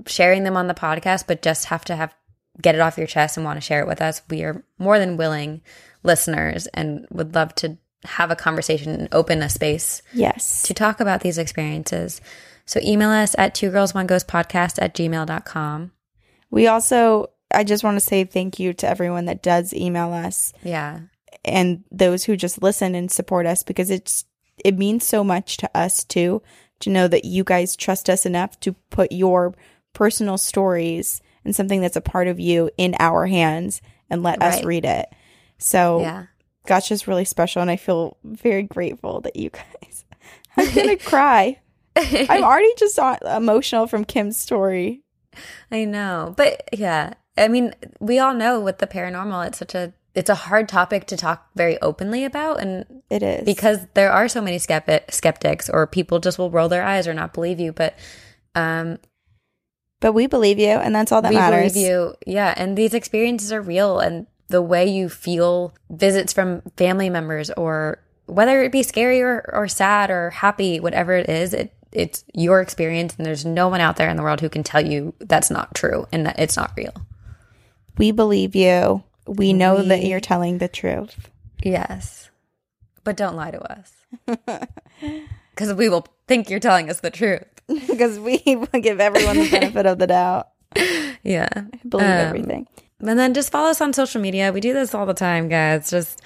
sharing 0.06 0.44
them 0.44 0.56
on 0.56 0.66
the 0.66 0.74
podcast, 0.74 1.26
but 1.26 1.42
just 1.42 1.66
have 1.66 1.84
to 1.86 1.96
have 1.96 2.14
get 2.60 2.74
it 2.74 2.80
off 2.80 2.98
your 2.98 3.06
chest 3.06 3.36
and 3.36 3.44
want 3.44 3.56
to 3.56 3.60
share 3.60 3.80
it 3.80 3.86
with 3.88 4.00
us, 4.02 4.22
we 4.30 4.42
are 4.44 4.62
more 4.78 4.98
than 4.98 5.16
willing 5.16 5.60
listeners 6.02 6.66
and 6.68 7.06
would 7.10 7.34
love 7.34 7.54
to 7.56 7.78
have 8.04 8.30
a 8.30 8.36
conversation 8.36 8.92
and 8.92 9.08
open 9.12 9.42
a 9.42 9.48
space 9.48 10.02
Yes. 10.12 10.62
to 10.64 10.74
talk 10.74 11.00
about 11.00 11.20
these 11.22 11.38
experiences. 11.38 12.20
So 12.66 12.80
email 12.82 13.10
us 13.10 13.34
at 13.38 13.54
two 13.54 13.70
girls 13.70 13.94
one 13.94 14.06
ghost 14.06 14.26
podcast 14.28 14.78
at 14.80 14.94
gmail.com. 14.94 15.92
We 16.50 16.66
also, 16.66 17.30
I 17.52 17.64
just 17.64 17.84
want 17.84 17.96
to 17.96 18.00
say 18.00 18.24
thank 18.24 18.58
you 18.58 18.72
to 18.74 18.88
everyone 18.88 19.24
that 19.26 19.42
does 19.42 19.72
email 19.74 20.12
us 20.12 20.52
Yeah. 20.62 21.00
and 21.44 21.84
those 21.90 22.24
who 22.24 22.36
just 22.36 22.62
listen 22.62 22.94
and 22.94 23.10
support 23.10 23.46
us 23.46 23.62
because 23.62 23.90
it's, 23.90 24.24
it 24.64 24.78
means 24.78 25.06
so 25.06 25.24
much 25.24 25.56
to 25.58 25.70
us 25.76 26.04
too 26.04 26.42
to 26.80 26.90
know 26.90 27.08
that 27.08 27.24
you 27.24 27.44
guys 27.44 27.76
trust 27.76 28.08
us 28.08 28.24
enough 28.26 28.58
to 28.60 28.72
put 28.90 29.12
your 29.12 29.54
personal 29.92 30.38
stories 30.38 31.20
and 31.44 31.54
something 31.54 31.80
that's 31.80 31.96
a 31.96 32.00
part 32.00 32.28
of 32.28 32.40
you 32.40 32.70
in 32.78 32.94
our 32.98 33.26
hands 33.26 33.80
and 34.10 34.22
let 34.22 34.42
us 34.42 34.64
read 34.64 34.84
it. 34.84 35.06
So 35.58 36.00
Yeah. 36.00 36.24
Gosh 36.66 36.90
is 36.90 37.06
really 37.06 37.24
special, 37.24 37.60
and 37.62 37.70
I 37.70 37.76
feel 37.76 38.16
very 38.24 38.62
grateful 38.62 39.20
that 39.20 39.36
you 39.36 39.50
guys. 39.50 40.04
I'm 40.56 40.72
gonna 40.74 40.96
cry. 40.96 41.60
I'm 41.96 42.42
already 42.44 42.72
just 42.78 42.98
emotional 42.98 43.86
from 43.86 44.04
Kim's 44.04 44.36
story. 44.36 45.02
I 45.70 45.84
know. 45.84 46.34
But 46.36 46.68
yeah, 46.72 47.14
I 47.36 47.48
mean, 47.48 47.74
we 48.00 48.18
all 48.18 48.34
know 48.34 48.60
with 48.60 48.78
the 48.78 48.86
paranormal, 48.86 49.46
it's 49.48 49.58
such 49.58 49.74
a 49.74 49.92
it's 50.14 50.30
a 50.30 50.34
hard 50.34 50.68
topic 50.68 51.06
to 51.08 51.16
talk 51.16 51.48
very 51.56 51.80
openly 51.82 52.24
about 52.24 52.60
and 52.60 53.02
It 53.10 53.22
is 53.24 53.44
because 53.44 53.80
there 53.94 54.12
are 54.12 54.28
so 54.28 54.40
many 54.40 54.58
skepti- 54.58 55.10
skeptics 55.12 55.68
or 55.68 55.88
people 55.88 56.20
just 56.20 56.38
will 56.38 56.52
roll 56.52 56.68
their 56.68 56.84
eyes 56.84 57.08
or 57.08 57.14
not 57.14 57.34
believe 57.34 57.58
you, 57.58 57.72
but 57.72 57.98
um 58.54 58.98
but 60.00 60.12
we 60.12 60.26
believe 60.26 60.58
you, 60.58 60.68
and 60.68 60.94
that's 60.94 61.10
all 61.12 61.22
that 61.22 61.30
we 61.30 61.36
matters. 61.36 61.72
believe 61.72 61.88
you. 61.88 62.14
Yeah, 62.26 62.52
and 62.56 62.76
these 62.76 62.94
experiences 62.94 63.52
are 63.52 63.60
real 63.62 63.98
and 64.00 64.26
the 64.48 64.62
way 64.62 64.86
you 64.86 65.08
feel 65.08 65.74
visits 65.90 66.32
from 66.32 66.62
family 66.76 67.08
members 67.10 67.50
or 67.50 68.00
whether 68.26 68.62
it 68.62 68.72
be 68.72 68.82
scary 68.82 69.20
or, 69.20 69.48
or 69.52 69.68
sad 69.68 70.10
or 70.10 70.30
happy, 70.30 70.80
whatever 70.80 71.14
it 71.14 71.28
is, 71.28 71.52
it 71.54 71.72
it's 71.92 72.24
your 72.34 72.60
experience 72.60 73.14
and 73.16 73.24
there's 73.24 73.44
no 73.44 73.68
one 73.68 73.80
out 73.80 73.96
there 73.96 74.08
in 74.10 74.16
the 74.16 74.22
world 74.22 74.40
who 74.40 74.48
can 74.48 74.64
tell 74.64 74.84
you 74.84 75.14
that's 75.20 75.48
not 75.50 75.74
true 75.74 76.06
and 76.10 76.26
that 76.26 76.38
it's 76.38 76.56
not 76.56 76.72
real. 76.76 76.92
We 77.98 78.10
believe 78.10 78.56
you. 78.56 79.04
We 79.28 79.52
know 79.52 79.80
that 79.82 80.04
you're 80.04 80.18
telling 80.20 80.58
the 80.58 80.66
truth. 80.68 81.30
Yes. 81.62 82.30
But 83.04 83.16
don't 83.16 83.36
lie 83.36 83.52
to 83.52 83.60
us. 83.62 83.92
Because 85.54 85.72
we 85.74 85.88
will 85.88 86.04
think 86.26 86.50
you're 86.50 86.58
telling 86.58 86.90
us 86.90 86.98
the 86.98 87.12
truth. 87.12 87.44
because 87.68 88.18
we 88.18 88.42
will 88.44 88.80
give 88.80 88.98
everyone 88.98 89.36
the 89.36 89.48
benefit 89.48 89.86
of 89.86 89.98
the 89.98 90.06
doubt. 90.08 90.48
Yeah. 91.22 91.48
Believe 91.88 92.06
Um, 92.06 92.12
everything. 92.12 92.66
And 93.06 93.18
then 93.18 93.34
just 93.34 93.52
follow 93.52 93.70
us 93.70 93.80
on 93.80 93.92
social 93.92 94.20
media. 94.20 94.52
We 94.52 94.60
do 94.60 94.72
this 94.72 94.94
all 94.94 95.06
the 95.06 95.14
time, 95.14 95.48
guys. 95.48 95.90
Just 95.90 96.20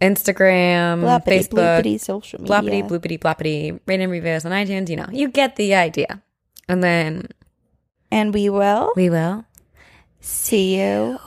Instagram, 0.00 1.02
Bloppity, 1.02 1.46
Facebook, 1.46 1.82
bloopity, 1.82 2.00
social 2.00 2.40
media. 2.40 2.56
bloppity, 2.60 2.88
bloopity, 2.88 3.18
bloppity, 3.18 3.80
rate 3.86 4.00
and 4.00 4.10
reviews 4.10 4.44
on 4.44 4.52
iTunes. 4.52 4.88
You 4.90 4.96
know, 4.96 5.06
you 5.12 5.28
get 5.28 5.56
the 5.56 5.74
idea. 5.74 6.20
And 6.68 6.82
then 6.82 7.28
and 8.10 8.34
we 8.34 8.50
will 8.50 8.92
we 8.96 9.08
will. 9.08 9.44
see 10.20 10.78
you 10.80 11.18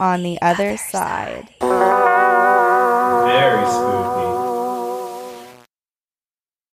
on 0.00 0.22
the 0.22 0.40
other 0.40 0.76
side. 0.76 1.48
Very 1.60 3.66
spooky. 3.66 4.13